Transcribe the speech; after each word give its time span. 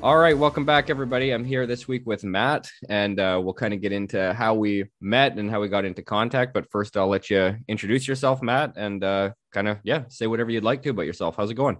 All 0.00 0.16
right, 0.16 0.38
welcome 0.38 0.64
back, 0.64 0.90
everybody. 0.90 1.32
I'm 1.32 1.44
here 1.44 1.66
this 1.66 1.88
week 1.88 2.06
with 2.06 2.22
Matt, 2.22 2.70
and 2.88 3.18
uh, 3.18 3.40
we'll 3.42 3.52
kind 3.52 3.74
of 3.74 3.80
get 3.80 3.90
into 3.90 4.32
how 4.32 4.54
we 4.54 4.84
met 5.00 5.36
and 5.36 5.50
how 5.50 5.60
we 5.60 5.66
got 5.68 5.84
into 5.84 6.02
contact. 6.02 6.54
But 6.54 6.70
first, 6.70 6.96
I'll 6.96 7.08
let 7.08 7.30
you 7.30 7.56
introduce 7.66 8.06
yourself, 8.06 8.40
Matt, 8.40 8.74
and 8.76 9.02
uh, 9.02 9.32
kind 9.52 9.66
of 9.66 9.78
yeah, 9.82 10.04
say 10.06 10.28
whatever 10.28 10.52
you'd 10.52 10.62
like 10.62 10.82
to 10.82 10.90
about 10.90 11.06
yourself. 11.06 11.34
How's 11.36 11.50
it 11.50 11.54
going? 11.54 11.78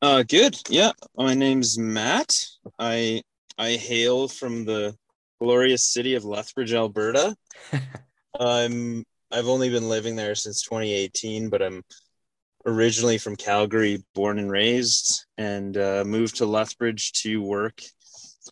Uh, 0.00 0.22
good. 0.22 0.56
Yeah, 0.68 0.92
my 1.16 1.34
name's 1.34 1.76
Matt. 1.76 2.46
I 2.78 3.20
I 3.58 3.72
hail 3.72 4.28
from 4.28 4.64
the 4.64 4.94
glorious 5.40 5.84
city 5.92 6.14
of 6.14 6.24
Lethbridge, 6.24 6.72
Alberta. 6.72 7.34
I'm 8.38 9.04
I've 9.32 9.48
only 9.48 9.70
been 9.70 9.88
living 9.88 10.14
there 10.14 10.36
since 10.36 10.62
2018, 10.62 11.48
but 11.48 11.62
I'm 11.62 11.82
originally 12.68 13.16
from 13.16 13.34
Calgary, 13.34 14.04
born 14.14 14.38
and 14.38 14.50
raised, 14.50 15.24
and 15.38 15.76
uh, 15.76 16.04
moved 16.06 16.36
to 16.36 16.46
Lethbridge 16.46 17.12
to 17.12 17.42
work 17.42 17.80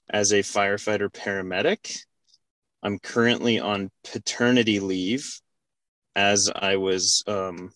as 0.09 0.33
a 0.33 0.39
firefighter 0.39 1.11
paramedic. 1.11 1.99
I'm 2.83 2.99
currently 2.99 3.61
on 3.61 3.91
paternity 4.05 4.81
leave 4.81 5.39
as 6.15 6.51
I 6.55 6.77
was 6.77 7.23
um, 7.27 7.71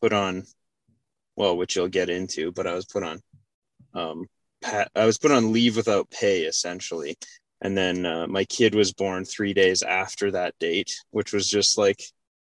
put 0.00 0.12
on, 0.12 0.44
well, 1.34 1.56
which 1.56 1.74
you'll 1.74 1.88
get 1.88 2.08
into, 2.08 2.52
but 2.52 2.68
I 2.68 2.74
was 2.74 2.84
put 2.84 3.02
on, 3.02 3.20
um, 3.94 4.26
pat, 4.62 4.90
I 4.94 5.06
was 5.06 5.18
put 5.18 5.32
on 5.32 5.52
leave 5.52 5.76
without 5.76 6.10
pay 6.10 6.42
essentially. 6.42 7.16
And 7.60 7.76
then 7.76 8.06
uh, 8.06 8.26
my 8.28 8.44
kid 8.44 8.74
was 8.74 8.92
born 8.92 9.24
three 9.24 9.54
days 9.54 9.82
after 9.82 10.30
that 10.32 10.54
date, 10.60 10.94
which 11.10 11.32
was 11.32 11.48
just 11.48 11.78
like 11.78 12.04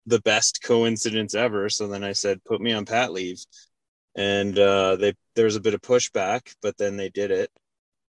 the 0.08 0.20
best 0.20 0.62
coincidence 0.62 1.34
ever. 1.34 1.68
So 1.68 1.86
then 1.86 2.04
I 2.04 2.12
said, 2.12 2.44
put 2.44 2.60
me 2.60 2.72
on 2.72 2.84
pat 2.84 3.12
leave. 3.12 3.44
And 4.16 4.58
uh, 4.58 4.96
they 4.96 5.14
there 5.36 5.44
was 5.44 5.56
a 5.56 5.60
bit 5.60 5.74
of 5.74 5.80
pushback, 5.80 6.54
but 6.60 6.76
then 6.76 6.96
they 6.96 7.08
did 7.08 7.30
it. 7.30 7.50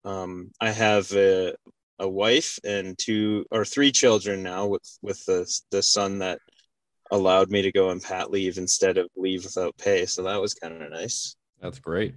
Um, 0.04 0.52
I 0.62 0.70
have 0.70 1.12
a, 1.14 1.56
a 1.98 2.08
wife 2.08 2.60
and 2.64 2.96
two 2.98 3.46
or 3.50 3.66
three 3.66 3.92
children 3.92 4.44
now 4.44 4.68
with 4.68 4.88
with 5.02 5.26
the 5.26 5.52
the 5.72 5.82
son 5.82 6.20
that 6.20 6.40
allowed 7.12 7.50
me 7.50 7.64
to 7.64 7.72
go 7.72 7.90
on 7.90 8.00
pat 8.00 8.30
leave 8.30 8.58
instead 8.58 8.98
of 8.98 9.08
leave 9.16 9.46
without 9.46 9.78
pay. 9.78 10.06
So 10.06 10.24
that 10.24 10.42
was 10.42 10.54
kind 10.54 10.82
of 10.82 10.92
nice. 10.92 11.36
That's 11.62 11.80
great. 11.80 12.14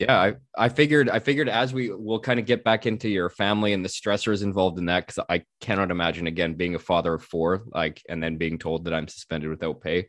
Yeah, 0.00 0.18
I, 0.18 0.34
I 0.56 0.68
figured 0.70 1.10
I 1.10 1.18
figured 1.18 1.50
as 1.50 1.74
we 1.74 1.90
will 1.90 2.20
kind 2.20 2.40
of 2.40 2.46
get 2.46 2.64
back 2.64 2.86
into 2.86 3.06
your 3.06 3.28
family 3.28 3.74
and 3.74 3.84
the 3.84 3.88
stressors 3.90 4.42
involved 4.42 4.78
in 4.78 4.86
that 4.86 5.06
because 5.06 5.22
I 5.28 5.44
cannot 5.60 5.90
imagine 5.90 6.26
again 6.26 6.54
being 6.54 6.74
a 6.74 6.78
father 6.78 7.12
of 7.12 7.22
four 7.22 7.64
like 7.66 8.02
and 8.08 8.22
then 8.22 8.36
being 8.38 8.58
told 8.58 8.86
that 8.86 8.94
I'm 8.94 9.08
suspended 9.08 9.50
without 9.50 9.82
pay. 9.82 10.08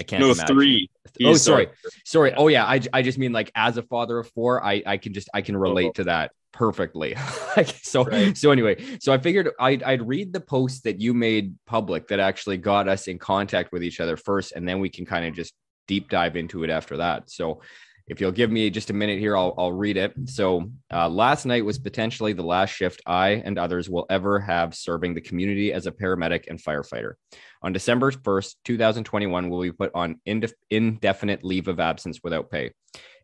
I 0.00 0.04
can't. 0.04 0.20
No, 0.20 0.30
imagine. 0.30 0.46
three. 0.46 0.90
Oh, 1.22 1.34
sorry, 1.34 1.68
sorry. 2.06 2.32
Oh 2.34 2.48
yeah, 2.48 2.64
I, 2.64 2.80
I 2.94 3.02
just 3.02 3.18
mean 3.18 3.32
like 3.32 3.50
as 3.54 3.76
a 3.76 3.82
father 3.82 4.18
of 4.18 4.28
four, 4.30 4.64
I 4.64 4.82
I 4.86 4.96
can 4.96 5.12
just 5.12 5.28
I 5.34 5.42
can 5.42 5.54
uh-huh. 5.54 5.62
relate 5.62 5.88
Oh. 5.88 5.92
to 5.92 6.04
that 6.04 6.32
perfectly. 6.52 7.14
like 7.58 7.68
so 7.82 8.04
Right. 8.04 8.34
so 8.36 8.50
anyway, 8.52 8.98
so 9.00 9.12
I 9.12 9.18
figured 9.18 9.50
I'd 9.60 9.82
I'd 9.82 10.06
read 10.08 10.32
the 10.32 10.40
post 10.40 10.84
that 10.84 10.98
you 10.98 11.12
made 11.12 11.54
public 11.66 12.08
that 12.08 12.20
actually 12.20 12.56
got 12.56 12.88
us 12.88 13.06
in 13.06 13.18
contact 13.18 13.70
with 13.70 13.82
each 13.84 14.00
other 14.00 14.16
first, 14.16 14.52
and 14.52 14.66
then 14.66 14.80
we 14.80 14.88
can 14.88 15.04
kind 15.04 15.26
of 15.26 15.34
just 15.34 15.52
deep 15.86 16.08
dive 16.08 16.36
into 16.36 16.64
it 16.64 16.70
after 16.70 16.96
that. 16.96 17.30
So 17.30 17.60
if 18.06 18.20
you'll 18.20 18.32
give 18.32 18.50
me 18.50 18.70
just 18.70 18.90
a 18.90 18.94
minute 18.94 19.18
here, 19.18 19.36
I'll, 19.36 19.54
I'll 19.58 19.72
read 19.72 19.96
it. 19.96 20.14
So, 20.26 20.70
uh, 20.92 21.08
last 21.08 21.44
night 21.44 21.64
was 21.64 21.78
potentially 21.78 22.32
the 22.32 22.44
last 22.44 22.70
shift 22.70 23.02
I 23.04 23.42
and 23.44 23.58
others 23.58 23.90
will 23.90 24.06
ever 24.08 24.38
have 24.38 24.74
serving 24.74 25.14
the 25.14 25.20
community 25.20 25.72
as 25.72 25.86
a 25.86 25.92
paramedic 25.92 26.44
and 26.48 26.62
firefighter. 26.62 27.14
On 27.62 27.72
December 27.72 28.12
1st, 28.12 28.54
2021, 28.64 29.50
will 29.50 29.62
be 29.62 29.72
put 29.72 29.90
on 29.94 30.20
indef- 30.26 30.52
indefinite 30.70 31.42
leave 31.42 31.66
of 31.66 31.80
absence 31.80 32.20
without 32.22 32.50
pay. 32.50 32.70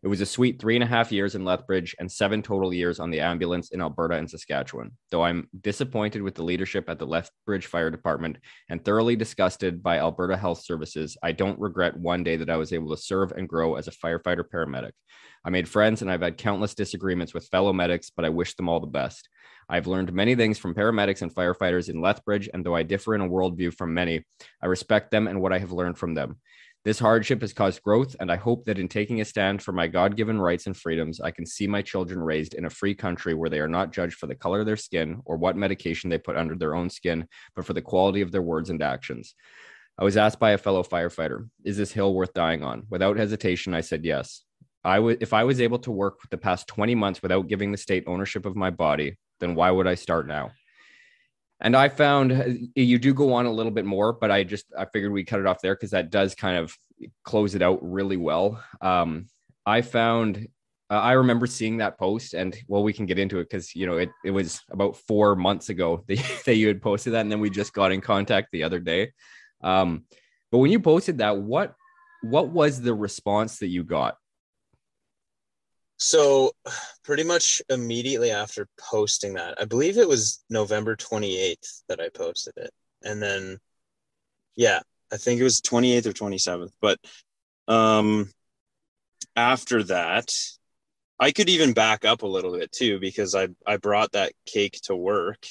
It 0.03 0.09
was 0.09 0.19
a 0.19 0.25
sweet 0.25 0.59
three 0.59 0.75
and 0.75 0.83
a 0.83 0.87
half 0.87 1.13
years 1.13 1.33
in 1.33 1.45
Lethbridge 1.45 1.95
and 1.97 2.11
seven 2.11 2.41
total 2.41 2.73
years 2.73 2.99
on 2.99 3.09
the 3.09 3.21
ambulance 3.21 3.69
in 3.69 3.79
Alberta 3.79 4.15
and 4.15 4.29
Saskatchewan. 4.29 4.91
Though 5.09 5.23
I'm 5.23 5.47
disappointed 5.61 6.21
with 6.21 6.35
the 6.35 6.43
leadership 6.43 6.89
at 6.89 6.99
the 6.99 7.07
Lethbridge 7.07 7.67
Fire 7.67 7.89
Department 7.89 8.37
and 8.69 8.83
thoroughly 8.83 9.15
disgusted 9.15 9.81
by 9.81 9.99
Alberta 9.99 10.35
Health 10.35 10.61
Services, 10.61 11.15
I 11.23 11.31
don't 11.31 11.57
regret 11.57 11.95
one 11.97 12.21
day 12.21 12.35
that 12.35 12.49
I 12.49 12.57
was 12.57 12.73
able 12.73 12.93
to 12.93 13.01
serve 13.01 13.31
and 13.31 13.47
grow 13.47 13.75
as 13.75 13.87
a 13.87 13.91
firefighter 13.91 14.43
paramedic. 14.43 14.91
I 15.45 15.49
made 15.51 15.69
friends 15.69 16.01
and 16.01 16.11
I've 16.11 16.21
had 16.21 16.37
countless 16.37 16.75
disagreements 16.75 17.33
with 17.33 17.47
fellow 17.47 17.71
medics, 17.71 18.09
but 18.09 18.25
I 18.25 18.29
wish 18.29 18.55
them 18.55 18.67
all 18.67 18.81
the 18.81 18.87
best. 18.87 19.29
I've 19.69 19.87
learned 19.87 20.11
many 20.11 20.35
things 20.35 20.57
from 20.57 20.75
paramedics 20.75 21.21
and 21.21 21.33
firefighters 21.33 21.87
in 21.87 22.01
Lethbridge, 22.01 22.49
and 22.53 22.65
though 22.65 22.75
I 22.75 22.83
differ 22.83 23.15
in 23.15 23.21
a 23.21 23.29
worldview 23.29 23.73
from 23.73 23.93
many, 23.93 24.25
I 24.61 24.65
respect 24.65 25.11
them 25.11 25.29
and 25.29 25.41
what 25.41 25.53
I 25.53 25.59
have 25.59 25.71
learned 25.71 25.97
from 25.97 26.13
them. 26.13 26.39
This 26.85 26.99
hardship 26.99 27.39
has 27.39 27.53
caused 27.53 27.81
growth, 27.81 28.13
and 28.19 28.29
I 28.29 28.35
hope 28.35 28.65
that 28.65 28.77
in 28.77 28.89
taking 28.89 29.21
a 29.21 29.25
stand 29.25 29.61
for 29.61 29.71
my 29.71 29.87
God 29.87 30.17
given 30.17 30.37
rights 30.37 30.65
and 30.65 30.75
freedoms, 30.75 31.21
I 31.21 31.31
can 31.31 31.45
see 31.45 31.65
my 31.65 31.81
children 31.81 32.19
raised 32.19 32.55
in 32.55 32.65
a 32.65 32.69
free 32.69 32.93
country 32.93 33.33
where 33.33 33.49
they 33.49 33.61
are 33.61 33.69
not 33.69 33.93
judged 33.93 34.15
for 34.15 34.27
the 34.27 34.35
color 34.35 34.59
of 34.59 34.65
their 34.65 34.75
skin 34.75 35.21
or 35.23 35.37
what 35.37 35.55
medication 35.55 36.09
they 36.09 36.17
put 36.17 36.35
under 36.35 36.55
their 36.55 36.75
own 36.75 36.89
skin, 36.89 37.25
but 37.55 37.65
for 37.65 37.71
the 37.71 37.81
quality 37.81 38.19
of 38.19 38.33
their 38.33 38.41
words 38.41 38.69
and 38.69 38.83
actions. 38.83 39.33
I 39.97 40.03
was 40.03 40.17
asked 40.17 40.39
by 40.39 40.51
a 40.51 40.57
fellow 40.57 40.83
firefighter, 40.83 41.47
Is 41.63 41.77
this 41.77 41.93
hill 41.93 42.13
worth 42.13 42.33
dying 42.33 42.63
on? 42.63 42.83
Without 42.89 43.15
hesitation, 43.15 43.73
I 43.73 43.79
said 43.81 44.03
yes. 44.03 44.43
I 44.83 44.99
would 44.99 45.23
if 45.23 45.31
I 45.31 45.45
was 45.45 45.61
able 45.61 45.79
to 45.79 45.91
work 45.91 46.19
the 46.31 46.37
past 46.37 46.67
20 46.67 46.95
months 46.95 47.21
without 47.21 47.47
giving 47.47 47.71
the 47.71 47.77
state 47.77 48.03
ownership 48.07 48.45
of 48.45 48.57
my 48.57 48.71
body, 48.71 49.17
then 49.39 49.55
why 49.55 49.71
would 49.71 49.87
I 49.87 49.95
start 49.95 50.27
now? 50.27 50.51
And 51.63 51.77
I 51.77 51.87
found 51.87 52.31
uh, 52.31 52.43
you 52.75 52.99
do 52.99 53.13
go 53.13 53.33
on 53.33 53.45
a 53.45 53.51
little 53.51 53.71
bit 53.71 53.85
more, 53.85 54.13
but 54.13 54.29
I 54.29 54.43
just 54.43 54.65
I 54.77 54.85
figured 54.85 55.13
we 55.13 55.23
cut 55.23 55.39
it 55.39 55.47
off 55.47 55.61
there 55.61 55.75
because 55.75 55.91
that 55.91 56.11
does 56.11 56.35
kind 56.35 56.57
of 56.57 56.75
close 57.23 57.55
it 57.55 57.61
out 57.61 57.79
really 57.81 58.17
well. 58.17 58.61
Um, 58.81 59.27
I 59.65 59.81
found 59.81 60.47
uh, 60.89 60.99
I 60.99 61.13
remember 61.13 61.47
seeing 61.47 61.77
that 61.77 61.97
post, 61.97 62.33
and 62.33 62.55
well, 62.67 62.83
we 62.83 62.91
can 62.91 63.05
get 63.05 63.17
into 63.17 63.39
it 63.39 63.49
because 63.49 63.73
you 63.73 63.87
know 63.87 63.97
it 63.97 64.09
it 64.25 64.31
was 64.31 64.61
about 64.69 64.97
four 64.97 65.35
months 65.35 65.69
ago 65.69 66.03
that, 66.07 66.43
that 66.45 66.55
you 66.55 66.67
had 66.67 66.81
posted 66.81 67.13
that, 67.13 67.21
and 67.21 67.31
then 67.31 67.39
we 67.39 67.49
just 67.49 67.73
got 67.73 67.93
in 67.93 68.01
contact 68.01 68.49
the 68.51 68.63
other 68.63 68.79
day. 68.79 69.13
Um, 69.61 70.03
but 70.51 70.57
when 70.57 70.71
you 70.71 70.81
posted 70.81 71.19
that, 71.19 71.37
what 71.37 71.75
what 72.21 72.49
was 72.49 72.81
the 72.81 72.93
response 72.93 73.59
that 73.59 73.67
you 73.67 73.83
got? 73.83 74.17
So 75.97 76.51
pretty 77.03 77.23
much 77.23 77.61
immediately 77.69 78.31
after 78.31 78.67
posting 78.79 79.33
that, 79.35 79.59
I 79.59 79.65
believe 79.65 79.97
it 79.97 80.07
was 80.07 80.43
November 80.49 80.95
28th 80.95 81.83
that 81.87 81.99
I 81.99 82.09
posted 82.09 82.53
it. 82.57 82.71
And 83.03 83.21
then 83.21 83.57
yeah, 84.55 84.81
I 85.11 85.17
think 85.17 85.39
it 85.39 85.43
was 85.43 85.61
28th 85.61 86.07
or 86.07 86.13
27th, 86.13 86.71
but 86.81 86.99
um 87.67 88.29
after 89.35 89.83
that 89.83 90.33
I 91.19 91.31
could 91.31 91.47
even 91.47 91.73
back 91.73 92.03
up 92.03 92.23
a 92.23 92.27
little 92.27 92.51
bit 92.51 92.71
too 92.71 92.99
because 92.99 93.35
I 93.35 93.47
I 93.65 93.77
brought 93.77 94.11
that 94.11 94.33
cake 94.45 94.79
to 94.83 94.95
work. 94.95 95.45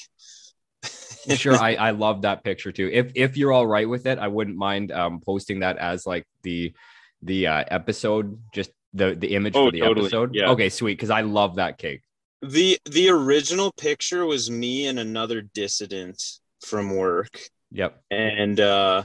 sure 1.35 1.55
I, 1.55 1.75
I 1.75 1.91
love 1.91 2.23
that 2.23 2.43
picture 2.43 2.73
too 2.73 2.89
if 2.91 3.13
if 3.15 3.37
you're 3.37 3.53
all 3.53 3.65
right 3.65 3.87
with 3.87 4.05
it 4.07 4.19
i 4.19 4.27
wouldn't 4.27 4.57
mind 4.57 4.91
um 4.91 5.21
posting 5.21 5.61
that 5.61 5.77
as 5.77 6.05
like 6.05 6.25
the 6.41 6.73
the 7.21 7.47
uh 7.47 7.63
episode 7.69 8.41
just 8.53 8.71
the 8.93 9.15
the 9.15 9.35
image 9.35 9.55
Oh, 9.55 9.65
for 9.67 9.71
the 9.71 9.79
totally. 9.81 10.05
episode 10.07 10.35
Yeah. 10.35 10.49
okay 10.51 10.69
sweet 10.69 10.93
because 10.95 11.09
i 11.09 11.21
love 11.21 11.55
that 11.55 11.77
cake 11.77 12.01
The 12.41 12.77
the 12.85 13.09
original 13.09 13.71
picture 13.73 14.25
was 14.25 14.49
me 14.51 14.87
and 14.87 14.99
another 14.99 15.41
dissident 15.41 16.21
from 16.65 16.95
work. 16.95 17.39
yep 17.71 18.01
and 18.11 18.59
uh 18.59 19.03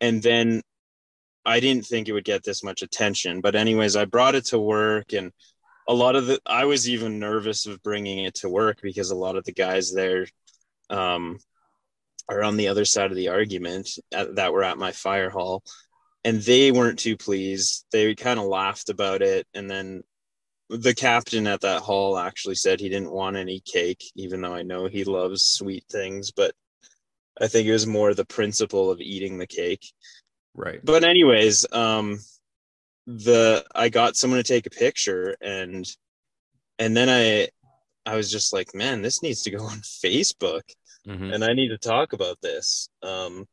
and 0.00 0.22
then 0.22 0.62
i 1.46 1.60
didn't 1.60 1.86
think 1.86 2.08
it 2.08 2.12
would 2.12 2.24
get 2.24 2.42
this 2.44 2.62
much 2.62 2.82
attention 2.82 3.40
but 3.40 3.54
anyways 3.54 3.96
i 3.96 4.04
brought 4.04 4.34
it 4.34 4.44
to 4.46 4.58
work 4.58 5.12
and 5.12 5.32
a 5.88 5.94
lot 5.94 6.14
of 6.16 6.26
the 6.26 6.38
i 6.46 6.64
was 6.66 6.88
even 6.88 7.18
nervous 7.18 7.66
of 7.66 7.82
bringing 7.82 8.20
it 8.24 8.34
to 8.34 8.48
work 8.48 8.78
because 8.82 9.10
a 9.10 9.16
lot 9.16 9.36
of 9.36 9.44
the 9.44 9.52
guys 9.52 9.92
there 9.92 10.26
um 10.90 11.38
are 12.28 12.42
on 12.44 12.56
the 12.56 12.68
other 12.68 12.84
side 12.84 13.10
of 13.10 13.16
the 13.16 13.28
argument 13.28 13.88
at, 14.12 14.36
that 14.36 14.52
were 14.52 14.62
at 14.62 14.78
my 14.78 14.92
fire 14.92 15.30
hall 15.30 15.62
and 16.24 16.40
they 16.42 16.70
weren't 16.70 16.98
too 16.98 17.16
pleased 17.16 17.84
they 17.92 18.14
kind 18.14 18.38
of 18.38 18.46
laughed 18.46 18.88
about 18.88 19.22
it 19.22 19.46
and 19.54 19.70
then 19.70 20.02
the 20.68 20.94
captain 20.94 21.46
at 21.46 21.62
that 21.62 21.82
hall 21.82 22.16
actually 22.16 22.54
said 22.54 22.78
he 22.78 22.88
didn't 22.88 23.10
want 23.10 23.36
any 23.36 23.60
cake 23.60 24.04
even 24.14 24.40
though 24.40 24.54
i 24.54 24.62
know 24.62 24.86
he 24.86 25.04
loves 25.04 25.42
sweet 25.44 25.84
things 25.90 26.30
but 26.30 26.54
I 27.40 27.48
think 27.48 27.66
it 27.66 27.72
was 27.72 27.86
more 27.86 28.12
the 28.12 28.26
principle 28.26 28.90
of 28.90 29.00
eating 29.00 29.38
the 29.38 29.46
cake. 29.46 29.86
right 30.54 30.80
But 30.84 31.04
anyways, 31.04 31.64
um 31.72 32.18
the 33.06 33.64
I 33.74 33.88
got 33.88 34.16
someone 34.16 34.38
to 34.38 34.44
take 34.44 34.66
a 34.66 34.70
picture 34.70 35.36
and 35.40 35.86
and 36.78 36.94
then 36.94 37.08
I 37.08 37.48
I 38.04 38.16
was 38.16 38.30
just 38.30 38.52
like, 38.52 38.74
man, 38.74 39.00
this 39.00 39.22
needs 39.22 39.42
to 39.42 39.50
go 39.50 39.64
on 39.72 39.78
Facebook 39.78 40.62
Mhm. 41.06 41.32
and 41.32 41.42
I 41.42 41.54
need 41.54 41.68
to 41.68 41.78
talk 41.78 42.12
about 42.12 42.38
this. 42.42 42.90
Um, 43.02 43.46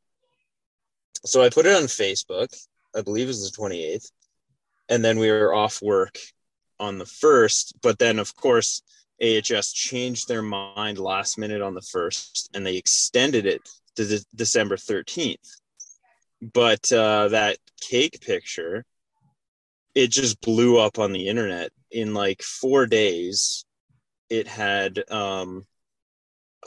so 1.25 1.43
I 1.43 1.49
put 1.49 1.65
it 1.65 1.75
on 1.75 1.83
Facebook. 1.83 2.55
I 2.95 3.01
believe 3.01 3.25
it 3.25 3.29
was 3.29 3.51
the 3.51 3.57
28th, 3.57 4.11
and 4.89 5.03
then 5.03 5.19
we 5.19 5.31
were 5.31 5.53
off 5.53 5.81
work 5.81 6.17
on 6.79 6.97
the 6.97 7.05
first. 7.05 7.73
But 7.81 7.99
then, 7.99 8.19
of 8.19 8.35
course, 8.35 8.81
AHS 9.21 9.73
changed 9.73 10.27
their 10.27 10.41
mind 10.41 10.99
last 10.99 11.37
minute 11.37 11.61
on 11.61 11.73
the 11.73 11.81
first, 11.81 12.49
and 12.53 12.65
they 12.65 12.77
extended 12.77 13.45
it 13.45 13.61
to 13.95 14.05
de- 14.05 14.25
December 14.35 14.77
13th. 14.77 15.57
But 16.41 16.91
uh, 16.91 17.29
that 17.29 17.57
cake 17.81 18.21
picture, 18.21 18.85
it 19.95 20.11
just 20.11 20.39
blew 20.41 20.77
up 20.77 20.99
on 20.99 21.11
the 21.11 21.27
internet 21.27 21.71
in 21.91 22.13
like 22.13 22.41
four 22.43 22.85
days. 22.85 23.65
It 24.29 24.47
had 24.47 25.03
um, 25.09 25.65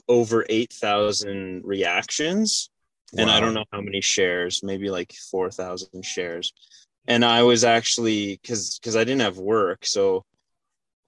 over 0.08 0.44
8,000 0.48 1.62
reactions 1.64 2.70
and 3.16 3.30
I 3.30 3.40
don't 3.40 3.54
know 3.54 3.64
how 3.72 3.80
many 3.80 4.00
shares, 4.00 4.62
maybe 4.62 4.90
like 4.90 5.12
4,000 5.30 6.04
shares. 6.04 6.52
And 7.06 7.24
I 7.24 7.42
was 7.42 7.64
actually 7.64 8.38
cuz 8.46 8.78
cuz 8.82 8.96
I 8.96 9.04
didn't 9.04 9.22
have 9.22 9.38
work, 9.38 9.86
so 9.86 10.24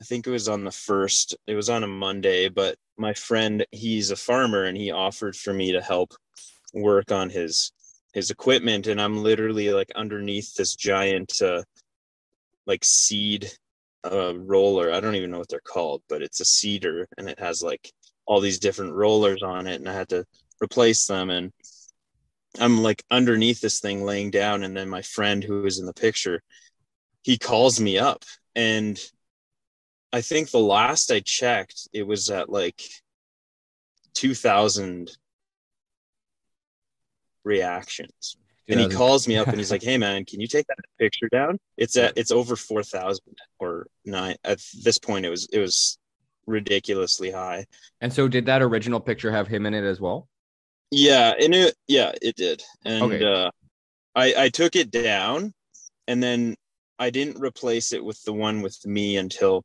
I 0.01 0.05
think 0.05 0.27
it 0.27 0.31
was 0.31 0.49
on 0.49 0.65
the 0.65 0.73
first, 0.73 1.37
it 1.47 1.55
was 1.55 1.69
on 1.71 1.85
a 1.85 1.87
Monday, 1.87 2.49
but 2.49 2.77
my 2.97 3.15
friend, 3.15 3.65
he's 3.71 4.11
a 4.11 4.17
farmer 4.17 4.65
and 4.65 4.77
he 4.77 4.91
offered 4.91 5.37
for 5.37 5.53
me 5.53 5.73
to 5.73 5.81
help 5.81 6.13
work 6.75 7.13
on 7.13 7.31
his 7.31 7.73
his 8.13 8.31
equipment 8.31 8.87
and 8.89 9.01
I'm 9.01 9.23
literally 9.23 9.71
like 9.71 9.91
underneath 9.95 10.55
this 10.55 10.75
giant 10.77 11.41
uh 11.41 11.63
like 12.67 12.85
seed 12.85 13.51
uh 14.05 14.35
roller. 14.37 14.93
I 14.93 15.01
don't 15.01 15.15
even 15.15 15.31
know 15.31 15.39
what 15.39 15.49
they're 15.49 15.61
called, 15.61 16.03
but 16.09 16.23
it's 16.23 16.41
a 16.41 16.45
seeder 16.45 17.07
and 17.17 17.29
it 17.29 17.39
has 17.39 17.63
like 17.63 17.93
all 18.27 18.41
these 18.41 18.59
different 18.59 18.93
rollers 18.93 19.43
on 19.43 19.67
it 19.67 19.77
and 19.77 19.89
I 19.89 19.95
had 19.95 20.09
to 20.11 20.25
replace 20.63 21.07
them 21.07 21.31
and 21.31 21.53
I'm 22.61 22.83
like 22.83 23.03
underneath 23.11 23.61
this 23.61 23.81
thing 23.81 24.05
laying 24.05 24.31
down 24.31 24.63
and 24.63 24.77
then 24.77 24.89
my 24.89 25.03
friend 25.03 25.43
who 25.43 25.63
was 25.63 25.79
in 25.79 25.87
the 25.87 25.95
picture 25.95 26.43
he 27.23 27.39
calls 27.39 27.81
me 27.81 27.99
up 27.99 28.25
and 28.55 28.99
I 30.13 30.21
think 30.21 30.51
the 30.51 30.59
last 30.59 31.11
I 31.11 31.21
checked 31.21 31.89
it 31.93 32.07
was 32.07 32.29
at 32.29 32.51
like 32.51 32.83
2000 34.15 35.11
reactions. 37.45 38.37
And 38.69 38.79
he 38.79 38.89
calls 38.89 39.27
me 39.27 39.37
up 39.37 39.49
and 39.49 39.57
he's 39.57 39.71
like 39.71 39.83
hey 39.83 39.99
man 39.99 40.25
can 40.25 40.41
you 40.41 40.47
take 40.47 40.67
that 40.67 40.79
picture 40.99 41.29
down? 41.31 41.59
It's 41.77 41.97
at 41.97 42.13
it's 42.17 42.31
over 42.31 42.57
4000 42.57 43.23
or 43.59 43.87
9 44.05 44.37
at 44.45 44.61
this 44.83 44.99
point 44.99 45.27
it 45.27 45.31
was 45.31 45.49
it 45.53 45.59
was 45.59 45.99
ridiculously 46.47 47.31
high. 47.31 47.67
And 48.01 48.13
so, 48.13 48.29
did 48.29 48.47
that 48.47 48.63
original 48.63 49.01
picture 49.01 49.31
have 49.31 49.49
him 49.49 49.67
in 49.67 49.75
it 49.75 49.85
as 49.85 50.01
well? 50.01 50.29
Yeah, 50.93 51.33
and 51.41 51.55
it 51.55 51.75
yeah, 51.89 52.13
it 52.21 52.37
did. 52.37 52.63
And 52.85 53.03
Okay. 53.05 53.25
uh 53.25 53.51
I 54.15 54.35
I 54.45 54.49
took 54.51 54.77
it 54.77 54.91
down 54.91 55.55
and 56.09 56.23
then 56.23 56.57
I 56.99 57.11
didn't 57.11 57.41
replace 57.41 57.93
it 57.93 58.05
with 58.05 58.23
the 58.25 58.33
one 58.35 58.63
with 58.63 58.79
me 58.87 59.17
until 59.17 59.65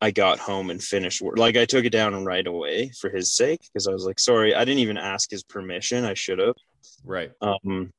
I 0.00 0.10
got 0.12 0.40
home 0.40 0.70
and 0.70 0.82
finished 0.82 1.22
work. 1.22 1.38
Like 1.38 1.56
I 1.56 1.64
took 1.66 1.84
it 1.84 1.90
down 1.92 2.24
right 2.24 2.46
away 2.46 2.90
for 3.00 3.10
his 3.10 3.34
sake 3.36 3.60
because 3.62 3.86
I 3.88 3.92
was 3.92 4.04
like, 4.04 4.20
sorry, 4.20 4.54
I 4.54 4.64
didn't 4.64 4.80
even 4.80 4.98
ask 4.98 5.30
his 5.30 5.44
permission. 5.44 6.04
I 6.04 6.14
should 6.14 6.40
have. 6.40 6.56
Right. 7.04 7.32
Um 7.40 7.92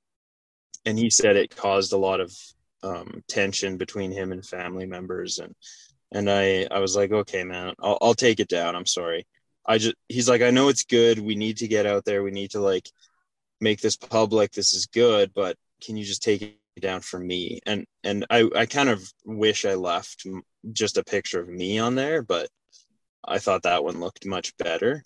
and 0.85 0.97
he 0.99 1.09
said 1.09 1.37
it 1.37 1.55
caused 1.55 1.93
a 1.93 1.97
lot 1.97 2.19
of 2.21 2.33
um 2.83 3.23
tension 3.29 3.77
between 3.77 4.11
him 4.11 4.31
and 4.33 4.45
family 4.45 4.85
members 4.85 5.39
and 5.39 5.55
and 6.11 6.29
I 6.29 6.67
I 6.71 6.79
was 6.79 6.95
like, 6.95 7.11
okay, 7.13 7.43
man, 7.45 7.73
I'll 7.81 7.97
I'll 8.01 8.15
take 8.15 8.39
it 8.41 8.49
down. 8.49 8.75
I'm 8.75 8.85
sorry. 8.87 9.27
I 9.69 9.77
just 9.77 9.95
he's 10.09 10.27
like, 10.27 10.41
I 10.41 10.49
know 10.49 10.67
it's 10.67 10.83
good. 10.83 11.19
We 11.19 11.35
need 11.35 11.57
to 11.57 11.67
get 11.67 11.85
out 11.85 12.03
there. 12.03 12.23
We 12.23 12.31
need 12.31 12.51
to 12.51 12.59
like 12.59 12.89
make 13.61 13.79
this 13.79 13.95
public. 13.95 14.51
This 14.51 14.73
is 14.73 14.87
good, 14.87 15.31
but 15.35 15.55
can 15.81 15.95
you 15.95 16.03
just 16.03 16.23
take 16.23 16.41
it 16.41 16.57
down 16.81 17.01
for 17.01 17.19
me? 17.19 17.59
And 17.67 17.85
and 18.03 18.25
I 18.31 18.49
I 18.55 18.65
kind 18.65 18.89
of 18.89 19.01
wish 19.25 19.65
I 19.65 19.75
left 19.75 20.25
just 20.73 20.97
a 20.97 21.03
picture 21.03 21.39
of 21.39 21.47
me 21.47 21.77
on 21.77 21.93
there, 21.93 22.23
but 22.23 22.49
I 23.23 23.37
thought 23.37 23.63
that 23.63 23.83
one 23.83 23.99
looked 23.99 24.25
much 24.25 24.57
better. 24.57 25.03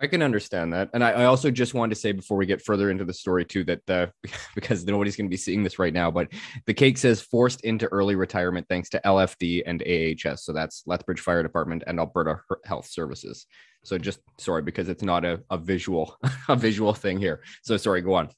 I 0.00 0.06
can 0.06 0.22
understand 0.22 0.72
that. 0.74 0.90
And 0.92 1.04
I, 1.04 1.12
I 1.12 1.24
also 1.26 1.50
just 1.50 1.72
wanted 1.72 1.94
to 1.94 2.00
say 2.00 2.12
before 2.12 2.36
we 2.36 2.46
get 2.46 2.60
further 2.60 2.90
into 2.90 3.04
the 3.04 3.14
story, 3.14 3.44
too, 3.44 3.64
that 3.64 3.88
uh, 3.88 4.06
because 4.54 4.84
nobody's 4.84 5.16
going 5.16 5.26
to 5.26 5.30
be 5.30 5.36
seeing 5.38 5.62
this 5.62 5.78
right 5.78 5.94
now, 5.94 6.10
but 6.10 6.28
the 6.66 6.74
cake 6.74 6.98
says 6.98 7.22
forced 7.22 7.62
into 7.62 7.86
early 7.86 8.16
retirement 8.16 8.66
thanks 8.68 8.90
to 8.90 9.00
LFD 9.04 9.62
and 9.64 9.82
AHS. 9.82 10.44
So 10.44 10.52
that's 10.52 10.82
Lethbridge 10.86 11.20
Fire 11.20 11.42
Department 11.42 11.84
and 11.86 11.98
Alberta 11.98 12.40
Health 12.64 12.86
Services. 12.86 13.46
So 13.84 13.98
just 13.98 14.20
sorry, 14.38 14.62
because 14.62 14.88
it's 14.88 15.02
not 15.02 15.24
a, 15.24 15.42
a 15.50 15.58
visual, 15.58 16.18
a 16.48 16.56
visual 16.56 16.92
thing 16.92 17.18
here. 17.18 17.42
So 17.62 17.76
sorry, 17.76 18.00
go 18.00 18.14
on. 18.14 18.30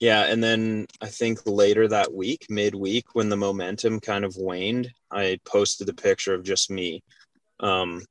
Yeah, 0.00 0.26
and 0.26 0.42
then 0.42 0.86
I 1.00 1.06
think 1.06 1.40
later 1.44 1.88
that 1.88 2.12
week, 2.12 2.46
midweek, 2.48 3.14
when 3.14 3.28
the 3.28 3.36
momentum 3.36 3.98
kind 3.98 4.24
of 4.24 4.36
waned, 4.36 4.90
I 5.10 5.38
posted 5.44 5.88
a 5.88 5.94
picture 5.94 6.34
of 6.34 6.44
just 6.44 6.70
me. 6.70 7.02
Um, 7.58 8.02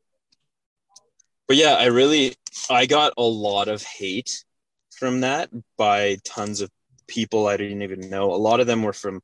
but 1.47 1.55
yeah, 1.55 1.75
I 1.75 1.85
really 1.85 2.35
I 2.69 2.85
got 2.87 3.13
a 3.17 3.23
lot 3.23 3.69
of 3.69 3.83
hate 3.83 4.43
from 4.91 5.21
that 5.21 5.49
by 5.77 6.17
tons 6.25 6.61
of 6.61 6.69
people 7.07 7.47
I 7.47 7.55
didn't 7.55 7.83
even 7.83 8.09
know. 8.09 8.33
A 8.33 8.35
lot 8.35 8.59
of 8.59 8.67
them 8.67 8.83
were 8.83 8.93
from 8.93 9.21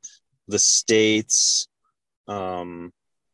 the 0.47 0.59
states, 0.59 1.67
um, 2.27 2.91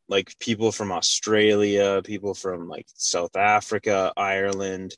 like 0.10 0.38
people 0.40 0.72
from 0.72 0.92
Australia, 0.92 2.02
people 2.04 2.34
from 2.34 2.68
like 2.68 2.88
South 2.96 3.36
Africa, 3.36 4.12
Ireland. 4.18 4.98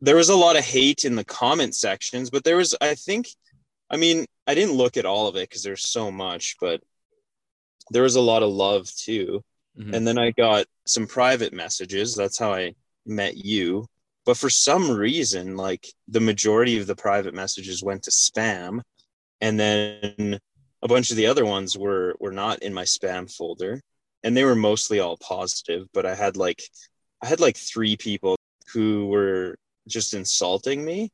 There 0.00 0.16
was 0.16 0.30
a 0.30 0.36
lot 0.36 0.56
of 0.56 0.64
hate 0.64 1.04
in 1.04 1.14
the 1.14 1.24
comment 1.24 1.74
sections, 1.76 2.30
but 2.30 2.42
there 2.42 2.56
was, 2.56 2.74
I 2.80 2.94
think, 2.96 3.28
I 3.90 3.96
mean, 3.96 4.26
I 4.46 4.54
didn't 4.54 4.74
look 4.74 4.96
at 4.96 5.06
all 5.06 5.28
of 5.28 5.36
it 5.36 5.48
because 5.48 5.62
there's 5.62 5.88
so 5.88 6.10
much, 6.10 6.56
but 6.60 6.80
there 7.90 8.02
was 8.02 8.16
a 8.16 8.20
lot 8.20 8.42
of 8.42 8.50
love 8.50 8.90
too. 8.94 9.44
Mhm. 9.78 9.94
And 9.94 10.06
then 10.06 10.18
I 10.18 10.30
got 10.32 10.66
some 10.86 11.06
private 11.06 11.52
messages. 11.52 12.14
That's 12.14 12.38
how 12.38 12.52
I 12.52 12.74
met 13.06 13.36
you. 13.36 13.86
But 14.24 14.36
for 14.36 14.50
some 14.50 14.90
reason, 14.90 15.56
like 15.56 15.86
the 16.08 16.20
majority 16.20 16.78
of 16.78 16.86
the 16.86 16.96
private 16.96 17.34
messages 17.34 17.82
went 17.82 18.04
to 18.04 18.10
spam. 18.10 18.82
And 19.40 19.58
then 19.58 20.38
a 20.82 20.88
bunch 20.88 21.10
of 21.10 21.16
the 21.16 21.26
other 21.26 21.44
ones 21.44 21.76
were 21.76 22.16
were 22.20 22.32
not 22.32 22.62
in 22.62 22.72
my 22.74 22.84
spam 22.84 23.32
folder. 23.32 23.82
And 24.24 24.36
they 24.36 24.44
were 24.44 24.54
mostly 24.54 25.00
all 25.00 25.16
positive, 25.18 25.86
but 25.92 26.06
I 26.06 26.14
had 26.14 26.36
like 26.36 26.62
I 27.22 27.26
had 27.26 27.40
like 27.40 27.56
three 27.56 27.96
people 27.96 28.36
who 28.72 29.06
were 29.06 29.56
just 29.88 30.14
insulting 30.14 30.84
me. 30.84 31.10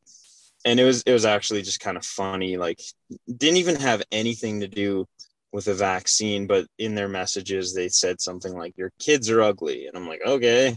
And 0.64 0.78
it 0.80 0.84
was 0.84 1.02
it 1.02 1.12
was 1.12 1.24
actually 1.24 1.62
just 1.62 1.80
kind 1.80 1.96
of 1.96 2.04
funny. 2.04 2.56
Like 2.56 2.80
didn't 3.26 3.58
even 3.58 3.76
have 3.76 4.02
anything 4.12 4.60
to 4.60 4.68
do 4.68 5.06
with 5.52 5.68
a 5.68 5.74
vaccine, 5.74 6.46
but 6.46 6.66
in 6.78 6.94
their 6.94 7.08
messages 7.08 7.74
they 7.74 7.88
said 7.88 8.20
something 8.20 8.52
like 8.56 8.76
"Your 8.76 8.92
kids 8.98 9.30
are 9.30 9.40
ugly," 9.42 9.86
and 9.86 9.96
I'm 9.96 10.06
like, 10.06 10.20
okay, 10.26 10.76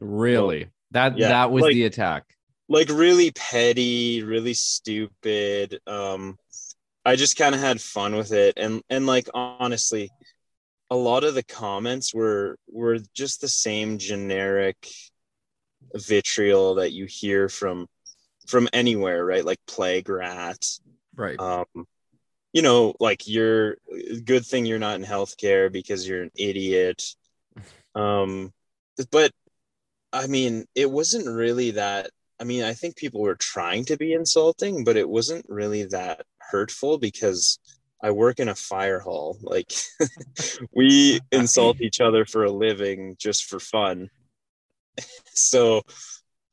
Really? 0.00 0.68
That 0.92 1.16
yeah, 1.18 1.28
that 1.28 1.50
was 1.50 1.62
like- 1.62 1.74
the 1.74 1.84
attack. 1.84 2.24
like 2.68 2.88
really 2.88 3.30
petty, 3.32 4.22
really 4.22 4.54
stupid. 4.54 5.78
Um, 5.86 6.36
I 7.04 7.16
just 7.16 7.36
kind 7.36 7.54
of 7.54 7.60
had 7.60 7.80
fun 7.80 8.16
with 8.16 8.32
it, 8.32 8.54
and 8.56 8.82
and 8.90 9.06
like 9.06 9.28
honestly, 9.34 10.10
a 10.90 10.96
lot 10.96 11.24
of 11.24 11.34
the 11.34 11.42
comments 11.42 12.14
were 12.14 12.56
were 12.68 12.98
just 13.14 13.40
the 13.40 13.48
same 13.48 13.98
generic 13.98 14.76
vitriol 15.94 16.76
that 16.76 16.92
you 16.92 17.06
hear 17.06 17.48
from 17.48 17.86
from 18.46 18.68
anywhere, 18.72 19.24
right? 19.24 19.44
Like 19.44 19.58
plague 19.66 20.08
rat, 20.08 20.64
Right. 21.14 21.38
um 21.40 21.66
you 22.52 22.62
know 22.62 22.94
like 23.00 23.28
you're 23.28 23.76
good 24.24 24.46
thing 24.46 24.64
you're 24.64 24.78
not 24.78 24.96
in 24.96 25.04
healthcare 25.04 25.70
because 25.70 26.08
you're 26.08 26.22
an 26.22 26.30
idiot 26.36 27.02
um 27.94 28.52
but 29.10 29.32
i 30.12 30.26
mean 30.26 30.64
it 30.74 30.90
wasn't 30.90 31.26
really 31.26 31.72
that 31.72 32.10
i 32.40 32.44
mean 32.44 32.62
i 32.62 32.72
think 32.72 32.96
people 32.96 33.20
were 33.20 33.36
trying 33.36 33.84
to 33.84 33.96
be 33.96 34.12
insulting 34.14 34.84
but 34.84 34.96
it 34.96 35.08
wasn't 35.08 35.44
really 35.48 35.84
that 35.84 36.24
hurtful 36.38 36.98
because 36.98 37.58
i 38.02 38.10
work 38.10 38.38
in 38.40 38.48
a 38.48 38.54
fire 38.54 39.00
hall 39.00 39.38
like 39.42 39.72
we 40.74 41.20
insult 41.32 41.80
each 41.80 42.00
other 42.00 42.24
for 42.24 42.44
a 42.44 42.50
living 42.50 43.16
just 43.18 43.44
for 43.44 43.60
fun. 43.60 44.10
So 45.34 45.82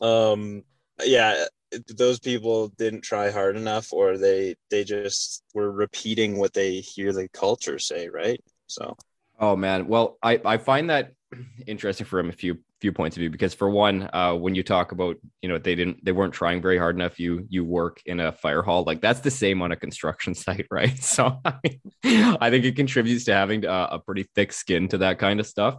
um 0.01 0.63
yeah 1.03 1.45
those 1.87 2.19
people 2.19 2.67
didn't 2.77 3.01
try 3.01 3.31
hard 3.31 3.57
enough 3.57 3.91
or 3.91 4.17
they 4.17 4.55
they 4.69 4.83
just 4.83 5.43
were 5.55 5.71
repeating 5.71 6.37
what 6.37 6.53
they 6.53 6.79
hear 6.79 7.11
the 7.11 7.27
culture 7.29 7.79
say 7.79 8.07
right? 8.09 8.39
So. 8.67 8.95
Oh 9.39 9.55
man. 9.55 9.87
Well, 9.87 10.17
I 10.21 10.39
I 10.45 10.57
find 10.57 10.89
that 10.89 11.11
interesting 11.67 12.05
from 12.05 12.29
a 12.29 12.33
few 12.33 12.59
few 12.81 12.91
points 12.91 13.15
of 13.15 13.21
view 13.21 13.29
because 13.29 13.53
for 13.53 13.69
one, 13.69 14.09
uh, 14.13 14.33
when 14.33 14.53
you 14.53 14.61
talk 14.61 14.91
about 14.91 15.15
you 15.41 15.49
know 15.49 15.57
they 15.57 15.75
didn't 15.75 16.03
they 16.03 16.11
weren't 16.11 16.33
trying 16.33 16.61
very 16.61 16.77
hard 16.77 16.95
enough. 16.95 17.19
You 17.19 17.45
you 17.49 17.63
work 17.63 18.01
in 18.05 18.19
a 18.19 18.31
fire 18.31 18.61
hall 18.61 18.83
like 18.85 19.01
that's 19.01 19.21
the 19.21 19.31
same 19.31 19.61
on 19.61 19.71
a 19.71 19.75
construction 19.75 20.35
site, 20.45 20.67
right? 20.69 20.97
So 21.03 21.39
I, 21.45 21.59
I 22.03 22.49
think 22.49 22.65
it 22.65 22.75
contributes 22.75 23.25
to 23.25 23.33
having 23.33 23.65
uh, 23.65 23.87
a 23.91 23.99
pretty 23.99 24.27
thick 24.35 24.51
skin 24.51 24.87
to 24.89 24.97
that 24.99 25.19
kind 25.19 25.39
of 25.39 25.47
stuff. 25.47 25.75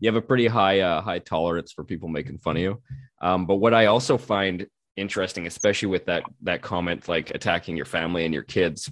You 0.00 0.08
have 0.08 0.16
a 0.16 0.26
pretty 0.26 0.46
high 0.46 0.80
uh, 0.80 1.00
high 1.00 1.20
tolerance 1.20 1.72
for 1.72 1.84
people 1.84 2.08
making 2.08 2.38
fun 2.38 2.56
of 2.56 2.62
you. 2.62 2.82
Um, 3.22 3.46
but 3.46 3.56
what 3.56 3.74
I 3.74 3.86
also 3.86 4.18
find 4.18 4.66
interesting, 4.96 5.46
especially 5.46 5.88
with 5.88 6.06
that 6.06 6.24
that 6.42 6.62
comment 6.62 7.08
like 7.08 7.30
attacking 7.30 7.76
your 7.76 7.86
family 7.86 8.24
and 8.24 8.34
your 8.34 8.42
kids, 8.42 8.90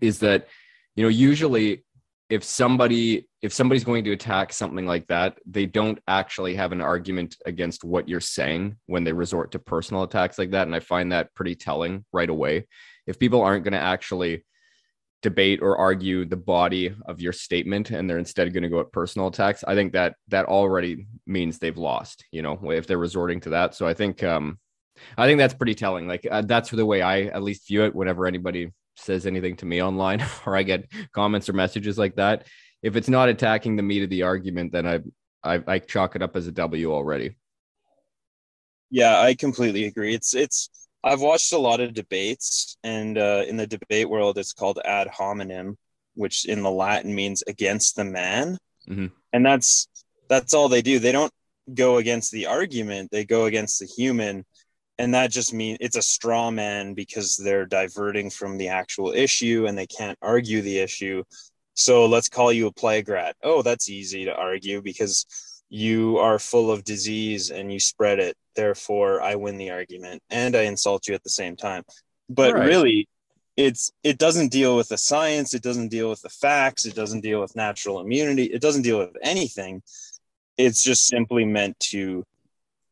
is 0.00 0.18
that 0.18 0.48
you 0.96 1.04
know 1.04 1.08
usually 1.08 1.85
if 2.28 2.42
somebody 2.42 3.28
if 3.42 3.52
somebody's 3.52 3.84
going 3.84 4.04
to 4.04 4.12
attack 4.12 4.52
something 4.52 4.86
like 4.86 5.06
that 5.06 5.38
they 5.46 5.66
don't 5.66 5.98
actually 6.08 6.54
have 6.54 6.72
an 6.72 6.80
argument 6.80 7.36
against 7.46 7.84
what 7.84 8.08
you're 8.08 8.20
saying 8.20 8.76
when 8.86 9.04
they 9.04 9.12
resort 9.12 9.52
to 9.52 9.58
personal 9.58 10.02
attacks 10.02 10.38
like 10.38 10.50
that. 10.50 10.66
And 10.66 10.74
i 10.74 10.80
find 10.80 11.12
that 11.12 11.34
pretty 11.34 11.54
telling 11.54 12.04
right 12.12 12.28
away. 12.28 12.66
If 13.06 13.18
people 13.18 13.42
aren't 13.42 13.64
going 13.64 13.72
to 13.72 13.78
actually 13.78 14.44
debate 15.22 15.60
or 15.62 15.78
argue 15.78 16.24
the 16.24 16.36
body 16.36 16.94
of 17.06 17.20
your 17.20 17.32
statement 17.32 17.90
and 17.90 18.08
they're 18.08 18.18
instead 18.18 18.52
going 18.52 18.62
to 18.62 18.68
go 18.68 18.80
at 18.80 18.92
personal 18.92 19.28
attacks 19.28 19.64
i 19.66 19.74
think 19.74 19.92
that 19.92 20.14
that 20.28 20.44
already 20.44 21.06
means 21.26 21.58
they've 21.58 21.78
lost 21.78 22.24
you 22.30 22.42
know 22.42 22.70
if 22.70 22.86
they're 22.86 22.98
resorting 22.98 23.40
to 23.40 23.50
that. 23.50 23.74
So 23.74 23.86
i 23.86 23.94
think 23.94 24.22
um 24.22 24.58
i 25.16 25.26
think 25.26 25.38
that's 25.38 25.54
pretty 25.54 25.74
telling. 25.74 26.08
Like 26.08 26.26
uh, 26.30 26.42
that's 26.42 26.70
the 26.70 26.86
way 26.86 27.02
i 27.02 27.22
at 27.22 27.42
least 27.42 27.68
view 27.68 27.84
it 27.84 27.94
whenever 27.94 28.26
anybody 28.26 28.72
says 28.96 29.26
anything 29.26 29.56
to 29.56 29.66
me 29.66 29.82
online 29.82 30.24
or 30.46 30.56
I 30.56 30.62
get 30.62 30.86
comments 31.12 31.48
or 31.48 31.52
messages 31.52 31.98
like 31.98 32.16
that, 32.16 32.46
if 32.82 32.96
it's 32.96 33.08
not 33.08 33.28
attacking 33.28 33.76
the 33.76 33.82
meat 33.82 34.02
of 34.02 34.10
the 34.10 34.22
argument, 34.22 34.72
then 34.72 34.86
I 34.86 35.00
I, 35.42 35.62
I 35.66 35.78
chalk 35.78 36.16
it 36.16 36.22
up 36.22 36.36
as 36.36 36.46
a 36.46 36.52
W 36.52 36.92
already. 36.92 37.36
Yeah, 38.90 39.20
I 39.20 39.34
completely 39.34 39.84
agree. 39.84 40.14
It's 40.14 40.34
it's 40.34 40.70
I've 41.02 41.20
watched 41.20 41.52
a 41.52 41.58
lot 41.58 41.80
of 41.80 41.94
debates, 41.94 42.76
and 42.82 43.16
uh, 43.16 43.44
in 43.46 43.56
the 43.56 43.66
debate 43.66 44.08
world, 44.08 44.38
it's 44.38 44.52
called 44.52 44.80
ad 44.84 45.06
hominem, 45.06 45.76
which 46.14 46.46
in 46.46 46.62
the 46.62 46.70
Latin 46.70 47.14
means 47.14 47.42
against 47.46 47.96
the 47.96 48.04
man, 48.04 48.58
mm-hmm. 48.88 49.06
and 49.32 49.46
that's 49.46 49.88
that's 50.28 50.54
all 50.54 50.68
they 50.68 50.82
do. 50.82 50.98
They 50.98 51.12
don't 51.12 51.32
go 51.72 51.98
against 51.98 52.32
the 52.32 52.46
argument; 52.46 53.10
they 53.12 53.24
go 53.24 53.44
against 53.44 53.78
the 53.78 53.86
human 53.86 54.44
and 54.98 55.14
that 55.14 55.30
just 55.30 55.52
means 55.52 55.78
it's 55.80 55.96
a 55.96 56.02
straw 56.02 56.50
man 56.50 56.94
because 56.94 57.36
they're 57.36 57.66
diverting 57.66 58.30
from 58.30 58.56
the 58.56 58.68
actual 58.68 59.12
issue 59.12 59.66
and 59.66 59.76
they 59.76 59.86
can't 59.86 60.18
argue 60.22 60.62
the 60.62 60.78
issue. 60.78 61.22
So 61.74 62.06
let's 62.06 62.28
call 62.28 62.52
you 62.52 62.66
a 62.68 62.72
plague 62.72 63.08
rat. 63.08 63.36
Oh 63.42 63.62
that's 63.62 63.90
easy 63.90 64.24
to 64.24 64.34
argue 64.34 64.80
because 64.80 65.26
you 65.68 66.16
are 66.18 66.38
full 66.38 66.70
of 66.70 66.84
disease 66.84 67.50
and 67.50 67.72
you 67.72 67.80
spread 67.80 68.18
it. 68.18 68.36
Therefore 68.54 69.20
i 69.20 69.34
win 69.34 69.58
the 69.58 69.70
argument 69.70 70.22
and 70.30 70.56
i 70.56 70.62
insult 70.62 71.08
you 71.08 71.14
at 71.14 71.22
the 71.22 71.30
same 71.30 71.56
time. 71.56 71.82
But 72.28 72.54
right. 72.54 72.66
really 72.66 73.08
it's 73.56 73.90
it 74.02 74.18
doesn't 74.18 74.48
deal 74.48 74.76
with 74.76 74.88
the 74.88 74.98
science. 74.98 75.54
It 75.54 75.62
doesn't 75.62 75.88
deal 75.88 76.10
with 76.10 76.22
the 76.22 76.28
facts. 76.28 76.84
It 76.84 76.94
doesn't 76.94 77.20
deal 77.20 77.40
with 77.40 77.56
natural 77.56 78.00
immunity. 78.00 78.44
It 78.44 78.60
doesn't 78.60 78.82
deal 78.82 78.98
with 78.98 79.16
anything. 79.22 79.82
It's 80.56 80.82
just 80.82 81.06
simply 81.06 81.44
meant 81.44 81.78
to 81.80 82.24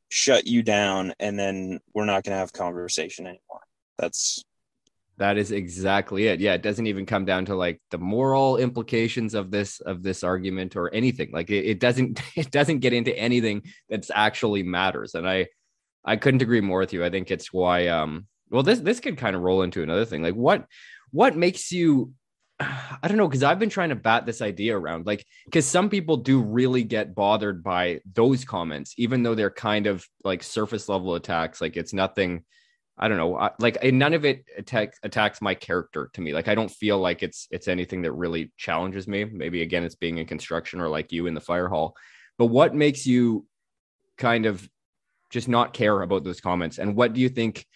shut 0.09 0.47
you 0.47 0.63
down 0.63 1.13
and 1.19 1.39
then 1.39 1.81
we're 1.95 2.05
not 2.05 2.25
going 2.25 2.35
to 2.35 2.39
have 2.39 2.53
conversation 2.53 3.27
anymore. 3.27 3.61
That's 3.99 4.45
that 5.17 5.37
is 5.39 5.53
exactly 5.53 6.27
it. 6.27 6.41
Yeah 6.41 6.55
it 6.55 6.63
doesn't 6.63 6.87
even 6.87 7.07
come 7.07 7.25
down 7.25 7.45
to 7.47 7.55
like 7.55 7.81
the 7.91 7.99
moral 7.99 8.57
implications 8.57 9.35
of 9.35 9.51
this 9.51 9.81
of 9.81 10.03
this 10.03 10.25
argument 10.25 10.77
or 10.77 10.93
anything. 10.93 11.31
Like 11.33 11.51
it, 11.51 11.65
it 11.65 11.81
doesn't 11.81 12.21
it 12.37 12.51
doesn't 12.51 12.81
get 12.81 12.93
into 12.93 13.17
anything 13.17 13.63
that's 13.89 14.11
actually 14.15 14.63
matters 14.63 15.15
and 15.15 15.29
i 15.29 15.47
i 16.05 16.17
couldn't 16.17 16.43
agree 16.43 16.61
more 16.61 16.81
with 16.81 16.93
you. 16.93 17.05
I 17.05 17.11
think 17.11 17.31
it's 17.31 17.53
why 17.53 17.89
um 17.89 18.27
well 18.51 18.63
this 18.63 18.81
this 18.81 19.01
could 19.01 19.17
kind 19.17 19.37
of 19.37 19.43
roll 19.43 19.63
into 19.63 19.83
another 19.83 20.05
thing. 20.05 20.23
Like 20.23 20.35
what 20.35 20.67
what 21.11 21.37
makes 21.37 21.71
you 21.71 22.13
I 22.61 23.09
don't 23.09 23.17
know 23.17 23.27
because 23.27 23.43
I've 23.43 23.59
been 23.59 23.71
trying 23.71 23.89
to 23.89 23.97
bat 23.97 24.27
this 24.27 24.41
idea 24.41 24.79
around 24.79 25.07
like 25.07 25.27
because 25.45 25.67
some 25.67 25.91
people 25.91 26.17
do 26.17 26.41
really 26.41 26.85
get 26.85 27.15
bothered 27.15 27.65
by 27.65 28.01
those 28.13 28.45
comments 28.45 28.95
even 28.97 29.23
though 29.23 29.35
they're 29.35 29.51
kind 29.51 29.89
of 29.89 30.07
like 30.23 30.43
surface 30.43 30.89
level 30.89 31.17
attacks 31.17 31.61
like 31.61 31.77
it's 31.77 31.93
nothing 31.93 32.45
I 32.97 33.09
don't 33.09 33.17
know 33.17 33.51
like 33.59 33.83
none 33.83 34.15
of 34.15 34.25
it 34.25 34.45
attack, 34.57 34.95
attacks 35.03 35.43
my 35.43 35.55
character 35.55 36.11
to 36.15 36.21
me 36.21 36.33
like 36.33 36.47
I 36.47 36.55
don't 36.55 36.71
feel 36.71 36.99
like 36.99 37.25
it's 37.25 37.49
it's 37.51 37.67
anything 37.67 38.03
that 38.03 38.13
really 38.13 38.53
challenges 38.57 39.09
me 39.09 39.25
maybe 39.25 39.63
again 39.63 39.83
it's 39.83 39.97
being 39.97 40.19
in 40.19 40.27
construction 40.27 40.81
or 40.81 40.89
like 40.89 41.11
you 41.11 41.27
in 41.27 41.35
the 41.35 41.41
fire 41.41 41.69
hall 41.69 41.97
but 42.39 42.47
what 42.47 42.73
makes 42.73 43.05
you 43.05 43.47
kind 44.17 44.47
of 44.47 44.69
just 45.31 45.49
not 45.49 45.73
care 45.73 46.03
about 46.03 46.23
those 46.23 46.41
comments 46.41 46.79
and 46.79 46.95
what 46.95 47.15
do 47.15 47.21
you 47.21 47.29
think 47.29 47.67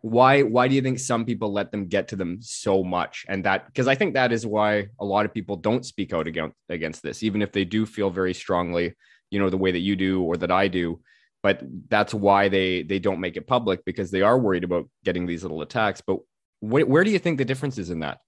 why 0.00 0.42
why 0.42 0.68
do 0.68 0.74
you 0.74 0.82
think 0.82 0.98
some 0.98 1.24
people 1.24 1.52
let 1.52 1.70
them 1.72 1.86
get 1.86 2.08
to 2.08 2.16
them 2.16 2.38
so 2.40 2.82
much? 2.82 3.24
And 3.28 3.44
that 3.44 3.66
because 3.66 3.88
i 3.88 3.94
think 3.94 4.14
that 4.14 4.32
is 4.32 4.46
why 4.46 4.88
a 4.98 5.04
lot 5.04 5.24
of 5.24 5.34
people 5.34 5.56
don't 5.56 5.84
speak 5.84 6.12
out 6.12 6.26
against 6.26 6.56
against 6.68 7.02
this 7.02 7.22
even 7.22 7.42
if 7.42 7.52
they 7.52 7.64
do 7.64 7.86
feel 7.86 8.10
very 8.10 8.34
strongly 8.34 8.94
you 9.30 9.38
know 9.38 9.50
the 9.50 9.56
way 9.56 9.72
that 9.72 9.78
you 9.80 9.96
do 9.96 10.22
or 10.22 10.36
that 10.36 10.50
i 10.50 10.68
do. 10.68 11.00
But 11.42 11.62
that's 11.88 12.12
why 12.12 12.48
they 12.48 12.82
they 12.82 12.98
don't 12.98 13.20
make 13.20 13.36
it 13.36 13.46
public 13.46 13.84
because 13.84 14.10
they 14.10 14.22
are 14.22 14.38
worried 14.38 14.64
about 14.64 14.88
getting 15.04 15.26
these 15.26 15.42
little 15.42 15.62
attacks. 15.62 16.02
But 16.06 16.18
wh- 16.60 16.88
where 16.88 17.04
do 17.04 17.10
you 17.10 17.18
think 17.18 17.38
the 17.38 17.46
difference 17.46 17.78
is 17.78 17.88
in 17.88 18.00
that? 18.00 18.18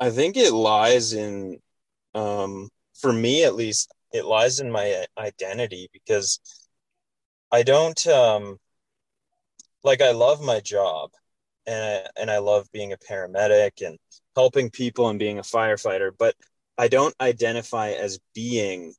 I 0.00 0.10
think 0.10 0.36
it 0.36 0.52
lies 0.52 1.12
in 1.12 1.60
um 2.14 2.68
for 2.94 3.12
me 3.12 3.44
at 3.44 3.54
least 3.54 3.92
it 4.12 4.24
lies 4.24 4.60
in 4.60 4.70
my 4.70 5.06
identity 5.16 5.88
because 5.92 6.40
i 7.50 7.62
don't 7.62 8.06
um 8.06 8.58
like 9.84 10.00
I 10.00 10.12
love 10.12 10.40
my 10.40 10.60
job 10.60 11.10
and 11.66 11.82
I, 11.84 12.20
and 12.20 12.30
I 12.30 12.38
love 12.38 12.70
being 12.72 12.92
a 12.92 12.96
paramedic 12.96 13.86
and 13.86 13.98
helping 14.36 14.70
people 14.70 15.08
and 15.08 15.18
being 15.18 15.38
a 15.38 15.42
firefighter, 15.42 16.10
but 16.16 16.34
I 16.78 16.88
don't 16.88 17.14
identify 17.20 17.90
as 17.90 18.18
being 18.34 18.94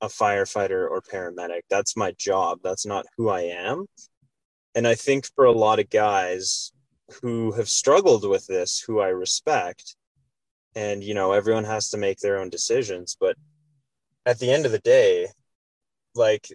a 0.00 0.06
firefighter 0.06 0.88
or 0.88 1.00
paramedic. 1.00 1.62
That's 1.70 1.96
my 1.96 2.12
job. 2.18 2.60
That's 2.62 2.86
not 2.86 3.06
who 3.16 3.28
I 3.28 3.42
am. 3.42 3.86
And 4.74 4.86
I 4.86 4.94
think 4.94 5.26
for 5.34 5.44
a 5.44 5.52
lot 5.52 5.80
of 5.80 5.90
guys 5.90 6.72
who 7.22 7.52
have 7.52 7.68
struggled 7.68 8.28
with 8.28 8.46
this, 8.46 8.80
who 8.80 9.00
I 9.00 9.08
respect, 9.08 9.96
and 10.74 11.02
you 11.02 11.14
know, 11.14 11.32
everyone 11.32 11.64
has 11.64 11.88
to 11.90 11.98
make 11.98 12.18
their 12.18 12.38
own 12.38 12.50
decisions, 12.50 13.16
but 13.18 13.36
at 14.26 14.38
the 14.38 14.50
end 14.50 14.66
of 14.66 14.72
the 14.72 14.78
day, 14.78 15.28
like 16.14 16.48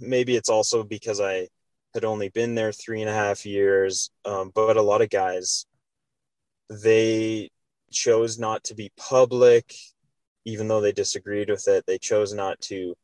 maybe 0.00 0.36
it's 0.36 0.50
also 0.50 0.84
because 0.84 1.20
I 1.20 1.48
had 1.94 2.04
only 2.04 2.28
been 2.28 2.54
there 2.54 2.72
three 2.72 3.00
and 3.00 3.10
a 3.10 3.14
half 3.14 3.44
years. 3.44 4.10
Um, 4.24 4.50
but 4.54 4.76
a 4.76 4.82
lot 4.82 5.02
of 5.02 5.10
guys, 5.10 5.66
they 6.70 7.50
chose 7.90 8.38
not 8.38 8.64
to 8.64 8.74
be 8.74 8.90
public, 8.96 9.74
even 10.44 10.68
though 10.68 10.80
they 10.80 10.92
disagreed 10.92 11.50
with 11.50 11.68
it. 11.68 11.84
They 11.86 11.98
chose 11.98 12.32
not 12.32 12.60
to 12.62 12.94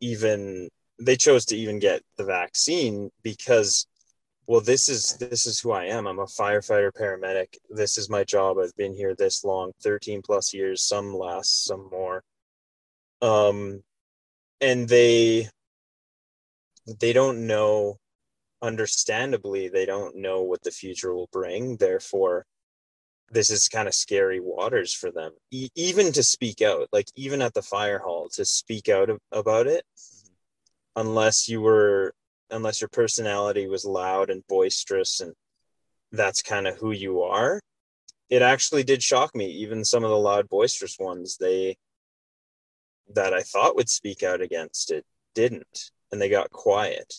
even, 0.00 0.68
they 0.98 1.16
chose 1.16 1.44
to 1.46 1.56
even 1.56 1.78
get 1.78 2.02
the 2.16 2.24
vaccine 2.24 3.10
because 3.22 3.86
well 4.46 4.60
this 4.60 4.88
is 4.88 5.16
this 5.18 5.46
is 5.46 5.60
who 5.60 5.72
i 5.72 5.84
am 5.84 6.06
i'm 6.06 6.18
a 6.18 6.26
firefighter 6.26 6.92
paramedic 6.92 7.56
this 7.70 7.96
is 7.96 8.10
my 8.10 8.24
job 8.24 8.58
i've 8.58 8.76
been 8.76 8.94
here 8.94 9.14
this 9.14 9.44
long 9.44 9.72
13 9.82 10.22
plus 10.22 10.52
years 10.52 10.84
some 10.84 11.14
less 11.14 11.48
some 11.48 11.88
more 11.90 12.22
um 13.22 13.82
and 14.60 14.88
they 14.88 15.48
they 17.00 17.12
don't 17.12 17.46
know 17.46 17.96
understandably 18.64 19.68
they 19.68 19.84
don't 19.84 20.16
know 20.16 20.42
what 20.42 20.62
the 20.62 20.70
future 20.70 21.14
will 21.14 21.28
bring. 21.30 21.76
Therefore 21.76 22.46
this 23.30 23.50
is 23.50 23.68
kind 23.68 23.88
of 23.88 23.94
scary 23.94 24.40
waters 24.40 24.92
for 24.92 25.10
them. 25.10 25.32
E- 25.50 25.70
even 25.74 26.12
to 26.12 26.22
speak 26.22 26.62
out 26.62 26.88
like 26.92 27.08
even 27.14 27.42
at 27.42 27.54
the 27.54 27.62
fire 27.62 27.98
hall 27.98 28.28
to 28.34 28.44
speak 28.44 28.88
out 28.88 29.10
of, 29.10 29.18
about 29.32 29.66
it 29.66 29.84
unless 30.96 31.48
you 31.48 31.60
were 31.60 32.14
unless 32.50 32.80
your 32.80 32.88
personality 32.88 33.66
was 33.66 33.84
loud 33.84 34.30
and 34.30 34.46
boisterous 34.48 35.20
and 35.20 35.34
that's 36.12 36.42
kind 36.42 36.66
of 36.66 36.76
who 36.76 36.92
you 36.92 37.22
are 37.22 37.60
it 38.30 38.40
actually 38.42 38.82
did 38.82 39.02
shock 39.02 39.34
me. 39.34 39.46
Even 39.46 39.84
some 39.84 40.02
of 40.02 40.10
the 40.10 40.16
loud 40.16 40.48
boisterous 40.48 40.98
ones 40.98 41.36
they 41.36 41.76
that 43.14 43.34
i 43.34 43.42
thought 43.42 43.76
would 43.76 43.88
speak 43.90 44.22
out 44.22 44.40
against 44.40 44.90
it 44.90 45.04
didn't. 45.34 45.90
And 46.10 46.20
they 46.22 46.28
got 46.28 46.50
quiet 46.50 47.12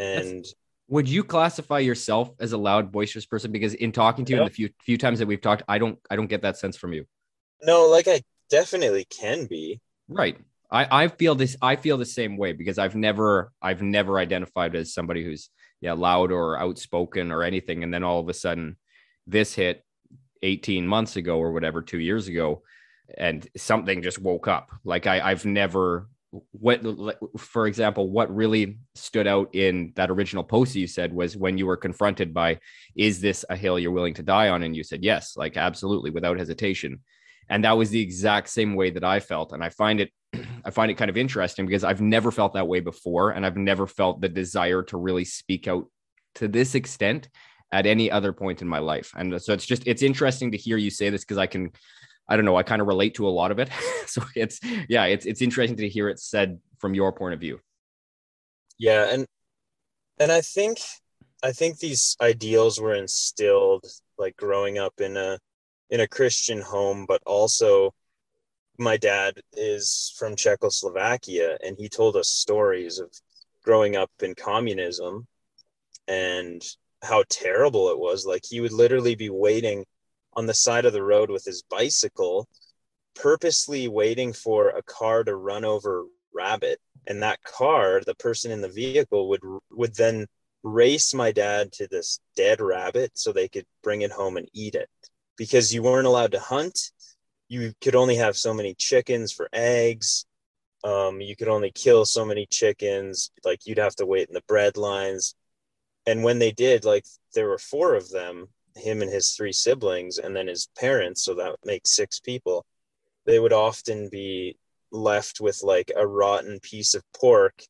and 0.00 0.38
That's, 0.38 0.54
would 0.88 1.08
you 1.08 1.22
classify 1.22 1.78
yourself 1.78 2.30
as 2.40 2.52
a 2.52 2.58
loud, 2.58 2.90
boisterous 2.90 3.26
person? 3.26 3.52
Because 3.52 3.74
in 3.74 3.92
talking 3.92 4.24
to 4.24 4.32
you 4.32 4.38
in 4.38 4.44
the 4.44 4.50
few 4.50 4.70
few 4.82 4.98
times 4.98 5.18
that 5.20 5.28
we've 5.28 5.40
talked, 5.40 5.62
I 5.68 5.78
don't 5.78 5.98
I 6.10 6.16
don't 6.16 6.26
get 6.26 6.42
that 6.42 6.56
sense 6.56 6.76
from 6.76 6.92
you. 6.92 7.04
No, 7.62 7.86
like 7.86 8.08
I 8.08 8.22
definitely 8.48 9.04
can 9.04 9.46
be. 9.46 9.80
Right. 10.08 10.38
I, 10.72 11.04
I 11.04 11.08
feel 11.08 11.34
this 11.34 11.56
I 11.60 11.76
feel 11.76 11.98
the 11.98 12.06
same 12.06 12.36
way 12.36 12.52
because 12.52 12.78
I've 12.78 12.96
never 12.96 13.52
I've 13.60 13.82
never 13.82 14.18
identified 14.18 14.74
as 14.74 14.94
somebody 14.94 15.24
who's 15.24 15.50
yeah 15.80 15.92
loud 15.92 16.32
or 16.32 16.58
outspoken 16.58 17.30
or 17.30 17.42
anything. 17.42 17.82
And 17.84 17.92
then 17.92 18.04
all 18.04 18.20
of 18.20 18.28
a 18.28 18.34
sudden 18.34 18.76
this 19.26 19.54
hit 19.54 19.84
18 20.42 20.86
months 20.86 21.16
ago 21.16 21.38
or 21.38 21.52
whatever, 21.52 21.82
two 21.82 21.98
years 22.00 22.28
ago. 22.28 22.62
and 23.18 23.46
something 23.56 24.02
just 24.02 24.18
woke 24.20 24.48
up. 24.48 24.70
Like 24.84 25.06
I, 25.06 25.20
I've 25.20 25.44
never 25.44 26.08
what 26.52 26.80
for 27.38 27.66
example 27.66 28.08
what 28.08 28.34
really 28.34 28.78
stood 28.94 29.26
out 29.26 29.52
in 29.52 29.92
that 29.96 30.10
original 30.10 30.44
post 30.44 30.76
you 30.76 30.86
said 30.86 31.12
was 31.12 31.36
when 31.36 31.58
you 31.58 31.66
were 31.66 31.76
confronted 31.76 32.32
by 32.32 32.58
is 32.94 33.20
this 33.20 33.44
a 33.50 33.56
hill 33.56 33.78
you're 33.78 33.90
willing 33.90 34.14
to 34.14 34.22
die 34.22 34.48
on? 34.48 34.62
And 34.62 34.76
you 34.76 34.84
said 34.84 35.02
yes 35.02 35.36
like 35.36 35.56
absolutely 35.56 36.10
without 36.10 36.38
hesitation. 36.38 37.00
And 37.48 37.64
that 37.64 37.76
was 37.76 37.90
the 37.90 38.00
exact 38.00 38.48
same 38.48 38.76
way 38.76 38.90
that 38.90 39.04
i 39.04 39.18
felt. 39.18 39.52
And 39.52 39.64
i 39.64 39.70
find 39.70 40.00
it 40.00 40.10
i 40.64 40.70
find 40.70 40.90
it 40.90 40.94
kind 40.94 41.10
of 41.10 41.16
interesting 41.16 41.66
because 41.66 41.84
i've 41.84 42.00
never 42.00 42.30
felt 42.30 42.54
that 42.54 42.68
way 42.68 42.80
before 42.80 43.30
and 43.30 43.44
i've 43.44 43.56
never 43.56 43.86
felt 43.86 44.20
the 44.20 44.28
desire 44.28 44.82
to 44.84 44.96
really 44.96 45.24
speak 45.24 45.66
out 45.66 45.86
to 46.36 46.46
this 46.46 46.76
extent 46.76 47.28
at 47.72 47.86
any 47.86 48.10
other 48.10 48.32
point 48.32 48.62
in 48.62 48.68
my 48.68 48.78
life. 48.78 49.12
And 49.16 49.40
so 49.40 49.52
it's 49.52 49.66
just 49.66 49.86
it's 49.86 50.02
interesting 50.02 50.50
to 50.52 50.58
hear 50.58 50.76
you 50.76 50.90
say 50.90 51.10
this 51.10 51.24
because 51.24 51.38
i 51.38 51.46
can 51.46 51.70
I 52.30 52.36
don't 52.36 52.44
know, 52.44 52.56
I 52.56 52.62
kind 52.62 52.80
of 52.80 52.88
relate 52.88 53.14
to 53.16 53.28
a 53.28 53.30
lot 53.30 53.50
of 53.50 53.58
it. 53.58 53.68
so 54.06 54.22
it's 54.34 54.60
yeah, 54.88 55.04
it's 55.04 55.26
it's 55.26 55.42
interesting 55.42 55.76
to 55.78 55.88
hear 55.88 56.08
it 56.08 56.20
said 56.20 56.60
from 56.78 56.94
your 56.94 57.12
point 57.12 57.34
of 57.34 57.40
view. 57.40 57.60
Yeah, 58.78 59.08
and 59.10 59.26
and 60.18 60.32
I 60.32 60.40
think 60.40 60.78
I 61.42 61.52
think 61.52 61.78
these 61.78 62.16
ideals 62.20 62.80
were 62.80 62.94
instilled 62.94 63.84
like 64.16 64.36
growing 64.36 64.78
up 64.78 64.94
in 65.00 65.16
a 65.16 65.38
in 65.90 66.00
a 66.00 66.08
Christian 66.08 66.60
home, 66.60 67.04
but 67.06 67.20
also 67.26 67.92
my 68.78 68.96
dad 68.96 69.34
is 69.52 70.14
from 70.16 70.36
Czechoslovakia 70.36 71.58
and 71.62 71.76
he 71.78 71.88
told 71.88 72.16
us 72.16 72.28
stories 72.28 72.98
of 72.98 73.12
growing 73.62 73.96
up 73.96 74.10
in 74.22 74.34
communism 74.34 75.26
and 76.08 76.62
how 77.02 77.24
terrible 77.28 77.90
it 77.90 77.98
was. 77.98 78.24
Like 78.24 78.42
he 78.48 78.60
would 78.60 78.72
literally 78.72 79.14
be 79.14 79.30
waiting 79.30 79.84
on 80.40 80.46
the 80.46 80.54
side 80.54 80.86
of 80.86 80.94
the 80.94 81.02
road 81.02 81.30
with 81.30 81.44
his 81.44 81.62
bicycle, 81.64 82.48
purposely 83.14 83.88
waiting 83.88 84.32
for 84.32 84.70
a 84.70 84.82
car 84.82 85.22
to 85.22 85.36
run 85.36 85.66
over 85.66 86.06
rabbit. 86.32 86.80
And 87.06 87.22
that 87.22 87.42
car, 87.42 88.00
the 88.06 88.14
person 88.14 88.50
in 88.50 88.62
the 88.62 88.68
vehicle 88.68 89.28
would 89.28 89.42
would 89.70 89.94
then 89.96 90.26
race 90.62 91.12
my 91.12 91.30
dad 91.30 91.72
to 91.72 91.86
this 91.88 92.20
dead 92.36 92.62
rabbit 92.62 93.12
so 93.14 93.32
they 93.32 93.48
could 93.48 93.66
bring 93.82 94.00
it 94.00 94.12
home 94.12 94.38
and 94.38 94.48
eat 94.54 94.74
it. 94.74 94.88
Because 95.36 95.74
you 95.74 95.82
weren't 95.82 96.06
allowed 96.06 96.32
to 96.32 96.40
hunt. 96.40 96.78
You 97.48 97.74
could 97.82 97.94
only 97.94 98.16
have 98.16 98.36
so 98.36 98.54
many 98.54 98.74
chickens 98.74 99.32
for 99.32 99.50
eggs. 99.52 100.24
Um, 100.84 101.20
you 101.20 101.36
could 101.36 101.48
only 101.48 101.70
kill 101.70 102.06
so 102.06 102.24
many 102.24 102.46
chickens. 102.46 103.30
Like 103.44 103.66
you'd 103.66 103.84
have 103.86 103.96
to 103.96 104.06
wait 104.06 104.28
in 104.28 104.34
the 104.34 104.48
bread 104.48 104.78
lines. 104.78 105.34
And 106.06 106.24
when 106.24 106.38
they 106.38 106.52
did, 106.52 106.86
like 106.86 107.04
there 107.34 107.48
were 107.48 107.58
four 107.58 107.94
of 107.94 108.08
them, 108.08 108.48
him 108.76 109.02
and 109.02 109.10
his 109.10 109.32
three 109.32 109.52
siblings 109.52 110.18
and 110.18 110.34
then 110.34 110.46
his 110.46 110.68
parents 110.78 111.22
so 111.22 111.34
that 111.34 111.56
makes 111.64 111.94
six 111.94 112.20
people 112.20 112.64
they 113.26 113.38
would 113.38 113.52
often 113.52 114.08
be 114.08 114.56
left 114.92 115.40
with 115.40 115.62
like 115.62 115.90
a 115.96 116.06
rotten 116.06 116.58
piece 116.60 116.94
of 116.94 117.02
pork 117.12 117.62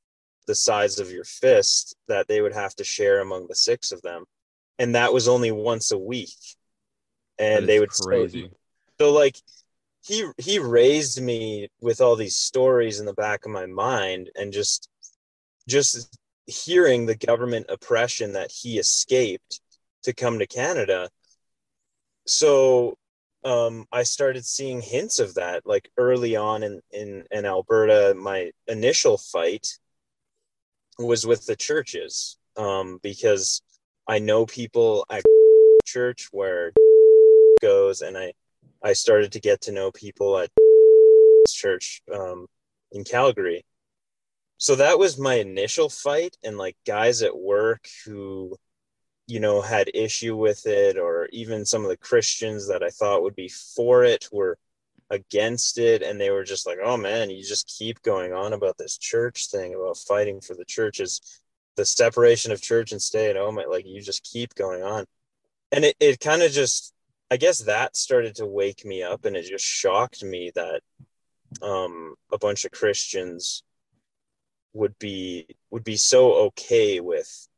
the 0.47 0.55
size 0.55 0.99
of 0.99 1.11
your 1.11 1.25
fist 1.25 1.95
that 2.09 2.27
they 2.29 2.41
would 2.41 2.55
have 2.55 2.75
to 2.75 2.85
share 2.85 3.21
among 3.21 3.47
the 3.47 3.55
six 3.55 3.93
of 3.93 4.01
them 4.03 4.25
and 4.81 4.95
that 4.95 5.13
was 5.13 5.29
only 5.29 5.53
once 5.53 5.93
a 5.93 5.99
week. 5.99 6.35
And 7.39 7.69
they 7.69 7.79
would 7.79 7.91
crazy. 7.91 8.51
so, 8.99 9.05
so 9.07 9.13
like 9.13 9.37
he 10.03 10.27
he 10.39 10.59
raised 10.59 11.21
me 11.23 11.69
with 11.83 12.01
all 12.01 12.17
these 12.17 12.37
stories 12.37 12.99
in 12.99 13.05
the 13.05 13.13
back 13.13 13.45
of 13.45 13.51
my 13.51 13.67
mind 13.67 14.31
and 14.37 14.53
just 14.53 14.89
just 15.69 16.19
hearing 16.47 17.05
the 17.05 17.15
government 17.15 17.67
oppression 17.69 18.33
that 18.33 18.51
he 18.51 18.79
escaped 18.79 19.61
to 20.05 20.13
come 20.13 20.39
to 20.39 20.47
Canada. 20.47 21.11
So 22.27 22.97
um, 23.45 23.87
I 23.93 24.03
started 24.03 24.45
seeing 24.45 24.81
hints 24.81 25.19
of 25.19 25.35
that, 25.35 25.67
like 25.67 25.91
early 25.97 26.37
on 26.37 26.63
in, 26.63 26.81
in, 26.91 27.25
in 27.31 27.47
Alberta. 27.47 28.15
My 28.15 28.51
initial 28.67 29.17
fight 29.17 29.79
was 30.99 31.27
with 31.27 31.47
the 31.47 31.57
churches 31.57 32.39
um, 32.57 32.99
because 33.03 33.63
I 34.07 34.19
know 34.19 34.47
people 34.47 35.07
at 35.11 35.23
church 35.87 36.29
where 36.33 36.73
goes, 37.63 38.03
and 38.03 38.17
I 38.17 38.33
I 38.83 38.95
started 38.95 39.33
to 39.33 39.41
get 39.41 39.63
to 39.63 39.73
know 39.73 39.91
people 39.91 40.39
at 40.39 40.51
church 41.49 42.03
um, 42.13 42.47
in 42.93 43.05
Calgary. 43.05 43.65
So 44.57 44.75
that 44.77 44.99
was 44.99 45.19
my 45.19 45.35
initial 45.35 45.89
fight, 45.89 46.37
and 46.43 46.59
like 46.59 46.77
guys 46.87 47.23
at 47.23 47.37
work 47.37 47.87
who 48.05 48.57
you 49.31 49.39
know 49.39 49.61
had 49.61 49.89
issue 49.95 50.37
with 50.37 50.67
it 50.67 50.99
or 50.99 51.29
even 51.33 51.65
some 51.65 51.83
of 51.83 51.89
the 51.89 51.97
christians 51.97 52.67
that 52.67 52.83
i 52.83 52.91
thought 52.91 53.23
would 53.23 53.37
be 53.37 53.49
for 53.49 54.03
it 54.03 54.29
were 54.33 54.59
against 55.09 55.79
it 55.79 56.03
and 56.03 56.21
they 56.21 56.31
were 56.31 56.45
just 56.45 56.67
like 56.67 56.79
oh 56.83 56.97
man 56.97 57.31
you 57.31 57.43
just 57.43 57.73
keep 57.79 58.03
going 58.03 58.33
on 58.33 58.53
about 58.53 58.77
this 58.77 58.99
church 58.99 59.49
thing 59.49 59.75
about 59.75 59.97
fighting 59.97 60.41
for 60.41 60.55
the 60.55 60.65
churches 60.65 61.41
the 61.77 61.87
separation 61.87 62.51
of 62.51 62.61
church 62.61 62.91
and 62.91 63.01
state 63.01 63.37
oh 63.37 63.53
my 63.53 63.65
like 63.65 63.87
you 63.87 64.03
just 64.03 64.25
keep 64.25 64.55
going 64.55 64.83
on. 64.83 65.07
And 65.73 65.85
it, 65.85 65.97
it 66.01 66.21
kind 66.21 66.43
of 66.43 66.51
just 66.51 66.93
i 67.31 67.37
guess 67.37 67.61
that 67.61 67.97
started 67.97 68.35
to 68.37 68.47
wake 68.47 68.85
me 68.85 69.03
up 69.03 69.25
and 69.25 69.37
it 69.37 69.45
just 69.49 69.65
shocked 69.65 70.25
me 70.25 70.51
that 70.57 70.83
um 71.63 72.15
a 72.33 72.39
bunch 72.39 72.65
of 72.65 72.73
christians 72.73 73.63
would 74.73 74.99
be 74.99 75.47
would 75.71 75.85
be 75.85 75.97
so 75.97 76.33
okay 76.47 77.01
with 77.01 77.49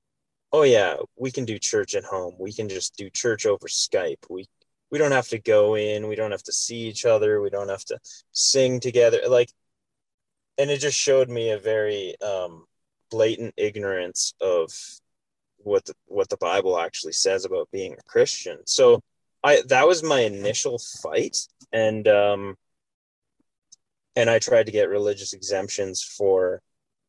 oh 0.53 0.63
yeah, 0.63 0.97
we 1.17 1.31
can 1.31 1.45
do 1.45 1.59
church 1.59 1.95
at 1.95 2.05
home. 2.05 2.35
We 2.39 2.53
can 2.53 2.69
just 2.69 2.97
do 2.97 3.11
church 3.11 3.47
over 3.47 3.67
Skype. 3.67 4.25
We 4.29 4.47
we 4.91 4.99
don't 4.99 5.13
have 5.13 5.29
to 5.29 5.39
go 5.39 5.77
in. 5.77 6.09
We 6.09 6.17
don't 6.17 6.33
have 6.33 6.43
to 6.45 6.53
see 6.53 6.81
each 6.89 7.07
other. 7.07 7.41
We 7.41 7.51
don't 7.51 7.71
have 7.71 7.85
to 7.87 7.99
sing 8.33 8.79
together. 8.79 9.21
Like, 9.27 9.51
and 10.59 10.71
it 10.71 10.79
just 10.81 10.99
showed 10.99 11.31
me 11.31 11.51
a 11.51 11.59
very 11.59 12.15
um, 12.21 12.67
blatant 13.11 13.55
ignorance 13.57 14.35
of 14.41 14.71
what 15.57 15.85
the, 15.87 15.95
what 16.07 16.29
the 16.29 16.37
Bible 16.37 16.79
actually 16.79 17.15
says 17.15 17.45
about 17.47 17.71
being 17.73 17.95
a 17.95 18.03
Christian. 18.07 18.59
So 18.67 19.01
I 19.43 19.63
that 19.69 19.89
was 19.89 20.03
my 20.03 20.21
initial 20.21 20.79
fight, 21.03 21.39
and 21.73 22.07
um, 22.07 22.57
and 24.15 24.29
I 24.29 24.39
tried 24.39 24.67
to 24.67 24.73
get 24.73 24.89
religious 24.89 25.33
exemptions 25.33 26.03
for 26.03 26.61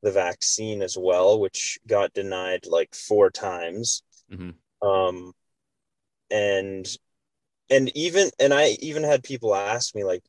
the 0.03 0.11
vaccine 0.11 0.81
as 0.83 0.97
well, 0.97 1.39
which 1.39 1.79
got 1.87 2.13
denied 2.13 2.65
like 2.67 2.93
four 2.93 3.31
times. 3.31 4.03
Mm-hmm. 4.31 4.87
Um, 4.87 5.33
and 6.29 6.85
and 7.69 7.89
even 7.95 8.29
and 8.39 8.53
I 8.53 8.77
even 8.81 9.03
had 9.03 9.23
people 9.23 9.55
ask 9.55 9.95
me 9.95 10.03
like, 10.03 10.23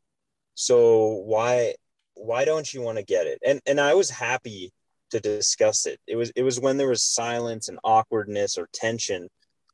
so 0.54 1.22
why 1.26 1.74
why 2.14 2.44
don't 2.44 2.72
you 2.72 2.80
want 2.80 2.98
to 2.98 3.04
get 3.04 3.26
it? 3.26 3.40
And 3.44 3.60
and 3.66 3.80
I 3.80 3.94
was 3.94 4.08
happy 4.10 4.72
to 5.10 5.20
discuss 5.20 5.86
it. 5.86 6.00
It 6.06 6.16
was 6.16 6.30
it 6.36 6.44
was 6.44 6.60
when 6.60 6.76
there 6.76 6.88
was 6.88 7.02
silence 7.02 7.68
and 7.68 7.78
awkwardness 7.82 8.56
or 8.56 8.68
tension 8.72 9.28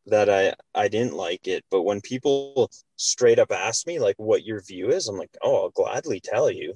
that 0.07 0.31
I 0.31 0.55
I 0.75 0.89
didn't 0.89 1.15
like 1.15 1.47
it. 1.47 1.63
But 1.71 1.83
when 1.83 2.01
people 2.01 2.71
straight 2.97 3.39
up 3.39 3.53
ask 3.53 3.87
me 3.87 3.99
like 3.99 4.17
what 4.19 4.45
your 4.45 4.63
view 4.63 4.89
is, 4.89 5.09
I'm 5.09 5.19
like, 5.19 5.37
oh, 5.43 5.65
I'll 5.65 5.71
gladly 5.71 6.21
tell 6.21 6.51
you 6.51 6.75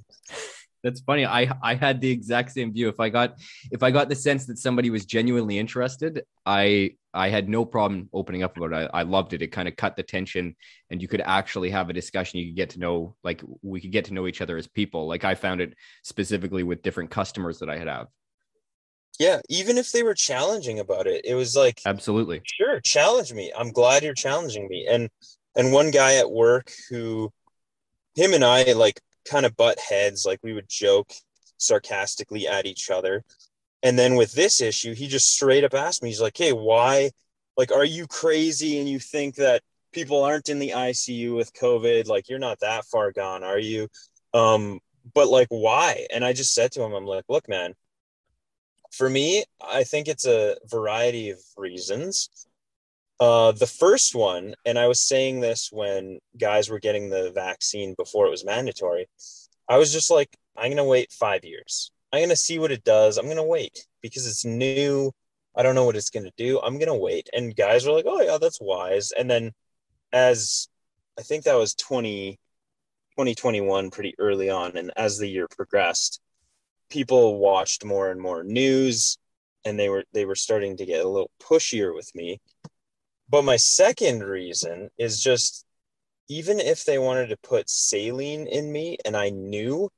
that's 0.85 1.01
funny. 1.01 1.25
I 1.25 1.49
I 1.63 1.75
had 1.75 2.01
the 2.01 2.11
exact 2.11 2.53
same 2.53 2.73
view. 2.73 2.89
If 2.89 3.01
I 3.01 3.09
got 3.09 3.41
if 3.73 3.83
I 3.83 3.91
got 3.91 4.11
the 4.11 4.15
sense 4.15 4.45
that 4.47 4.59
somebody 4.59 4.91
was 4.91 5.07
genuinely 5.07 5.59
interested, 5.59 6.23
I 6.45 6.93
I 7.15 7.31
had 7.31 7.49
no 7.49 7.65
problem 7.65 8.11
opening 8.13 8.43
up 8.43 8.57
about 8.57 8.73
it. 8.73 8.91
I, 8.93 9.01
I 9.01 9.03
loved 9.03 9.33
it. 9.33 9.41
It 9.41 9.49
kind 9.49 9.67
of 9.67 9.77
cut 9.77 9.97
the 9.97 10.03
tension, 10.03 10.55
and 10.91 11.01
you 11.01 11.09
could 11.09 11.23
actually 11.23 11.71
have 11.71 11.89
a 11.89 11.95
discussion. 11.95 12.39
You 12.39 12.49
could 12.49 12.57
get 12.57 12.71
to 12.71 12.79
know 12.79 13.17
like 13.25 13.43
we 13.63 13.81
could 13.81 13.93
get 13.93 14.05
to 14.07 14.15
know 14.15 14.27
each 14.27 14.43
other 14.43 14.59
as 14.59 14.69
people. 14.69 15.09
Like 15.09 15.25
I 15.25 15.35
found 15.35 15.63
it 15.63 15.75
specifically 16.03 16.63
with 16.63 16.83
different 16.83 17.11
customers 17.11 17.59
that 17.61 17.71
I 17.71 17.79
had 17.79 17.89
have. 17.89 18.09
Yeah, 19.19 19.41
even 19.49 19.79
if 19.79 19.91
they 19.91 20.03
were 20.03 20.15
challenging 20.15 20.81
about 20.81 21.07
it, 21.07 21.25
it 21.25 21.35
was 21.35 21.57
like 21.57 21.81
absolutely 21.87 22.43
sure 22.45 22.81
challenge 22.81 23.33
me. 23.33 23.51
I'm 23.57 23.73
glad 23.73 24.03
you're 24.03 24.13
challenging 24.13 24.69
me. 24.69 24.87
And 24.91 25.09
and 25.57 25.73
one 25.73 25.91
guy 25.91 26.17
at 26.17 26.31
work 26.31 26.71
who 26.91 27.33
him 28.17 28.35
and 28.35 28.45
I 28.45 28.73
like 28.73 29.01
kind 29.25 29.47
of 29.47 29.57
butt 29.57 29.79
heads. 29.79 30.25
Like 30.25 30.41
we 30.43 30.53
would 30.53 30.69
joke 30.69 31.13
sarcastically 31.59 32.47
at 32.47 32.67
each 32.67 32.91
other. 32.91 33.25
And 33.83 33.99
then 33.99 34.17
with 34.17 34.33
this 34.33 34.61
issue, 34.61 34.95
he 34.95 35.07
just 35.07 35.33
straight 35.33 35.65
up 35.65 35.75
asked 35.75 36.03
me, 36.03 36.09
he's 36.09 36.21
like, 36.21 36.37
Hey, 36.37 36.53
why? 36.53 37.11
Like, 37.57 37.71
are 37.71 37.85
you 37.85 38.07
crazy 38.07 38.79
and 38.79 38.89
you 38.89 38.99
think 38.99 39.37
that 39.37 39.63
people 39.93 40.25
aren't 40.25 40.49
in 40.49 40.59
the 40.59 40.71
ICU 40.71 41.37
with 41.37 41.53
COVID? 41.53 42.09
Like, 42.09 42.29
you're 42.29 42.39
not 42.39 42.61
that 42.61 42.87
far 42.87 43.13
gone, 43.13 43.45
are 43.45 43.59
you? 43.59 43.89
Um, 44.33 44.81
but 45.15 45.29
like, 45.29 45.49
why? 45.51 46.07
And 46.13 46.25
I 46.25 46.33
just 46.33 46.55
said 46.55 46.73
to 46.73 46.83
him, 46.83 46.93
I'm 46.93 47.05
like, 47.05 47.25
Look, 47.29 47.49
man, 47.49 47.75
for 48.91 49.11
me, 49.11 49.45
I 49.61 49.85
think 49.85 50.09
it's 50.09 50.27
a 50.27 50.57
variety 50.67 51.31
of 51.31 51.39
reasons. 51.57 52.31
Uh, 53.21 53.53
the 53.53 53.67
first 53.67 54.15
one, 54.15 54.55
and 54.65 54.79
I 54.79 54.89
was 54.89 55.01
saying 55.01 55.41
this 55.41 55.71
when 55.73 56.19
guys 56.39 56.69
were 56.69 56.81
getting 56.81 57.11
the 57.11 57.31
vaccine 57.33 57.95
before 57.97 58.27
it 58.27 58.31
was 58.31 58.45
mandatory, 58.45 59.09
I 59.69 59.79
was 59.79 59.93
just 59.93 60.11
like, 60.11 60.37
I'm 60.57 60.67
going 60.67 60.77
to 60.77 60.85
wait 60.85 61.13
five 61.13 61.45
years. 61.45 61.91
I'm 62.13 62.21
going 62.21 62.29
to 62.31 62.37
see 62.37 62.59
what 62.59 62.73
it 62.73 62.85
does. 62.85 63.17
I'm 63.17 63.25
going 63.27 63.37
to 63.37 63.43
wait 63.43 63.87
because 64.03 64.27
it's 64.27 64.45
new. 64.45 65.13
I 65.57 65.63
don't 65.63 65.75
know 65.75 65.85
what 65.85 65.97
it's 65.97 66.11
going 66.11 66.25
to 66.25 66.33
do. 66.37 66.61
I'm 66.61 66.79
going 66.79 66.89
to 66.89 66.95
wait. 66.95 67.29
And 67.33 67.57
guys 67.57 67.87
were 67.87 67.93
like, 67.93 68.07
oh, 68.07 68.21
yeah, 68.21 68.39
that's 68.41 68.61
wise. 68.61 69.13
And 69.13 69.31
then 69.31 69.53
as 70.13 70.69
I 71.19 71.23
think 71.23 71.45
that 71.45 71.55
was 71.55 71.75
20, 71.75 72.39
2021 73.17 73.91
pretty 73.91 74.15
early 74.19 74.51
on 74.51 74.77
and 74.77 74.91
as 74.97 75.19
the 75.19 75.29
year 75.29 75.47
progressed 75.49 76.21
people 76.91 77.39
watched 77.39 77.85
more 77.85 78.11
and 78.11 78.21
more 78.21 78.43
news 78.43 79.19
and 79.65 79.79
they 79.79 79.89
were 79.89 80.05
they 80.13 80.25
were 80.25 80.35
starting 80.35 80.77
to 80.77 80.85
get 80.85 81.05
a 81.05 81.09
little 81.09 81.31
pushier 81.41 81.95
with 81.95 82.13
me 82.15 82.41
but 83.29 83.45
my 83.45 83.57
second 83.57 84.23
reason 84.23 84.91
is 84.99 85.21
just 85.21 85.65
even 86.29 86.61
if 86.61 86.85
they 86.85 86.99
wanted 86.99 87.29
to 87.29 87.37
put 87.39 87.69
saline 87.69 88.47
in 88.47 88.73
me 88.73 88.99
and 89.05 89.17
I 89.17 89.31
knew 89.31 89.91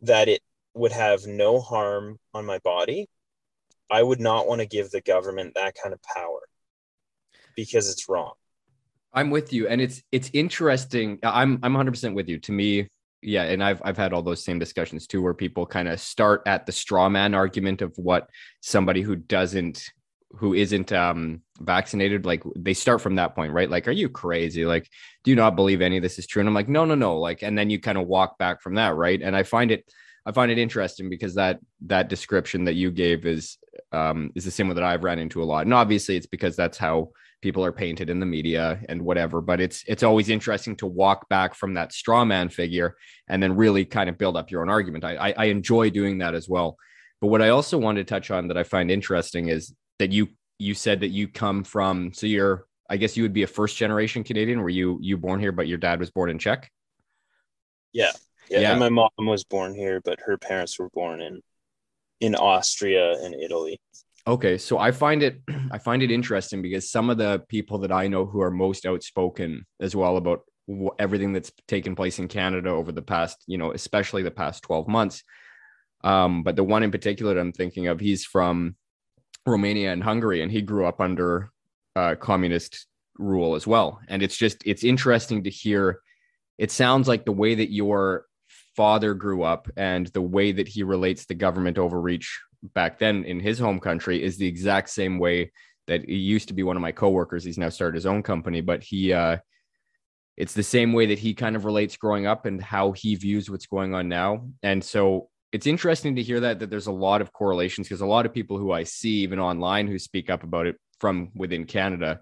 that 0.00 0.28
it 0.28 0.40
would 0.74 0.92
have 0.92 1.26
no 1.26 1.60
harm 1.60 2.18
on 2.32 2.46
my 2.46 2.58
body, 2.58 3.08
I 3.90 4.02
would 4.02 4.20
not 4.20 4.46
want 4.46 4.60
to 4.60 4.66
give 4.66 4.90
the 4.90 5.00
government 5.00 5.54
that 5.54 5.74
kind 5.80 5.92
of 5.92 6.00
power 6.02 6.40
because 7.54 7.90
it's 7.90 8.08
wrong. 8.08 8.32
I'm 9.12 9.30
with 9.30 9.52
you 9.52 9.68
and 9.68 9.80
it's 9.80 10.02
it's 10.12 10.30
interesting. 10.34 11.18
I'm 11.22 11.58
I'm 11.62 11.72
100% 11.72 12.14
with 12.14 12.28
you. 12.28 12.38
To 12.40 12.52
me, 12.52 12.88
yeah, 13.22 13.44
and 13.44 13.64
I've 13.64 13.80
I've 13.84 13.96
had 13.96 14.12
all 14.12 14.22
those 14.22 14.44
same 14.44 14.58
discussions 14.58 15.06
too 15.06 15.22
where 15.22 15.34
people 15.34 15.64
kind 15.64 15.88
of 15.88 16.00
start 16.00 16.42
at 16.46 16.66
the 16.66 16.72
straw 16.72 17.08
man 17.08 17.34
argument 17.34 17.80
of 17.80 17.92
what 17.96 18.28
somebody 18.60 19.00
who 19.00 19.16
doesn't 19.16 19.82
who 20.32 20.52
isn't 20.52 20.92
um 20.92 21.40
vaccinated 21.60 22.26
like 22.26 22.42
they 22.56 22.74
start 22.74 23.00
from 23.00 23.16
that 23.16 23.34
point 23.34 23.52
right? 23.52 23.70
Like 23.70 23.88
are 23.88 23.92
you 23.92 24.08
crazy? 24.08 24.64
Like 24.64 24.88
do 25.24 25.30
you 25.30 25.36
not 25.36 25.56
believe 25.56 25.80
any 25.80 25.96
of 25.96 26.02
this 26.02 26.18
is 26.18 26.26
true? 26.26 26.40
And 26.40 26.48
i'm 26.48 26.54
like 26.54 26.68
no 26.68 26.84
no 26.84 26.94
no. 26.94 27.18
Like 27.18 27.42
and 27.42 27.56
then 27.56 27.70
you 27.70 27.80
kind 27.80 27.98
of 27.98 28.06
walk 28.06 28.38
back 28.38 28.62
from 28.62 28.74
that 28.74 28.94
right? 28.96 29.20
And 29.20 29.36
i 29.36 29.42
find 29.42 29.70
it 29.70 29.84
i 30.24 30.32
find 30.32 30.50
it 30.50 30.58
interesting 30.58 31.08
because 31.08 31.34
that 31.34 31.60
that 31.82 32.08
description 32.08 32.64
that 32.64 32.74
you 32.74 32.90
gave 32.90 33.26
is 33.26 33.58
um 33.92 34.30
is 34.34 34.44
the 34.44 34.50
same 34.50 34.68
one 34.68 34.76
that 34.76 34.84
i've 34.84 35.04
ran 35.04 35.18
into 35.18 35.42
a 35.42 35.44
lot. 35.44 35.64
And 35.64 35.74
obviously 35.74 36.16
it's 36.16 36.26
because 36.26 36.56
that's 36.56 36.78
how 36.78 37.10
people 37.42 37.64
are 37.64 37.72
painted 37.72 38.10
in 38.10 38.18
the 38.18 38.26
media 38.26 38.80
and 38.88 39.02
whatever 39.02 39.40
but 39.42 39.60
it's 39.60 39.84
it's 39.86 40.02
always 40.02 40.30
interesting 40.30 40.74
to 40.74 40.86
walk 40.86 41.28
back 41.28 41.54
from 41.54 41.74
that 41.74 41.92
straw 41.92 42.24
man 42.24 42.48
figure 42.48 42.96
and 43.28 43.42
then 43.42 43.54
really 43.54 43.84
kind 43.84 44.08
of 44.08 44.16
build 44.18 44.36
up 44.36 44.50
your 44.50 44.62
own 44.62 44.70
argument. 44.70 45.04
I 45.04 45.16
i, 45.16 45.34
I 45.36 45.44
enjoy 45.46 45.90
doing 45.90 46.18
that 46.18 46.34
as 46.34 46.48
well. 46.48 46.76
But 47.20 47.28
what 47.28 47.42
I 47.42 47.48
also 47.48 47.78
wanted 47.78 48.06
to 48.06 48.14
touch 48.14 48.30
on 48.30 48.48
that 48.48 48.58
I 48.58 48.62
find 48.62 48.90
interesting 48.90 49.48
is 49.48 49.74
that 49.98 50.12
you 50.12 50.28
you 50.58 50.74
said 50.74 51.00
that 51.00 51.08
you 51.08 51.28
come 51.28 51.64
from 51.64 52.12
so 52.12 52.26
you're 52.26 52.66
I 52.88 52.96
guess 52.96 53.16
you 53.16 53.24
would 53.24 53.32
be 53.32 53.42
a 53.42 53.48
first 53.48 53.76
generation 53.76 54.24
Canadian. 54.24 54.60
Were 54.60 54.68
you 54.68 54.98
you 55.00 55.16
born 55.16 55.40
here, 55.40 55.52
but 55.52 55.66
your 55.66 55.78
dad 55.78 55.98
was 55.98 56.10
born 56.10 56.30
in 56.30 56.38
Czech? 56.38 56.70
Yeah, 57.92 58.12
yeah. 58.48 58.60
yeah. 58.60 58.70
And 58.72 58.80
my 58.80 58.88
mom 58.88 59.10
was 59.18 59.44
born 59.44 59.74
here, 59.74 60.00
but 60.04 60.20
her 60.20 60.36
parents 60.36 60.78
were 60.78 60.90
born 60.90 61.20
in 61.20 61.40
in 62.20 62.34
Austria 62.34 63.12
and 63.22 63.34
Italy. 63.34 63.80
Okay, 64.28 64.58
so 64.58 64.78
I 64.78 64.90
find 64.90 65.22
it 65.22 65.40
I 65.70 65.78
find 65.78 66.02
it 66.02 66.10
interesting 66.10 66.62
because 66.62 66.90
some 66.90 67.10
of 67.10 67.18
the 67.18 67.42
people 67.48 67.78
that 67.78 67.92
I 67.92 68.08
know 68.08 68.24
who 68.24 68.40
are 68.40 68.50
most 68.50 68.86
outspoken 68.86 69.66
as 69.80 69.96
well 69.96 70.16
about 70.16 70.42
everything 70.98 71.32
that's 71.32 71.52
taken 71.68 71.94
place 71.94 72.18
in 72.18 72.28
Canada 72.28 72.70
over 72.70 72.90
the 72.90 73.02
past, 73.02 73.42
you 73.46 73.56
know, 73.56 73.72
especially 73.72 74.22
the 74.22 74.32
past 74.32 74.64
12 74.64 74.88
months. 74.88 75.22
Um, 76.02 76.42
but 76.42 76.56
the 76.56 76.64
one 76.64 76.82
in 76.82 76.90
particular 76.90 77.34
that 77.34 77.40
I'm 77.40 77.52
thinking 77.52 77.86
of, 77.86 78.00
he's 78.00 78.24
from 78.24 78.74
Romania 79.46 79.92
and 79.92 80.02
Hungary, 80.02 80.42
and 80.42 80.50
he 80.50 80.62
grew 80.62 80.86
up 80.86 81.00
under 81.00 81.50
uh, 81.94 82.14
communist 82.16 82.86
rule 83.18 83.54
as 83.54 83.66
well. 83.66 84.00
And 84.08 84.22
it's 84.22 84.36
just 84.36 84.62
it's 84.66 84.84
interesting 84.84 85.44
to 85.44 85.50
hear. 85.50 86.00
It 86.58 86.70
sounds 86.70 87.06
like 87.06 87.24
the 87.24 87.32
way 87.32 87.54
that 87.54 87.70
your 87.70 88.26
father 88.76 89.14
grew 89.14 89.42
up 89.42 89.68
and 89.76 90.06
the 90.08 90.22
way 90.22 90.52
that 90.52 90.68
he 90.68 90.82
relates 90.82 91.26
the 91.26 91.34
government 91.34 91.78
overreach 91.78 92.40
back 92.74 92.98
then 92.98 93.24
in 93.24 93.40
his 93.40 93.58
home 93.58 93.78
country 93.78 94.22
is 94.22 94.38
the 94.38 94.46
exact 94.46 94.88
same 94.90 95.18
way 95.18 95.52
that 95.86 96.08
he 96.08 96.16
used 96.16 96.48
to 96.48 96.54
be 96.54 96.62
one 96.62 96.76
of 96.76 96.82
my 96.82 96.92
coworkers. 96.92 97.44
He's 97.44 97.58
now 97.58 97.68
started 97.68 97.94
his 97.94 98.06
own 98.06 98.22
company, 98.22 98.60
but 98.60 98.82
he 98.82 99.12
uh, 99.12 99.38
it's 100.36 100.54
the 100.54 100.62
same 100.62 100.92
way 100.92 101.06
that 101.06 101.18
he 101.18 101.34
kind 101.34 101.56
of 101.56 101.64
relates 101.64 101.96
growing 101.96 102.26
up 102.26 102.46
and 102.46 102.62
how 102.62 102.92
he 102.92 103.14
views 103.14 103.50
what's 103.50 103.66
going 103.66 103.94
on 103.94 104.08
now. 104.08 104.48
And 104.62 104.84
so 104.84 105.28
it's 105.56 105.66
interesting 105.66 106.16
to 106.16 106.22
hear 106.22 106.40
that 106.40 106.58
that 106.58 106.68
there's 106.68 106.86
a 106.86 106.92
lot 106.92 107.22
of 107.22 107.32
correlations 107.32 107.88
because 107.88 108.02
a 108.02 108.06
lot 108.06 108.26
of 108.26 108.34
people 108.34 108.58
who 108.58 108.72
I 108.72 108.82
see 108.82 109.20
even 109.20 109.40
online 109.40 109.86
who 109.86 109.98
speak 109.98 110.28
up 110.28 110.42
about 110.42 110.66
it 110.66 110.76
from 111.00 111.30
within 111.34 111.64
Canada 111.64 112.20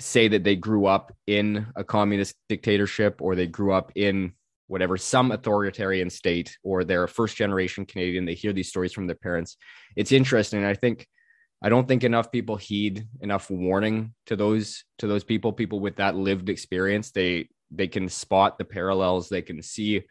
say 0.00 0.28
that 0.28 0.42
they 0.42 0.56
grew 0.56 0.86
up 0.86 1.12
in 1.26 1.66
a 1.76 1.84
communist 1.84 2.34
dictatorship 2.48 3.20
or 3.20 3.34
they 3.34 3.46
grew 3.46 3.74
up 3.74 3.92
in 3.94 4.32
whatever 4.68 4.96
some 4.96 5.32
authoritarian 5.32 6.08
state 6.08 6.56
or 6.62 6.82
they're 6.82 7.04
a 7.04 7.08
first 7.08 7.36
generation 7.36 7.84
Canadian 7.84 8.24
they 8.24 8.32
hear 8.32 8.54
these 8.54 8.70
stories 8.70 8.94
from 8.94 9.06
their 9.06 9.16
parents. 9.16 9.58
It's 9.94 10.12
interesting 10.12 10.64
I 10.64 10.72
think 10.72 11.06
I 11.62 11.68
don't 11.68 11.86
think 11.86 12.04
enough 12.04 12.32
people 12.32 12.56
heed 12.56 13.06
enough 13.20 13.50
warning 13.50 14.14
to 14.28 14.34
those 14.34 14.84
to 15.00 15.06
those 15.06 15.24
people. 15.24 15.52
People 15.52 15.80
with 15.80 15.96
that 15.96 16.16
lived 16.16 16.48
experience 16.48 17.10
they 17.10 17.50
they 17.70 17.88
can 17.88 18.08
spot 18.08 18.56
the 18.56 18.64
parallels 18.64 19.28
they 19.28 19.42
can 19.42 19.60
see 19.60 20.04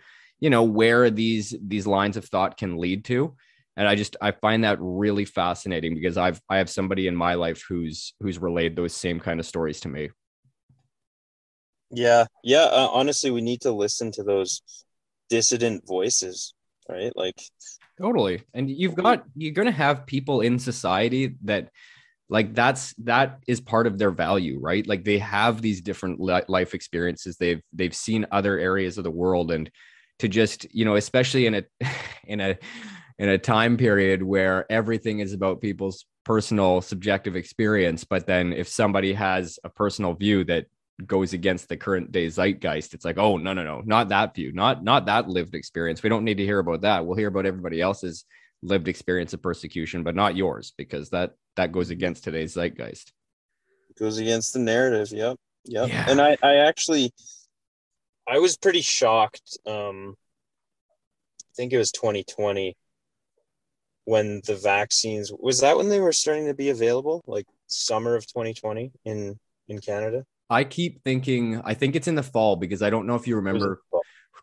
you 0.45 0.51
know 0.51 0.62
where 0.62 1.10
these 1.10 1.55
these 1.60 1.88
lines 1.88 2.17
of 2.17 2.25
thought 2.25 2.55
can 2.55 2.77
lead 2.77 3.03
to. 3.05 3.36
And 3.77 3.88
i 3.88 3.95
just 3.95 4.15
i 4.21 4.29
find 4.29 4.63
that 4.63 4.77
really 4.79 5.25
fascinating 5.25 5.95
because 5.95 6.17
i've 6.17 6.39
i 6.51 6.58
have 6.58 6.69
somebody 6.69 7.08
in 7.08 7.15
my 7.15 7.34
life 7.34 7.63
who's 7.67 8.13
who's 8.19 8.38
relayed 8.38 8.75
those 8.75 8.93
same 8.93 9.19
kind 9.19 9.39
of 9.39 9.47
stories 9.47 9.79
to 9.81 9.89
me. 9.89 10.12
Yeah. 11.89 12.25
Yeah. 12.43 12.67
Uh, 12.79 12.89
honestly 12.93 13.31
we 13.31 13.41
need 13.41 13.62
to 13.62 13.71
listen 13.71 14.12
to 14.12 14.23
those 14.23 14.62
dissident 15.29 15.88
voices 15.88 16.53
right? 16.88 17.12
Like 17.15 17.41
totally. 17.99 18.43
And 18.53 18.69
you've 18.69 18.93
got 18.93 19.23
you're 19.36 19.60
going 19.60 19.73
to 19.73 19.81
have 19.86 20.05
people 20.05 20.41
in 20.41 20.60
society 20.60 21.38
that 21.45 21.69
like 22.29 22.53
that's 22.53 22.93
that 22.99 23.39
is 23.47 23.62
part 23.62 23.88
of 23.88 23.97
their 23.97 24.12
value 24.12 24.60
right? 24.62 24.86
Like 24.86 25.03
they 25.05 25.17
have 25.17 25.63
these 25.63 25.81
different 25.81 26.19
life 26.19 26.75
experiences. 26.75 27.38
They've 27.38 27.63
they've 27.73 27.95
seen 27.95 28.27
other 28.31 28.60
areas 28.60 28.99
of 28.99 29.03
the 29.03 29.17
world 29.23 29.51
and 29.51 29.71
to 30.19 30.28
just 30.28 30.73
you 30.73 30.86
know 30.86 30.95
especially 30.95 31.45
in 31.45 31.56
a 31.56 31.63
in 32.25 32.41
a 32.41 32.58
in 33.17 33.30
a 33.30 33.38
time 33.38 33.78
period 33.78 34.21
where 34.21 34.69
everything 34.71 35.19
is 35.19 35.34
about 35.34 35.62
people's 35.62 36.06
personal 36.23 36.82
subjective 36.82 37.36
experience 37.36 38.04
but 38.04 38.25
then 38.25 38.51
if 38.51 38.67
somebody 38.67 39.13
has 39.13 39.60
a 39.63 39.69
personal 39.69 40.13
view 40.13 40.43
that 40.43 40.65
goes 41.06 41.34
against 41.34 41.67
the 41.67 41.75
current 41.75 42.12
day 42.12 42.28
zeitgeist 42.28 42.93
it's 42.93 43.04
like 43.04 43.17
oh 43.17 43.38
no 43.38 43.54
no 43.54 43.63
no 43.63 43.82
not 43.86 44.10
that 44.10 44.34
view 44.34 44.51
not 44.54 44.84
not 44.84 45.06
that 45.06 45.28
lived 45.28 45.56
experience. 45.56 46.01
We 46.01 46.10
don't 46.10 46.23
need 46.23 46.38
to 46.38 46.45
hear 46.45 46.60
about 46.60 46.82
that. 46.82 47.06
We'll 47.06 47.17
hear 47.17 47.28
about 47.28 47.45
everybody 47.45 47.82
else's 47.82 48.25
lived 48.63 48.88
experience 48.88 49.34
of 49.34 49.41
persecution 49.41 50.04
but 50.04 50.15
not 50.15 50.36
yours 50.36 50.73
because 50.78 51.10
that 51.10 51.34
that 51.58 51.71
goes 51.71 51.89
against 51.89 52.23
today's 52.23 52.54
zeitgeist. 52.54 53.12
Goes 53.99 54.17
against 54.17 54.54
the 54.54 54.60
narrative. 54.60 55.12
Yep. 55.12 55.38
Yep. 55.65 55.89
Yeah. 55.89 56.06
and 56.10 56.21
i 56.21 56.38
i 56.41 56.56
actually 56.56 57.12
I 58.28 58.40
was 58.40 58.58
pretty 58.58 58.82
shocked. 58.82 59.58
Um, 59.66 60.16
I 61.40 61.54
think 61.56 61.74
it 61.74 61.78
was 61.78 61.92
2020 61.92 62.76
when 64.06 64.42
the 64.46 64.56
vaccines 64.56 65.32
was 65.38 65.62
that 65.62 65.78
when 65.78 65.90
they 65.90 66.00
were 66.00 66.14
starting 66.14 66.46
to 66.48 66.54
be 66.54 66.70
available, 66.70 67.24
like 67.28 67.46
summer 67.68 68.16
of 68.16 68.26
2020 68.28 68.92
in 69.06 69.40
in 69.68 69.80
Canada. 69.80 70.26
I 70.50 70.64
keep 70.64 71.04
thinking. 71.04 71.62
I 71.66 71.74
think 71.74 71.96
it's 71.96 72.08
in 72.08 72.16
the 72.16 72.24
fall 72.24 72.56
because 72.56 72.82
I 72.82 72.90
don't 72.90 73.08
know 73.08 73.16
if 73.16 73.28
you 73.28 73.38
remember 73.38 73.82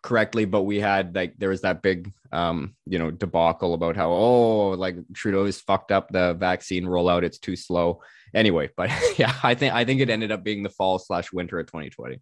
correctly, 0.03 0.45
but 0.45 0.63
we 0.63 0.81
had 0.81 1.15
like 1.15 1.35
there 1.39 1.51
was 1.51 1.61
that 1.61 1.81
big 1.81 2.13
um 2.33 2.75
you 2.87 2.99
know 2.99 3.11
debacle 3.11 3.75
about 3.75 3.95
how 3.95 4.11
oh 4.11 4.71
like 4.71 4.97
Trudeau's 5.15 5.61
fucked 5.61 5.93
up 5.93 6.09
the 6.11 6.35
vaccine 6.35 6.85
rollout. 6.85 7.23
It's 7.23 7.39
too 7.39 7.57
slow. 7.57 8.03
Anyway, 8.35 8.71
but 8.77 8.91
yeah, 9.19 9.35
I 9.43 9.55
think 9.55 9.75
I 9.75 9.85
think 9.85 10.01
it 10.01 10.11
ended 10.11 10.33
up 10.33 10.43
being 10.43 10.63
the 10.63 10.71
fall 10.71 10.99
slash 10.99 11.33
winter 11.33 11.61
of 11.61 11.67
2020. 11.67 12.21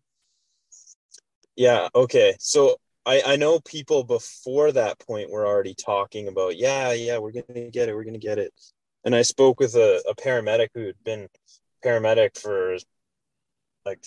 Yeah. 1.60 1.88
Okay. 1.94 2.34
So 2.40 2.76
I, 3.04 3.22
I 3.26 3.36
know 3.36 3.60
people 3.60 4.02
before 4.02 4.72
that 4.72 4.98
point 4.98 5.30
were 5.30 5.46
already 5.46 5.74
talking 5.74 6.26
about, 6.26 6.56
yeah, 6.56 6.92
yeah, 6.92 7.18
we're 7.18 7.32
going 7.32 7.44
to 7.52 7.70
get 7.70 7.90
it. 7.90 7.94
We're 7.94 8.04
going 8.04 8.14
to 8.14 8.18
get 8.18 8.38
it. 8.38 8.50
And 9.04 9.14
I 9.14 9.20
spoke 9.20 9.60
with 9.60 9.74
a, 9.74 10.02
a 10.08 10.14
paramedic 10.14 10.68
who 10.72 10.86
had 10.86 11.04
been 11.04 11.28
paramedic 11.84 12.40
for 12.40 12.78
like 13.84 14.02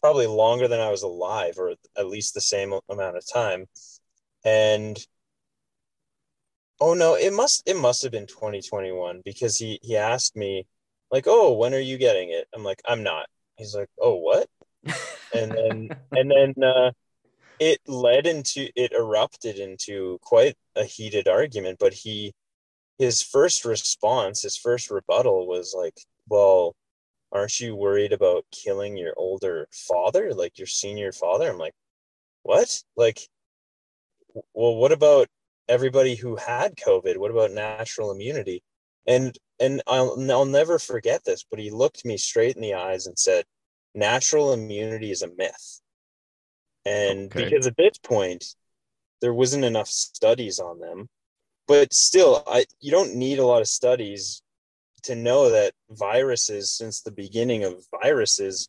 probably 0.00 0.28
longer 0.28 0.66
than 0.66 0.80
I 0.80 0.90
was 0.90 1.02
alive, 1.02 1.56
or 1.58 1.74
at 1.94 2.06
least 2.06 2.32
the 2.32 2.40
same 2.40 2.72
amount 2.88 3.18
of 3.18 3.24
time. 3.30 3.66
And 4.46 4.98
oh 6.80 6.94
no, 6.94 7.16
it 7.16 7.34
must 7.34 7.64
it 7.66 7.76
must 7.76 8.02
have 8.02 8.12
been 8.12 8.26
2021 8.26 9.20
because 9.26 9.58
he 9.58 9.78
he 9.82 9.94
asked 9.98 10.36
me 10.36 10.66
like, 11.10 11.24
oh, 11.26 11.52
when 11.52 11.74
are 11.74 11.80
you 11.80 11.98
getting 11.98 12.30
it? 12.30 12.48
I'm 12.54 12.64
like, 12.64 12.80
I'm 12.86 13.02
not. 13.02 13.26
He's 13.58 13.74
like, 13.74 13.90
oh, 14.00 14.14
what? 14.16 14.48
and 15.32 15.52
then 15.54 15.90
and 16.12 16.30
then 16.30 16.54
uh, 16.64 16.92
it 17.58 17.80
led 17.86 18.26
into 18.26 18.68
it 18.76 18.92
erupted 18.92 19.58
into 19.58 20.18
quite 20.22 20.56
a 20.76 20.84
heated 20.84 21.28
argument. 21.28 21.78
But 21.80 21.94
he 21.94 22.32
his 22.98 23.22
first 23.22 23.64
response, 23.64 24.42
his 24.42 24.56
first 24.56 24.90
rebuttal 24.90 25.46
was 25.46 25.74
like, 25.76 25.98
"Well, 26.28 26.74
aren't 27.32 27.60
you 27.60 27.76
worried 27.76 28.12
about 28.12 28.44
killing 28.52 28.96
your 28.96 29.14
older 29.16 29.68
father, 29.72 30.34
like 30.34 30.58
your 30.58 30.66
senior 30.66 31.12
father?" 31.12 31.50
I'm 31.50 31.58
like, 31.58 31.74
"What? 32.42 32.82
Like, 32.96 33.20
well, 34.54 34.76
what 34.76 34.92
about 34.92 35.28
everybody 35.68 36.14
who 36.14 36.36
had 36.36 36.76
COVID? 36.76 37.16
What 37.18 37.30
about 37.30 37.52
natural 37.52 38.10
immunity?" 38.12 38.62
And 39.06 39.36
and 39.60 39.82
I'll 39.86 40.16
I'll 40.30 40.44
never 40.44 40.78
forget 40.78 41.24
this, 41.24 41.44
but 41.50 41.58
he 41.60 41.70
looked 41.70 42.04
me 42.04 42.16
straight 42.18 42.56
in 42.56 42.62
the 42.62 42.74
eyes 42.74 43.06
and 43.06 43.18
said, 43.18 43.44
natural 43.98 44.52
immunity 44.52 45.10
is 45.10 45.22
a 45.22 45.28
myth. 45.36 45.80
And 46.84 47.28
Okay. 47.34 47.50
because 47.50 47.66
at 47.66 47.76
this 47.76 47.98
point, 47.98 48.54
there 49.20 49.34
wasn't 49.34 49.64
enough 49.64 49.88
studies 49.88 50.58
on 50.58 50.80
them. 50.80 51.08
But 51.66 51.92
still, 51.92 52.42
I 52.46 52.64
you 52.80 52.90
don't 52.90 53.14
need 53.16 53.38
a 53.38 53.46
lot 53.46 53.60
of 53.60 53.68
studies 53.68 54.42
to 55.04 55.14
know 55.14 55.50
that 55.50 55.74
viruses, 55.90 56.70
since 56.70 57.02
the 57.02 57.10
beginning 57.12 57.64
of 57.64 57.84
viruses, 58.02 58.68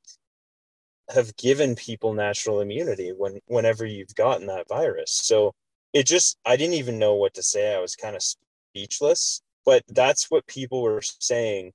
have 1.10 1.36
given 1.38 1.76
people 1.76 2.14
natural 2.14 2.62
immunity 2.62 3.12
when 3.16 3.40
whenever 3.48 3.86
you've 3.86 4.16
gotten 4.16 4.48
that 4.48 4.68
virus. 4.70 5.12
So 5.12 5.54
it 5.94 6.06
just 6.06 6.38
I 6.46 6.56
didn't 6.58 6.76
even 6.76 7.00
know 7.00 7.16
what 7.16 7.34
to 7.36 7.44
say. 7.44 7.76
I 7.76 7.80
was 7.80 7.96
kind 7.96 8.16
of 8.16 8.24
speechless. 8.24 9.42
But 9.66 9.84
that's 9.90 10.32
what 10.32 10.48
people 10.48 10.82
were 10.82 11.02
saying 11.02 11.74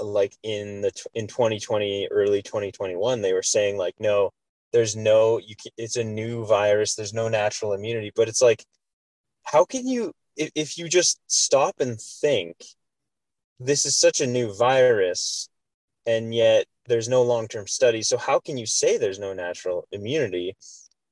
like 0.00 0.36
in 0.42 0.80
the 0.80 0.92
in 1.14 1.26
2020 1.26 2.08
early 2.10 2.42
2021 2.42 3.20
they 3.20 3.32
were 3.32 3.42
saying 3.42 3.76
like 3.76 3.94
no 3.98 4.30
there's 4.72 4.96
no 4.96 5.38
you 5.38 5.54
can, 5.56 5.72
it's 5.76 5.96
a 5.96 6.04
new 6.04 6.44
virus 6.44 6.94
there's 6.94 7.14
no 7.14 7.28
natural 7.28 7.72
immunity. 7.72 8.12
But 8.14 8.28
it's 8.28 8.42
like 8.42 8.64
how 9.44 9.64
can 9.64 9.86
you 9.86 10.12
if, 10.36 10.50
if 10.54 10.78
you 10.78 10.88
just 10.88 11.20
stop 11.26 11.80
and 11.80 12.00
think 12.00 12.56
this 13.60 13.84
is 13.86 13.98
such 13.98 14.20
a 14.20 14.26
new 14.26 14.54
virus 14.54 15.48
and 16.06 16.34
yet 16.34 16.66
there's 16.86 17.08
no 17.08 17.22
long-term 17.22 17.66
study 17.66 18.02
so 18.02 18.16
how 18.16 18.38
can 18.38 18.56
you 18.56 18.66
say 18.66 18.96
there's 18.98 19.18
no 19.18 19.32
natural 19.32 19.86
immunity? 19.92 20.56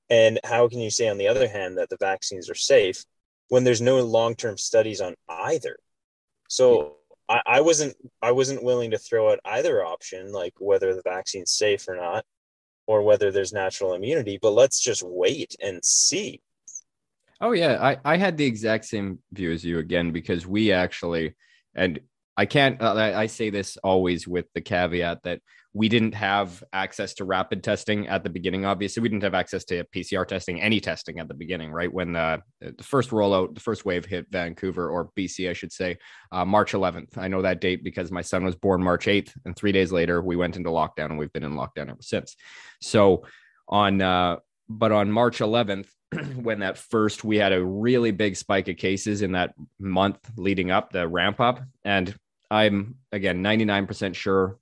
And 0.08 0.38
how 0.44 0.68
can 0.68 0.78
you 0.78 0.90
say 0.90 1.08
on 1.08 1.18
the 1.18 1.26
other 1.26 1.48
hand 1.48 1.78
that 1.78 1.88
the 1.88 1.96
vaccines 1.98 2.48
are 2.48 2.54
safe 2.54 3.04
when 3.48 3.64
there's 3.64 3.80
no 3.80 4.00
long-term 4.00 4.56
studies 4.56 5.00
on 5.00 5.16
either? 5.28 5.76
So 6.48 6.96
I, 7.28 7.42
I 7.46 7.60
wasn't 7.60 7.96
I 8.22 8.32
wasn't 8.32 8.62
willing 8.62 8.90
to 8.92 8.98
throw 8.98 9.32
out 9.32 9.40
either 9.44 9.84
option, 9.84 10.32
like 10.32 10.54
whether 10.58 10.94
the 10.94 11.02
vaccine's 11.02 11.52
safe 11.52 11.88
or 11.88 11.96
not, 11.96 12.24
or 12.86 13.02
whether 13.02 13.30
there's 13.30 13.52
natural 13.52 13.94
immunity. 13.94 14.38
But 14.40 14.52
let's 14.52 14.80
just 14.80 15.02
wait 15.02 15.54
and 15.62 15.84
see. 15.84 16.40
Oh 17.40 17.52
yeah, 17.52 17.78
I 17.80 17.98
I 18.04 18.16
had 18.16 18.36
the 18.36 18.46
exact 18.46 18.84
same 18.84 19.18
view 19.32 19.52
as 19.52 19.64
you 19.64 19.78
again 19.78 20.12
because 20.12 20.46
we 20.46 20.72
actually, 20.72 21.34
and 21.74 22.00
I 22.36 22.46
can't. 22.46 22.80
I, 22.82 23.22
I 23.22 23.26
say 23.26 23.50
this 23.50 23.76
always 23.78 24.26
with 24.26 24.46
the 24.54 24.60
caveat 24.60 25.22
that 25.24 25.40
we 25.76 25.90
didn't 25.90 26.14
have 26.14 26.64
access 26.72 27.12
to 27.12 27.26
rapid 27.26 27.62
testing 27.62 28.08
at 28.08 28.24
the 28.24 28.30
beginning. 28.30 28.64
Obviously, 28.64 29.02
we 29.02 29.10
didn't 29.10 29.24
have 29.24 29.34
access 29.34 29.62
to 29.62 29.84
PCR 29.94 30.26
testing, 30.26 30.58
any 30.58 30.80
testing 30.80 31.18
at 31.18 31.28
the 31.28 31.34
beginning, 31.34 31.70
right? 31.70 31.92
When 31.92 32.12
the 32.12 32.42
the 32.62 32.82
first 32.82 33.10
rollout, 33.10 33.54
the 33.54 33.60
first 33.60 33.84
wave 33.84 34.06
hit 34.06 34.26
Vancouver 34.30 34.88
or 34.88 35.10
BC, 35.18 35.50
I 35.50 35.52
should 35.52 35.72
say, 35.72 35.98
uh, 36.32 36.46
March 36.46 36.72
11th. 36.72 37.18
I 37.18 37.28
know 37.28 37.42
that 37.42 37.60
date 37.60 37.84
because 37.84 38.10
my 38.10 38.22
son 38.22 38.42
was 38.42 38.56
born 38.56 38.82
March 38.82 39.04
8th, 39.04 39.32
and 39.44 39.54
three 39.54 39.70
days 39.70 39.92
later 39.92 40.22
we 40.22 40.34
went 40.34 40.56
into 40.56 40.70
lockdown, 40.70 41.10
and 41.10 41.18
we've 41.18 41.32
been 41.34 41.44
in 41.44 41.52
lockdown 41.52 41.90
ever 41.90 42.00
since. 42.00 42.36
So 42.80 43.26
on, 43.68 44.00
uh, 44.00 44.36
but 44.70 44.92
on 44.92 45.12
March 45.12 45.40
11th 45.40 45.88
when 46.36 46.60
that 46.60 46.78
first 46.78 47.22
we 47.22 47.36
had 47.36 47.52
a 47.52 47.62
really 47.62 48.12
big 48.12 48.36
spike 48.36 48.68
of 48.68 48.78
cases 48.78 49.20
in 49.20 49.32
that 49.32 49.52
month 49.78 50.18
leading 50.38 50.70
up 50.70 50.90
the 50.90 51.06
ramp 51.06 51.40
up 51.40 51.60
and 51.84 52.14
i'm 52.48 52.94
again 53.10 53.42
99% 53.42 54.14
sure 54.14 54.56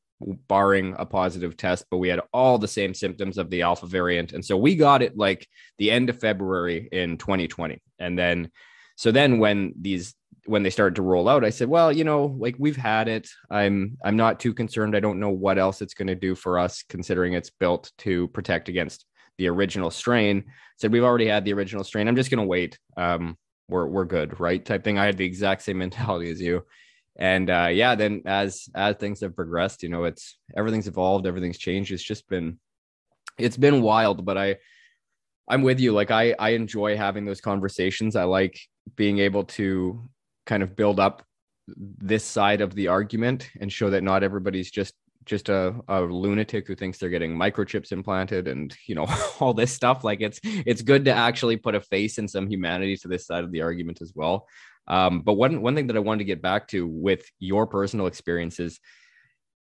barring 0.48 0.94
a 0.98 1.04
positive 1.04 1.56
test 1.56 1.84
but 1.90 1.98
we 1.98 2.08
had 2.08 2.20
all 2.32 2.58
the 2.58 2.68
same 2.68 2.94
symptoms 2.94 3.36
of 3.38 3.50
the 3.50 3.62
alpha 3.62 3.86
variant. 3.86 4.32
And 4.32 4.44
so 4.44 4.56
we 4.56 4.76
got 4.76 5.02
it 5.02 5.16
like 5.16 5.46
the 5.78 5.90
end 5.90 6.08
of 6.08 6.20
february 6.20 6.88
in 6.92 7.18
2020 7.18 7.80
and 7.98 8.18
then 8.18 8.50
so 8.96 9.10
then 9.10 9.38
when 9.38 9.74
these 9.80 10.14
when 10.46 10.62
they 10.62 10.70
started 10.70 10.94
to 10.96 11.02
roll 11.02 11.28
out 11.28 11.44
i 11.44 11.50
said 11.50 11.68
well 11.68 11.90
you 11.90 12.04
know 12.04 12.36
like 12.38 12.54
we've 12.58 12.76
had 12.76 13.08
it. 13.08 13.28
I'm 13.50 13.96
i'm 14.04 14.16
not 14.16 14.40
too 14.40 14.54
concerned. 14.54 14.96
I 14.96 15.00
don't 15.00 15.20
know 15.20 15.30
what 15.30 15.58
else 15.58 15.82
it's 15.82 15.94
going 15.94 16.08
to 16.08 16.14
do 16.14 16.34
for 16.34 16.58
us 16.58 16.84
considering 16.88 17.32
it's 17.32 17.50
built 17.50 17.90
to 17.98 18.28
protect 18.28 18.68
against 18.68 19.04
the 19.38 19.48
original 19.48 19.90
strain. 19.90 20.44
Said 20.76 20.92
we've 20.92 21.04
already 21.04 21.26
had 21.26 21.44
the 21.44 21.52
original 21.54 21.84
strain. 21.84 22.08
I'm 22.08 22.16
just 22.16 22.30
going 22.30 22.42
to 22.42 22.46
wait. 22.46 22.78
Um 22.96 23.36
we're 23.68 23.86
we're 23.86 24.04
good 24.04 24.38
right? 24.38 24.64
Type 24.64 24.84
thing. 24.84 24.98
I 24.98 25.06
had 25.06 25.16
the 25.16 25.24
exact 25.24 25.62
same 25.62 25.78
mentality 25.84 26.30
as 26.30 26.40
you 26.40 26.64
and 27.16 27.48
uh 27.48 27.68
yeah 27.70 27.94
then 27.94 28.22
as 28.26 28.68
as 28.74 28.96
things 28.96 29.20
have 29.20 29.36
progressed 29.36 29.82
you 29.82 29.88
know 29.88 30.04
it's 30.04 30.36
everything's 30.56 30.88
evolved 30.88 31.26
everything's 31.26 31.58
changed. 31.58 31.92
It's 31.92 32.02
just 32.02 32.28
been 32.28 32.58
it's 33.38 33.56
been 33.56 33.82
wild 33.82 34.24
but 34.24 34.38
i 34.38 34.56
i'm 35.48 35.62
with 35.62 35.80
you. 35.80 35.92
Like 35.92 36.10
i 36.10 36.34
i 36.38 36.50
enjoy 36.50 36.96
having 36.96 37.24
those 37.24 37.40
conversations. 37.40 38.16
I 38.16 38.24
like 38.24 38.58
being 38.96 39.18
able 39.18 39.44
to 39.44 40.08
kind 40.46 40.62
of 40.62 40.76
build 40.76 41.00
up 41.00 41.24
this 41.68 42.24
side 42.24 42.60
of 42.60 42.74
the 42.74 42.88
argument 42.88 43.50
and 43.60 43.72
show 43.72 43.90
that 43.90 44.02
not 44.02 44.22
everybody's 44.22 44.70
just 44.70 44.94
just 45.24 45.48
a, 45.48 45.74
a 45.88 46.02
lunatic 46.02 46.66
who 46.66 46.74
thinks 46.74 46.98
they're 46.98 47.08
getting 47.08 47.34
microchips 47.34 47.92
implanted 47.92 48.46
and 48.46 48.76
you 48.86 48.94
know 48.94 49.06
all 49.40 49.54
this 49.54 49.72
stuff. 49.72 50.04
Like 50.04 50.20
it's 50.20 50.40
it's 50.42 50.82
good 50.82 51.04
to 51.06 51.12
actually 51.12 51.56
put 51.56 51.74
a 51.74 51.80
face 51.80 52.18
and 52.18 52.30
some 52.30 52.48
humanity 52.48 52.96
to 52.98 53.08
this 53.08 53.26
side 53.26 53.44
of 53.44 53.52
the 53.52 53.62
argument 53.62 54.02
as 54.02 54.12
well 54.14 54.46
um, 54.86 55.20
but 55.20 55.34
one 55.34 55.60
one 55.62 55.74
thing 55.74 55.86
that 55.86 55.96
i 55.96 56.00
wanted 56.00 56.18
to 56.18 56.24
get 56.24 56.42
back 56.42 56.68
to 56.68 56.86
with 56.86 57.24
your 57.38 57.66
personal 57.66 58.06
experiences 58.06 58.80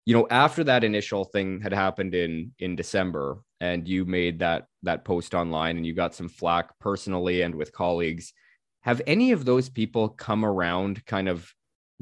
you 0.05 0.15
know 0.15 0.27
after 0.29 0.63
that 0.63 0.83
initial 0.83 1.25
thing 1.25 1.61
had 1.61 1.73
happened 1.73 2.13
in 2.13 2.51
in 2.59 2.75
december 2.75 3.39
and 3.61 3.87
you 3.87 4.05
made 4.05 4.39
that 4.39 4.65
that 4.83 5.05
post 5.05 5.33
online 5.33 5.77
and 5.77 5.85
you 5.85 5.93
got 5.93 6.15
some 6.15 6.29
flack 6.29 6.77
personally 6.79 7.41
and 7.41 7.55
with 7.55 7.71
colleagues 7.71 8.33
have 8.81 9.01
any 9.07 9.31
of 9.31 9.45
those 9.45 9.69
people 9.69 10.09
come 10.09 10.43
around 10.43 11.05
kind 11.05 11.29
of 11.29 11.53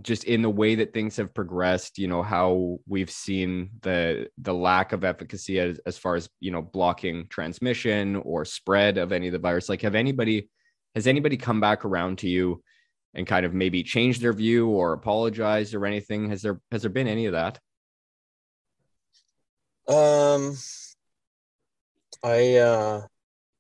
just 0.02 0.24
in 0.24 0.42
the 0.42 0.50
way 0.50 0.76
that 0.76 0.94
things 0.94 1.18
have 1.18 1.34
progressed 1.34 1.98
you 1.98 2.08
know 2.08 2.24
how 2.24 2.80
we've 2.88 3.10
seen 3.10 3.70
the 3.82 4.28
the 4.40 4.54
lack 4.54 4.94
of 4.94 5.04
efficacy 5.04 5.60
as, 5.60 5.80
as 5.86 5.98
far 5.98 6.16
as 6.16 6.30
you 6.40 6.52
know 6.52 6.62
blocking 6.62 7.28
transmission 7.28 8.16
or 8.18 8.46
spread 8.46 8.98
of 8.98 9.12
any 9.12 9.28
of 9.28 9.34
the 9.34 9.40
virus? 9.40 9.70
Like 9.70 9.82
have 9.82 9.96
anybody 9.96 10.50
has 10.96 11.08
anybody 11.08 11.38
come 11.38 11.60
back 11.60 11.86
around 11.86 12.20
to 12.20 12.30
you 12.30 12.64
and 13.14 13.28
kind 13.28 13.46
of 13.46 13.54
maybe 13.54 13.84
change 13.84 14.20
their 14.20 14.34
view 14.34 14.68
or 14.68 14.94
apologize 14.94 15.74
or 15.74 15.86
anything 15.86 16.30
has 16.30 16.42
there 16.42 16.60
has 16.72 16.82
there 16.82 16.92
been 16.92 17.08
any 17.08 17.26
of 17.26 17.34
that 17.34 17.60
Um, 19.88 20.56
I 22.24 22.56
uh, 22.58 23.02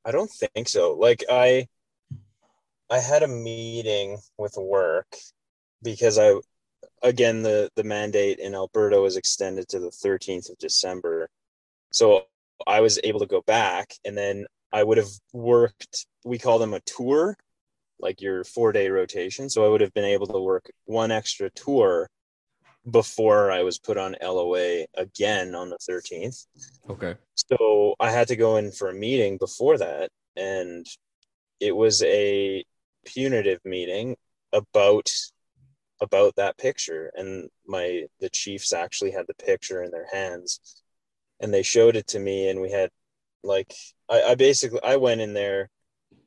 I 0.06 0.12
don't 0.12 0.32
think 0.32 0.70
so. 0.70 0.94
Like 0.94 1.24
I, 1.30 1.68
I 2.90 3.00
had 3.00 3.24
a 3.24 3.28
meeting 3.28 4.18
with 4.38 4.56
work 4.58 5.16
because 5.84 6.18
I, 6.18 6.36
again 7.04 7.42
the 7.42 7.70
the 7.76 7.84
mandate 7.84 8.40
in 8.40 8.56
Alberta 8.56 9.02
was 9.02 9.18
extended 9.18 9.68
to 9.70 9.80
the 9.80 9.90
13th 9.90 10.50
of 10.50 10.58
December, 10.58 11.30
so 11.92 12.26
I 12.68 12.82
was 12.82 13.00
able 13.04 13.20
to 13.20 13.26
go 13.26 13.42
back, 13.42 13.94
and 14.06 14.18
then 14.18 14.46
I 14.72 14.84
would 14.84 14.98
have 14.98 15.12
worked. 15.34 16.06
We 16.24 16.38
call 16.38 16.60
them 16.60 16.74
a 16.74 16.82
tour, 16.82 17.36
like 18.02 18.22
your 18.22 18.44
four 18.44 18.72
day 18.72 18.90
rotation. 18.90 19.50
So 19.50 19.66
I 19.66 19.70
would 19.70 19.82
have 19.82 19.94
been 19.94 20.06
able 20.06 20.28
to 20.28 20.40
work 20.40 20.70
one 20.86 21.12
extra 21.12 21.50
tour 21.52 22.10
before 22.90 23.52
I 23.52 23.62
was 23.62 23.78
put 23.78 23.98
on 23.98 24.16
LOA 24.22 24.86
again 24.96 25.54
on 25.54 25.70
the 25.70 25.78
13th. 25.78 26.48
okay 26.90 27.16
So 27.36 27.96
I 28.00 28.12
had 28.12 28.28
to 28.30 28.36
go 28.36 28.58
in 28.58 28.72
for 28.72 28.90
a 28.90 28.94
meeting 28.94 29.38
before 29.38 29.78
that, 29.78 30.10
and 30.36 30.86
it 31.60 31.76
was 31.76 32.02
a 32.04 32.64
punitive 33.06 33.60
meeting 33.66 34.16
about 34.52 35.10
about 36.02 36.36
that 36.36 36.58
picture. 36.58 37.12
And 37.16 37.50
my 37.68 38.06
the 38.20 38.30
chiefs 38.30 38.74
actually 38.74 39.12
had 39.12 39.28
the 39.28 39.46
picture 39.46 39.84
in 39.84 39.92
their 39.92 40.08
hands, 40.12 40.84
and 41.40 41.54
they 41.54 41.64
showed 41.64 41.96
it 41.96 42.08
to 42.08 42.20
me, 42.20 42.50
and 42.50 42.62
we 42.62 42.72
had 42.72 42.90
like 43.44 43.74
I, 44.10 44.22
I 44.24 44.36
basically 44.36 44.82
I 44.84 44.98
went 44.98 45.22
in 45.22 45.34
there 45.34 45.70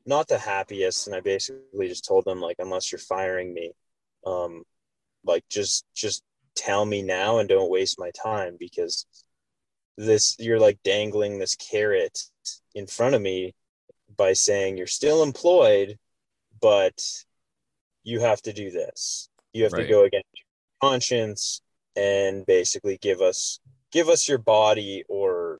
not 0.05 0.27
the 0.27 0.37
happiest, 0.37 1.07
and 1.07 1.15
I 1.15 1.21
basically 1.21 1.87
just 1.87 2.05
told 2.05 2.25
them 2.25 2.41
like 2.41 2.57
unless 2.59 2.91
you're 2.91 2.99
firing 2.99 3.53
me, 3.53 3.71
um, 4.25 4.63
like 5.25 5.43
just 5.49 5.85
just 5.95 6.23
tell 6.55 6.85
me 6.85 7.01
now 7.01 7.39
and 7.39 7.49
don't 7.49 7.71
waste 7.71 7.99
my 7.99 8.11
time 8.11 8.55
because 8.59 9.05
this 9.97 10.35
you're 10.39 10.59
like 10.59 10.79
dangling 10.83 11.39
this 11.39 11.55
carrot 11.55 12.19
in 12.73 12.87
front 12.87 13.15
of 13.15 13.21
me 13.21 13.53
by 14.17 14.33
saying 14.33 14.77
you're 14.77 14.87
still 14.87 15.23
employed 15.23 15.97
but 16.61 17.25
you 18.03 18.19
have 18.19 18.41
to 18.41 18.53
do 18.53 18.71
this 18.71 19.29
you 19.53 19.63
have 19.63 19.73
Right. 19.73 19.85
to 19.85 19.91
go 19.91 20.03
against 20.03 20.27
your 20.33 20.89
conscience 20.91 21.61
and 21.95 22.45
basically 22.45 22.97
give 23.01 23.21
us 23.21 23.59
give 23.91 24.09
us 24.09 24.27
your 24.27 24.37
body 24.37 25.03
or 25.07 25.59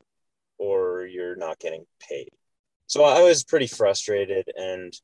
or 0.58 1.06
you're 1.06 1.36
not 1.36 1.58
getting 1.58 1.84
paid 2.00 2.30
so 2.86 3.04
i 3.04 3.22
was 3.22 3.44
pretty 3.44 3.66
frustrated 3.66 4.48
and 4.56 4.94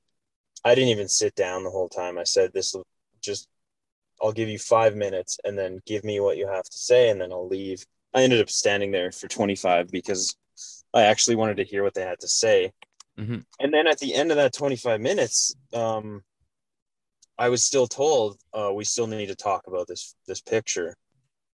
i 0.64 0.74
didn't 0.74 0.90
even 0.90 1.08
sit 1.08 1.34
down 1.34 1.64
the 1.64 1.70
whole 1.70 1.88
time 1.88 2.18
i 2.18 2.24
said 2.24 2.50
this 2.52 2.74
will 2.74 2.86
just 3.20 3.48
i'll 4.22 4.32
give 4.32 4.48
you 4.48 4.58
five 4.58 4.94
minutes 4.94 5.38
and 5.44 5.58
then 5.58 5.80
give 5.86 6.04
me 6.04 6.20
what 6.20 6.36
you 6.36 6.46
have 6.46 6.64
to 6.64 6.78
say 6.78 7.10
and 7.10 7.20
then 7.20 7.32
i'll 7.32 7.48
leave 7.48 7.84
I 8.14 8.22
ended 8.22 8.40
up 8.40 8.50
standing 8.50 8.90
there 8.90 9.10
for 9.10 9.28
25 9.28 9.90
because 9.90 10.36
I 10.92 11.02
actually 11.02 11.36
wanted 11.36 11.56
to 11.58 11.64
hear 11.64 11.82
what 11.82 11.94
they 11.94 12.02
had 12.02 12.20
to 12.20 12.28
say. 12.28 12.72
Mhm. 13.18 13.44
And 13.60 13.72
then 13.72 13.86
at 13.86 13.98
the 13.98 14.14
end 14.14 14.30
of 14.30 14.36
that 14.36 14.52
25 14.52 15.00
minutes, 15.00 15.54
um, 15.72 16.24
I 17.38 17.48
was 17.48 17.64
still 17.64 17.86
told, 17.86 18.38
uh, 18.52 18.72
we 18.74 18.84
still 18.84 19.06
need 19.06 19.26
to 19.26 19.34
talk 19.34 19.66
about 19.66 19.86
this 19.86 20.14
this 20.26 20.40
picture. 20.40 20.96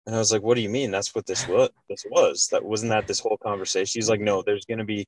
And 0.06 0.16
I 0.16 0.20
was 0.20 0.32
like, 0.32 0.44
what 0.44 0.56
do 0.56 0.62
you 0.62 0.70
mean? 0.70 0.92
That's 0.92 1.16
what 1.16 1.26
this 1.26 1.48
was 1.48 1.70
this 1.90 2.06
was. 2.10 2.48
That 2.52 2.64
wasn't 2.64 2.92
that 2.92 3.08
this 3.08 3.20
whole 3.20 3.38
conversation. 3.38 4.00
He's 4.00 4.10
like, 4.10 4.22
no, 4.22 4.44
there's 4.44 4.66
gonna 4.66 4.86
be 4.86 5.08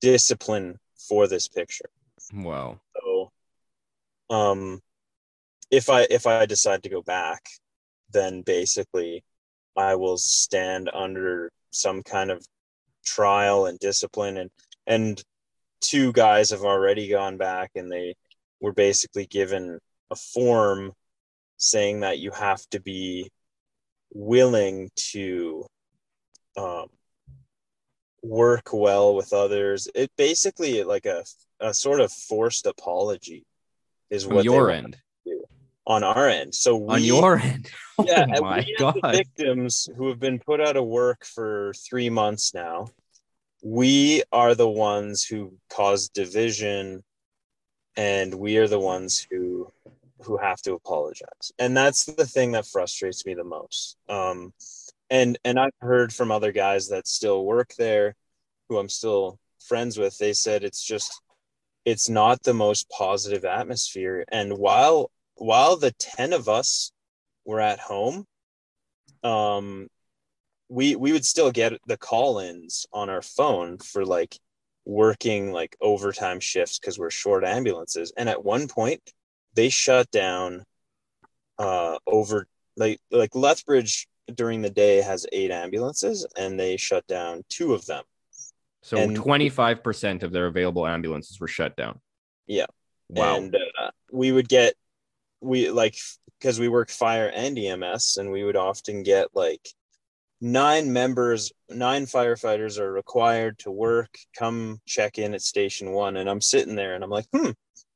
discipline 0.00 0.78
for 1.08 1.26
this 1.26 1.48
picture. 1.48 1.90
Wow. 2.32 2.80
So, 2.96 3.30
um, 4.30 4.80
if 5.70 5.88
I 5.88 6.06
if 6.10 6.26
I 6.26 6.46
decide 6.46 6.82
to 6.82 6.88
go 6.88 7.02
back, 7.02 7.42
then 8.12 8.42
basically 8.42 9.22
I 9.76 9.94
will 9.94 10.18
stand 10.18 10.90
under 10.92 11.50
some 11.70 12.02
kind 12.02 12.30
of 12.30 12.44
trial 13.04 13.66
and 13.66 13.78
discipline 13.78 14.36
and 14.36 14.50
and 14.86 15.22
two 15.80 16.12
guys 16.12 16.50
have 16.50 16.62
already 16.62 17.08
gone 17.08 17.36
back 17.36 17.70
and 17.74 17.90
they 17.90 18.14
were 18.60 18.72
basically 18.72 19.26
given 19.26 19.78
a 20.10 20.16
form 20.16 20.92
saying 21.56 22.00
that 22.00 22.18
you 22.18 22.30
have 22.32 22.60
to 22.70 22.80
be 22.80 23.30
willing 24.12 24.90
to 24.96 25.64
um, 26.56 26.86
work 28.22 28.72
well 28.72 29.14
with 29.14 29.32
others. 29.32 29.88
It 29.94 30.10
basically 30.16 30.82
like 30.82 31.06
a, 31.06 31.24
a 31.60 31.74
sort 31.74 32.00
of 32.00 32.12
forced 32.12 32.66
apology 32.66 33.44
is 34.10 34.26
what 34.26 34.38
they 34.38 34.44
your 34.44 34.70
end. 34.70 34.96
on 35.86 36.02
our 36.04 36.28
end. 36.28 36.54
So 36.54 36.76
we, 36.76 36.94
On 36.94 37.02
your 37.02 37.38
end. 37.38 37.70
Oh 38.00 38.06
yeah, 38.06 38.24
my 38.40 38.64
we 38.64 38.76
as 38.78 38.94
the 38.94 39.00
god. 39.02 39.12
victims 39.14 39.86
who 39.94 40.08
have 40.08 40.18
been 40.18 40.38
put 40.38 40.58
out 40.58 40.78
of 40.78 40.86
work 40.86 41.22
for 41.26 41.74
three 41.86 42.08
months 42.08 42.54
now, 42.54 42.88
we 43.62 44.22
are 44.32 44.54
the 44.54 44.68
ones 44.70 45.22
who 45.22 45.52
cause 45.68 46.08
division, 46.08 47.04
and 47.96 48.34
we 48.34 48.56
are 48.56 48.68
the 48.68 48.80
ones 48.80 49.26
who 49.30 49.70
who 50.22 50.38
have 50.38 50.62
to 50.62 50.72
apologize. 50.72 51.52
And 51.58 51.76
that's 51.76 52.04
the 52.04 52.26
thing 52.26 52.52
that 52.52 52.66
frustrates 52.66 53.26
me 53.26 53.34
the 53.34 53.44
most. 53.44 53.96
Um, 54.08 54.52
and 55.10 55.38
and 55.44 55.58
I've 55.58 55.74
heard 55.80 56.12
from 56.12 56.30
other 56.30 56.52
guys 56.52 56.88
that 56.88 57.08
still 57.08 57.44
work 57.44 57.74
there, 57.76 58.14
who 58.68 58.78
I'm 58.78 58.88
still 58.88 59.38
friends 59.60 59.98
with. 59.98 60.16
They 60.18 60.32
said 60.32 60.64
it's 60.64 60.82
just 60.82 61.20
it's 61.84 62.08
not 62.08 62.42
the 62.42 62.54
most 62.54 62.88
positive 62.90 63.44
atmosphere. 63.44 64.24
And 64.30 64.56
while 64.56 65.10
while 65.34 65.76
the 65.76 65.92
ten 65.92 66.32
of 66.32 66.48
us 66.48 66.92
were 67.44 67.60
at 67.60 67.80
home, 67.80 68.26
um, 69.24 69.88
we 70.68 70.96
we 70.96 71.12
would 71.12 71.24
still 71.24 71.50
get 71.50 71.72
the 71.86 71.96
call-ins 71.96 72.86
on 72.92 73.10
our 73.10 73.22
phone 73.22 73.78
for 73.78 74.04
like 74.04 74.38
working 74.84 75.52
like 75.52 75.76
overtime 75.80 76.40
shifts 76.40 76.78
because 76.78 76.98
we're 76.98 77.10
short 77.10 77.44
ambulances. 77.44 78.12
And 78.16 78.28
at 78.28 78.44
one 78.44 78.68
point, 78.68 79.02
they 79.54 79.68
shut 79.70 80.10
down 80.10 80.64
uh 81.58 81.98
over 82.06 82.46
like 82.76 83.00
like 83.10 83.34
Lethbridge 83.34 84.06
during 84.36 84.62
the 84.62 84.70
day 84.70 84.98
has 84.98 85.26
eight 85.32 85.50
ambulances 85.50 86.26
and 86.36 86.58
they 86.58 86.76
shut 86.76 87.06
down 87.06 87.44
two 87.48 87.74
of 87.74 87.84
them. 87.86 88.04
So 88.82 88.96
and- 88.96 89.16
25% 89.16 90.22
of 90.22 90.32
their 90.32 90.46
available 90.46 90.86
ambulances 90.86 91.40
were 91.40 91.48
shut 91.48 91.76
down. 91.76 92.00
Yeah. 92.46 92.66
Wow. 93.08 93.36
And 93.36 93.54
uh, 93.54 93.90
we 94.12 94.32
would 94.32 94.48
get 94.48 94.74
we 95.40 95.70
like 95.70 95.96
because 96.38 96.60
we 96.60 96.68
work 96.68 96.90
fire 96.90 97.30
and 97.34 97.58
EMS 97.58 98.16
and 98.18 98.30
we 98.30 98.44
would 98.44 98.56
often 98.56 99.02
get 99.02 99.28
like 99.34 99.68
nine 100.40 100.92
members, 100.92 101.52
nine 101.68 102.06
firefighters 102.06 102.78
are 102.78 102.92
required 102.92 103.58
to 103.60 103.70
work, 103.70 104.16
come 104.36 104.80
check 104.86 105.18
in 105.18 105.34
at 105.34 105.42
station 105.42 105.92
1 105.92 106.16
and 106.16 106.28
I'm 106.30 106.40
sitting 106.40 106.76
there 106.76 106.94
and 106.94 107.04
I'm 107.04 107.10
like, 107.10 107.26
"Hmm, 107.34 107.50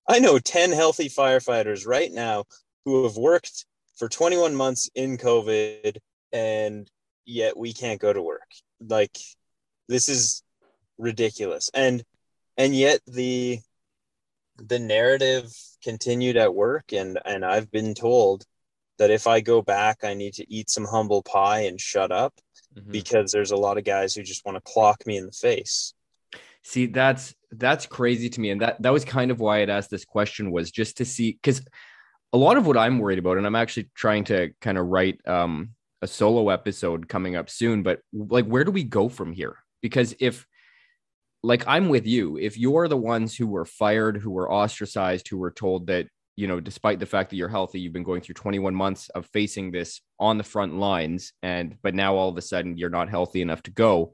I 0.08 0.18
know 0.18 0.38
10 0.38 0.72
healthy 0.72 1.08
firefighters 1.08 1.86
right 1.86 2.12
now 2.12 2.44
who 2.84 3.04
have 3.04 3.16
worked 3.16 3.66
for 3.96 4.08
21 4.08 4.54
months 4.54 4.90
in 4.94 5.16
COVID 5.16 5.96
and 6.34 6.90
yet 7.24 7.56
we 7.56 7.72
can't 7.72 8.00
go 8.00 8.12
to 8.12 8.20
work. 8.20 8.50
Like 8.80 9.16
this 9.88 10.08
is 10.10 10.42
ridiculous. 10.98 11.70
And 11.72 12.04
and 12.58 12.74
yet 12.74 13.00
the 13.06 13.60
the 14.56 14.78
narrative 14.78 15.50
continued 15.82 16.36
at 16.36 16.54
work 16.54 16.92
and 16.92 17.18
and 17.24 17.44
I've 17.44 17.70
been 17.70 17.94
told 17.94 18.44
that 18.98 19.10
if 19.10 19.26
I 19.26 19.40
go 19.40 19.62
back 19.62 20.04
I 20.04 20.14
need 20.14 20.34
to 20.34 20.52
eat 20.52 20.68
some 20.70 20.84
humble 20.84 21.22
pie 21.22 21.60
and 21.60 21.80
shut 21.80 22.12
up 22.12 22.34
Mhm. 22.76 22.90
because 22.90 23.30
there's 23.30 23.52
a 23.52 23.56
lot 23.56 23.78
of 23.78 23.84
guys 23.84 24.14
who 24.14 24.22
just 24.24 24.44
want 24.44 24.56
to 24.56 24.72
clock 24.72 25.06
me 25.06 25.16
in 25.16 25.26
the 25.26 25.32
face. 25.32 25.94
See, 26.64 26.86
that's 26.86 27.34
that's 27.52 27.86
crazy 27.86 28.28
to 28.30 28.40
me, 28.40 28.50
and 28.50 28.60
that 28.62 28.82
that 28.82 28.92
was 28.92 29.04
kind 29.04 29.30
of 29.30 29.38
why 29.38 29.62
I'd 29.62 29.70
asked 29.70 29.90
this 29.90 30.04
question 30.04 30.50
was 30.50 30.72
just 30.72 30.96
to 30.96 31.04
see 31.04 31.32
because 31.32 31.62
a 32.32 32.36
lot 32.36 32.56
of 32.56 32.66
what 32.66 32.76
I'm 32.76 32.98
worried 32.98 33.20
about, 33.20 33.36
and 33.36 33.46
I'm 33.46 33.54
actually 33.54 33.90
trying 33.94 34.24
to 34.24 34.50
kind 34.60 34.76
of 34.76 34.86
write 34.86 35.20
um, 35.28 35.74
a 36.04 36.06
solo 36.06 36.50
episode 36.50 37.08
coming 37.08 37.34
up 37.34 37.48
soon, 37.48 37.82
but 37.82 38.00
like, 38.12 38.44
where 38.44 38.62
do 38.62 38.70
we 38.70 38.84
go 38.84 39.08
from 39.08 39.32
here? 39.32 39.56
Because 39.80 40.14
if 40.20 40.46
like 41.42 41.64
I'm 41.66 41.88
with 41.88 42.06
you, 42.06 42.38
if 42.38 42.56
you're 42.58 42.88
the 42.88 42.96
ones 42.96 43.34
who 43.34 43.46
were 43.46 43.64
fired, 43.64 44.18
who 44.18 44.30
were 44.30 44.50
ostracized, 44.50 45.28
who 45.28 45.38
were 45.38 45.50
told 45.50 45.88
that 45.88 46.06
you 46.36 46.48
know, 46.48 46.58
despite 46.60 46.98
the 46.98 47.06
fact 47.06 47.30
that 47.30 47.36
you're 47.36 47.48
healthy, 47.48 47.80
you've 47.80 47.92
been 47.92 48.02
going 48.02 48.20
through 48.20 48.34
21 48.34 48.74
months 48.74 49.08
of 49.10 49.24
facing 49.26 49.70
this 49.70 50.00
on 50.18 50.36
the 50.36 50.44
front 50.44 50.76
lines, 50.76 51.32
and 51.42 51.76
but 51.82 51.94
now 51.94 52.16
all 52.16 52.28
of 52.28 52.36
a 52.36 52.42
sudden 52.42 52.76
you're 52.76 52.90
not 52.90 53.08
healthy 53.08 53.40
enough 53.40 53.62
to 53.62 53.70
go. 53.70 54.12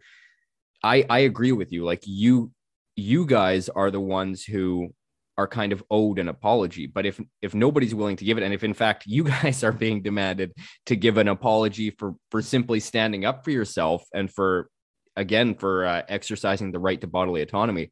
I 0.83 1.05
I 1.11 1.21
agree 1.21 1.53
with 1.53 1.73
you. 1.73 1.85
Like 1.85 2.03
you 2.07 2.53
you 2.95 3.27
guys 3.27 3.69
are 3.69 3.91
the 3.91 4.01
ones 4.01 4.45
who 4.45 4.95
are 5.41 5.49
kind 5.49 5.73
of 5.73 5.83
owed 5.91 6.19
an 6.19 6.29
apology. 6.29 6.87
But 6.87 7.07
if 7.07 7.19
if 7.41 7.55
nobody's 7.55 7.95
willing 7.95 8.17
to 8.17 8.27
give 8.27 8.37
it, 8.37 8.45
and 8.45 8.53
if 8.53 8.63
in 8.63 8.75
fact 8.75 9.07
you 9.07 9.25
guys 9.35 9.65
are 9.65 9.73
being 9.73 10.03
demanded 10.03 10.53
to 10.87 10.97
give 10.97 11.17
an 11.17 11.29
apology 11.29 11.91
for 11.91 12.15
for 12.31 12.43
simply 12.43 12.79
standing 12.81 13.25
up 13.25 13.43
for 13.43 13.51
yourself 13.51 14.05
and 14.13 14.31
for 14.31 14.69
again 15.17 15.55
for 15.55 15.87
uh, 15.87 16.03
exercising 16.09 16.73
the 16.73 16.79
right 16.79 17.01
to 17.01 17.07
bodily 17.07 17.41
autonomy, 17.41 17.91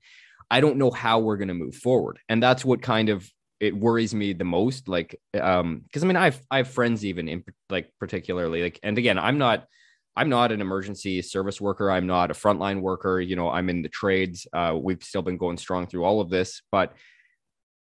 I 0.50 0.60
don't 0.60 0.76
know 0.76 0.90
how 0.90 1.20
we're 1.20 1.38
going 1.38 1.48
to 1.48 1.54
move 1.54 1.74
forward. 1.74 2.18
And 2.28 2.42
that's 2.42 2.64
what 2.66 2.82
kind 2.82 3.08
of 3.08 3.26
it 3.60 3.74
worries 3.74 4.14
me 4.14 4.34
the 4.34 4.44
most 4.44 4.86
like 4.86 5.20
um 5.40 5.80
because 5.80 6.04
i 6.04 6.06
mean 6.06 6.14
i've 6.14 6.40
i 6.48 6.58
have 6.58 6.68
friends 6.68 7.04
even 7.04 7.26
in 7.28 7.42
like 7.70 7.90
particularly 7.98 8.62
like 8.62 8.78
and 8.84 8.98
again 8.98 9.18
i'm 9.18 9.36
not 9.36 9.66
i'm 10.14 10.28
not 10.28 10.52
an 10.52 10.60
emergency 10.60 11.20
service 11.22 11.60
worker 11.60 11.90
i'm 11.90 12.06
not 12.06 12.30
a 12.30 12.34
frontline 12.34 12.80
worker 12.80 13.20
you 13.20 13.34
know 13.34 13.50
i'm 13.50 13.68
in 13.68 13.82
the 13.82 13.88
trades 13.88 14.46
uh 14.52 14.78
we've 14.80 15.02
still 15.02 15.22
been 15.22 15.36
going 15.36 15.56
strong 15.56 15.88
through 15.88 16.04
all 16.04 16.20
of 16.20 16.30
this 16.30 16.62
but 16.70 16.94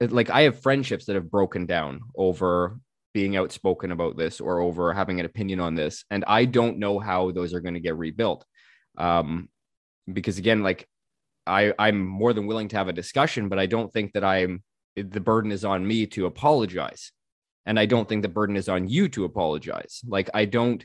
like 0.01 0.31
i 0.31 0.43
have 0.43 0.61
friendships 0.61 1.07
that 1.07 1.15
have 1.15 1.31
broken 1.31 1.67
down 1.67 2.01
over 2.17 2.79
being 3.13 3.37
outspoken 3.37 3.93
about 3.93 4.17
this 4.17 4.41
or 4.41 4.59
over 4.59 4.93
having 4.93 5.21
an 5.21 5.27
opinion 5.27 5.61
on 5.61 5.75
this 5.75 6.05
and 6.11 6.25
i 6.27 6.45
don't 6.45 6.79
know 6.79 6.99
how 6.99 7.31
those 7.31 7.55
are 7.55 7.61
going 7.61 7.75
to 7.75 7.81
get 7.81 7.97
rebuilt. 7.97 8.45
Um 8.99 9.49
because 10.13 10.37
again 10.37 10.63
like 10.63 10.87
i 11.47 11.73
i'm 11.79 12.05
more 12.05 12.33
than 12.33 12.47
willing 12.47 12.69
to 12.69 12.77
have 12.77 12.89
a 12.89 12.93
discussion 12.93 13.49
but 13.49 13.59
i 13.59 13.65
don't 13.65 13.93
think 13.93 14.13
that 14.13 14.25
i'm 14.25 14.63
the 14.97 15.21
burden 15.21 15.51
is 15.51 15.65
on 15.65 15.87
me 15.87 16.07
to 16.07 16.27
apologize. 16.27 17.13
And 17.67 17.79
i 17.79 17.87
don't 17.87 18.09
think 18.09 18.23
the 18.23 18.29
burden 18.29 18.57
is 18.57 18.69
on 18.69 18.89
you 18.89 19.09
to 19.11 19.25
apologize. 19.25 20.03
Like 20.07 20.29
i 20.35 20.45
don't 20.45 20.85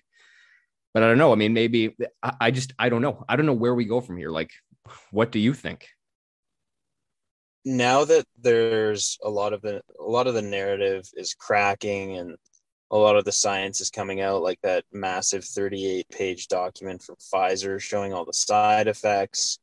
but 0.93 1.03
i 1.03 1.07
don't 1.07 1.17
know. 1.17 1.33
I 1.33 1.35
mean 1.35 1.53
maybe 1.53 1.95
i, 2.23 2.33
I 2.39 2.51
just 2.51 2.73
i 2.79 2.89
don't 2.89 3.01
know. 3.01 3.25
I 3.27 3.35
don't 3.35 3.45
know 3.45 3.53
where 3.53 3.75
we 3.75 3.85
go 3.85 4.01
from 4.01 4.17
here. 4.17 4.29
Like 4.29 4.51
what 5.11 5.31
do 5.31 5.39
you 5.39 5.53
think 5.53 5.87
Now 7.65 8.05
that 8.05 8.25
there's 8.39 9.17
a 9.23 9.29
lot 9.29 9.53
of 9.53 9.61
the 9.61 9.81
a 9.99 10.03
lot 10.03 10.27
of 10.27 10.33
the 10.33 10.41
narrative 10.41 11.09
is 11.15 11.33
cracking 11.33 12.17
and 12.17 12.35
a 12.91 12.97
lot 12.97 13.17
of 13.17 13.25
the 13.25 13.31
science 13.31 13.81
is 13.81 13.89
coming 13.89 14.21
out 14.21 14.41
like 14.41 14.59
that 14.63 14.83
massive 14.91 15.45
38 15.45 16.09
page 16.09 16.47
document 16.47 17.03
from 17.03 17.15
Pfizer 17.15 17.79
showing 17.79 18.13
all 18.13 18.25
the 18.25 18.33
side 18.33 18.87
effects 18.87 19.59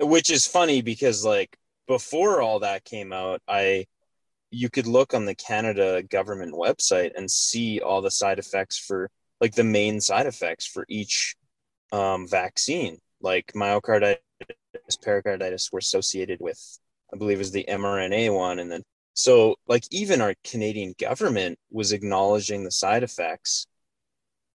which 0.00 0.30
is 0.30 0.46
funny 0.46 0.82
because 0.82 1.24
like 1.24 1.56
before 1.86 2.40
all 2.40 2.60
that 2.60 2.84
came 2.84 3.12
out 3.12 3.40
I 3.46 3.86
you 4.50 4.70
could 4.70 4.86
look 4.86 5.14
on 5.14 5.24
the 5.24 5.34
Canada 5.34 6.02
government 6.02 6.54
website 6.54 7.12
and 7.16 7.30
see 7.30 7.80
all 7.80 8.00
the 8.00 8.10
side 8.10 8.38
effects 8.38 8.78
for 8.78 9.10
like 9.40 9.54
the 9.54 9.64
main 9.64 10.00
side 10.00 10.26
effects 10.26 10.66
for 10.66 10.84
each 10.88 11.36
um, 11.92 12.26
vaccine. 12.26 12.98
Like 13.20 13.52
myocarditis 13.54 14.18
pericarditis 15.02 15.70
were 15.70 15.80
associated 15.80 16.40
with 16.40 16.78
I 17.12 17.16
believe 17.16 17.40
is 17.40 17.52
the 17.52 17.66
mRNA 17.68 18.34
one 18.34 18.58
and 18.58 18.70
then 18.70 18.82
so 19.14 19.56
like 19.66 19.84
even 19.90 20.20
our 20.20 20.34
Canadian 20.44 20.94
government 20.98 21.58
was 21.70 21.92
acknowledging 21.92 22.64
the 22.64 22.70
side 22.70 23.02
effects 23.02 23.66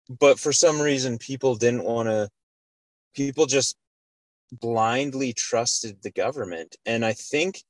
but 0.09 0.39
for 0.39 0.53
some 0.53 0.81
reason 0.81 1.19
people 1.19 1.55
didn't 1.55 1.85
want 1.85 2.09
to 2.09 2.29
people 3.15 3.47
just 3.47 3.77
blindly 4.53 5.33
trusted 5.33 6.03
the 6.03 6.11
government 6.11 6.77
and 6.87 7.05
i 7.05 7.13
think 7.13 7.63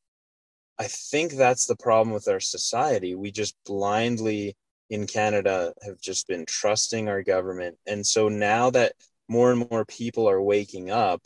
i 0.79 0.85
think 0.85 1.33
that's 1.33 1.67
the 1.67 1.77
problem 1.77 2.15
with 2.15 2.29
our 2.29 2.39
society. 2.41 3.15
We 3.15 3.33
just 3.33 3.57
blindly 3.67 4.57
in 4.91 5.07
canada 5.07 5.75
have 5.83 6.01
just 6.01 6.29
been 6.29 6.47
trusting 6.47 7.09
our 7.09 7.23
government 7.23 7.77
and 7.87 8.07
so 8.07 8.29
now 8.29 8.71
that 8.71 8.93
more 9.29 9.51
and 9.51 9.69
more 9.71 9.85
people 9.85 10.29
are 10.29 10.41
waking 10.41 10.91
up 10.91 11.21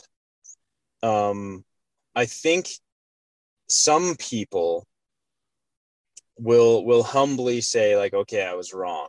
um 1.02 1.64
i 2.14 2.24
think 2.24 2.68
some 3.68 4.16
people 4.16 4.86
will 6.38 6.84
will 6.84 7.02
humbly 7.02 7.60
say 7.60 7.96
like 7.96 8.14
okay 8.14 8.44
i 8.44 8.54
was 8.54 8.72
wrong 8.72 9.08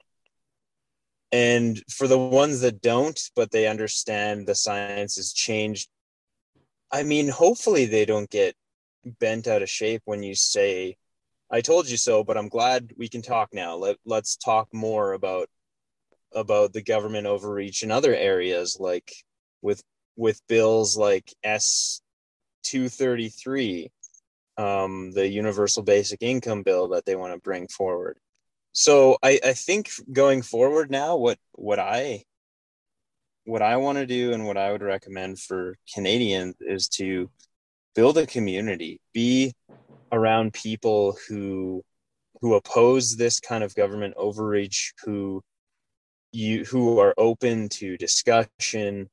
and 1.31 1.81
for 1.89 2.07
the 2.07 2.17
ones 2.17 2.61
that 2.61 2.81
don't 2.81 3.29
but 3.35 3.51
they 3.51 3.67
understand 3.67 4.45
the 4.45 4.55
science 4.55 5.15
has 5.15 5.33
changed 5.33 5.89
I 6.93 7.01
mean, 7.01 7.27
hopefully 7.27 7.87
they 7.87 8.05
don't 8.05 8.29
get 8.29 8.55
bent 9.19 9.47
out 9.47 9.63
of 9.63 9.69
shape 9.69 10.03
when 10.05 10.21
you 10.21 10.35
say, 10.35 10.95
I 11.51 11.61
told 11.61 11.89
you 11.89 11.97
so, 11.97 12.23
but 12.23 12.37
I'm 12.37 12.49
glad 12.49 12.93
we 12.95 13.09
can 13.09 13.23
talk 13.23 13.49
now. 13.51 13.75
Let, 13.75 13.97
let's 14.05 14.37
talk 14.37 14.71
more 14.73 15.13
about 15.13 15.49
about 16.35 16.73
the 16.73 16.81
government 16.81 17.27
overreach 17.27 17.83
in 17.83 17.91
other 17.91 18.13
areas 18.15 18.77
like 18.79 19.13
with 19.61 19.83
with 20.15 20.41
bills 20.47 20.97
like 20.97 21.31
S 21.43 22.01
233 22.63 23.91
um, 24.57 25.11
the 25.11 25.27
universal 25.27 25.83
basic 25.83 26.21
income 26.21 26.63
bill 26.63 26.89
that 26.89 27.05
they 27.05 27.15
want 27.15 27.33
to 27.33 27.39
bring 27.39 27.67
forward. 27.67 28.19
So 28.73 29.17
I, 29.21 29.39
I 29.43 29.53
think 29.53 29.89
going 30.11 30.41
forward 30.41 30.89
now 30.89 31.15
what 31.15 31.37
what 31.53 31.79
i 31.79 32.23
what 33.45 33.61
i 33.61 33.77
want 33.77 33.97
to 33.99 34.07
do 34.07 34.33
and 34.33 34.45
what 34.47 34.57
i 34.57 34.71
would 34.71 34.81
recommend 34.81 35.39
for 35.39 35.75
canadians 35.93 36.55
is 36.61 36.87
to 36.87 37.29
build 37.93 38.17
a 38.17 38.25
community 38.25 38.99
be 39.13 39.53
around 40.11 40.53
people 40.53 41.15
who 41.27 41.83
who 42.41 42.55
oppose 42.55 43.15
this 43.15 43.39
kind 43.39 43.63
of 43.63 43.75
government 43.75 44.13
overreach 44.17 44.93
who 45.03 45.41
you 46.31 46.63
who 46.65 46.99
are 46.99 47.13
open 47.17 47.69
to 47.69 47.95
discussion 47.97 49.07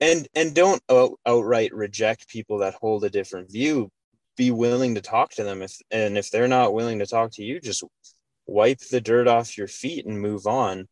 and 0.00 0.28
and 0.34 0.54
don't 0.54 0.82
out, 0.88 1.18
outright 1.26 1.74
reject 1.74 2.28
people 2.28 2.58
that 2.58 2.74
hold 2.74 3.02
a 3.02 3.10
different 3.10 3.50
view 3.50 3.90
be 4.38 4.50
willing 4.50 4.94
to 4.94 5.02
talk 5.02 5.30
to 5.32 5.44
them 5.44 5.60
if 5.60 5.76
and 5.90 6.16
if 6.16 6.30
they're 6.30 6.48
not 6.48 6.72
willing 6.72 7.00
to 7.00 7.06
talk 7.06 7.30
to 7.32 7.42
you 7.42 7.60
just 7.60 7.84
wipe 8.46 8.78
the 8.90 9.00
dirt 9.00 9.28
off 9.28 9.58
your 9.58 9.68
feet 9.68 10.06
and 10.06 10.20
move 10.20 10.46
on. 10.46 10.88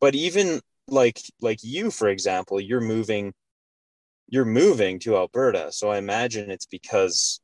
But 0.00 0.14
even 0.14 0.60
like 0.88 1.20
like 1.40 1.60
you 1.62 1.90
for 1.90 2.08
example 2.08 2.60
you're 2.60 2.80
moving 2.82 3.32
you're 4.28 4.44
moving 4.44 4.98
to 5.00 5.16
Alberta. 5.16 5.72
So 5.72 5.90
i 5.90 5.98
imagine 5.98 6.50
it's 6.50 6.66
because 6.66 7.40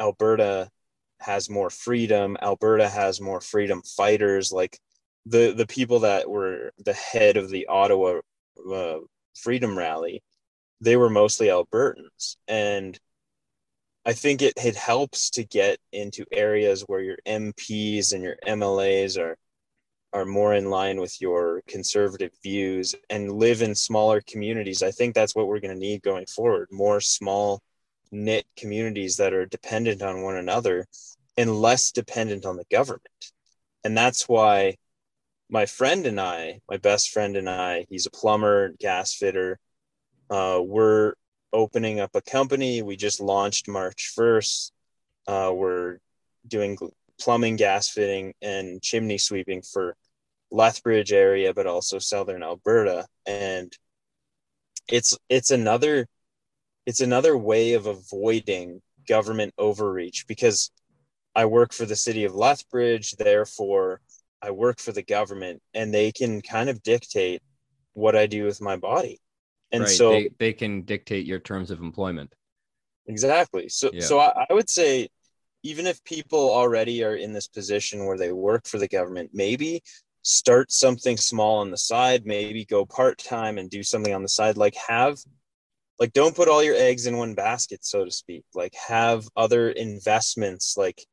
Alberta 0.00 0.70
has 1.20 1.50
more 1.50 1.70
freedom 1.70 2.36
Alberta 2.42 2.88
has 2.88 3.20
more 3.20 3.40
freedom 3.40 3.82
fighters 3.82 4.52
like 4.52 4.78
the 5.26 5.52
the 5.56 5.66
people 5.66 6.00
that 6.00 6.28
were 6.30 6.72
the 6.84 6.92
head 6.92 7.36
of 7.36 7.50
the 7.50 7.66
Ottawa 7.66 8.20
uh, 8.72 8.98
freedom 9.34 9.76
rally 9.76 10.22
they 10.82 10.96
were 10.96 11.08
mostly 11.08 11.46
Albertans. 11.46 12.36
And 12.48 12.98
I 14.04 14.12
think 14.12 14.42
it, 14.42 14.54
it 14.56 14.76
helps 14.76 15.30
to 15.30 15.44
get 15.44 15.78
into 15.92 16.24
areas 16.32 16.82
where 16.82 17.00
your 17.00 17.18
MPs 17.26 18.12
and 18.12 18.22
your 18.22 18.36
MLAs 18.46 19.18
are 19.18 19.36
are 20.12 20.24
more 20.26 20.54
in 20.54 20.68
line 20.68 21.00
with 21.00 21.20
your 21.20 21.62
conservative 21.66 22.32
views 22.42 22.94
and 23.08 23.32
live 23.32 23.62
in 23.62 23.74
smaller 23.74 24.20
communities. 24.20 24.82
I 24.82 24.90
think 24.90 25.14
that's 25.14 25.34
what 25.34 25.46
we're 25.46 25.60
going 25.60 25.74
to 25.74 25.80
need 25.80 26.02
going 26.02 26.26
forward. 26.26 26.68
More 26.70 27.00
small 27.00 27.62
knit 28.10 28.44
communities 28.56 29.16
that 29.16 29.32
are 29.32 29.46
dependent 29.46 30.02
on 30.02 30.22
one 30.22 30.36
another 30.36 30.86
and 31.38 31.62
less 31.62 31.92
dependent 31.92 32.44
on 32.44 32.56
the 32.56 32.66
government. 32.70 33.06
And 33.84 33.96
that's 33.96 34.28
why 34.28 34.76
my 35.48 35.66
friend 35.66 36.06
and 36.06 36.20
I, 36.20 36.60
my 36.70 36.76
best 36.76 37.10
friend 37.10 37.36
and 37.36 37.48
I, 37.48 37.86
he's 37.88 38.06
a 38.06 38.10
plumber, 38.10 38.74
gas 38.78 39.14
fitter. 39.14 39.58
Uh, 40.28 40.60
we're 40.62 41.14
opening 41.52 42.00
up 42.00 42.10
a 42.14 42.20
company. 42.22 42.82
We 42.82 42.96
just 42.96 43.20
launched 43.20 43.68
March 43.68 44.12
1st. 44.16 44.72
Uh, 45.26 45.52
we're 45.54 45.98
doing 46.46 46.76
plumbing, 47.20 47.56
gas 47.56 47.88
fitting, 47.88 48.34
and 48.42 48.82
chimney 48.82 49.18
sweeping 49.18 49.62
for 49.62 49.96
Lethbridge 50.50 51.12
area, 51.12 51.54
but 51.54 51.66
also 51.66 51.98
southern 51.98 52.42
Alberta. 52.42 53.06
And 53.26 53.72
it's 54.88 55.16
it's 55.28 55.50
another 55.50 56.06
it's 56.86 57.00
another 57.00 57.36
way 57.36 57.74
of 57.74 57.86
avoiding 57.86 58.82
government 59.08 59.54
overreach 59.58 60.26
because 60.26 60.70
I 61.34 61.46
work 61.46 61.72
for 61.72 61.86
the 61.86 61.96
city 61.96 62.24
of 62.24 62.34
Lethbridge, 62.34 63.12
therefore 63.12 64.00
I 64.42 64.50
work 64.50 64.80
for 64.80 64.92
the 64.92 65.02
government, 65.02 65.62
and 65.72 65.94
they 65.94 66.12
can 66.12 66.42
kind 66.42 66.68
of 66.68 66.82
dictate 66.82 67.42
what 67.94 68.16
I 68.16 68.26
do 68.26 68.44
with 68.44 68.60
my 68.60 68.76
body 68.76 69.21
and 69.72 69.82
right. 69.82 69.90
so 69.90 70.10
they, 70.10 70.30
they 70.38 70.52
can 70.52 70.82
dictate 70.82 71.26
your 71.26 71.38
terms 71.38 71.70
of 71.70 71.80
employment. 71.80 72.34
Exactly. 73.06 73.68
So 73.68 73.90
yeah. 73.92 74.02
so 74.02 74.20
I, 74.20 74.46
I 74.48 74.52
would 74.52 74.70
say 74.70 75.08
even 75.62 75.86
if 75.86 76.02
people 76.04 76.50
already 76.50 77.02
are 77.04 77.16
in 77.16 77.32
this 77.32 77.48
position 77.48 78.04
where 78.04 78.18
they 78.18 78.32
work 78.32 78.66
for 78.66 78.78
the 78.78 78.88
government 78.88 79.30
maybe 79.32 79.82
start 80.22 80.70
something 80.70 81.16
small 81.16 81.58
on 81.58 81.70
the 81.70 81.76
side 81.76 82.24
maybe 82.24 82.64
go 82.64 82.86
part-time 82.86 83.58
and 83.58 83.70
do 83.70 83.82
something 83.82 84.14
on 84.14 84.22
the 84.22 84.28
side. 84.28 84.56
Like 84.56 84.76
have 84.88 85.18
like 85.98 86.12
don't 86.12 86.36
put 86.36 86.48
all 86.48 86.62
your 86.62 86.76
eggs 86.76 87.06
in 87.06 87.16
one 87.16 87.34
basket 87.34 87.84
so 87.84 88.04
to 88.04 88.10
speak. 88.10 88.44
Like 88.54 88.74
have 88.74 89.26
other 89.36 89.70
investments 89.70 90.76
like 90.76 91.04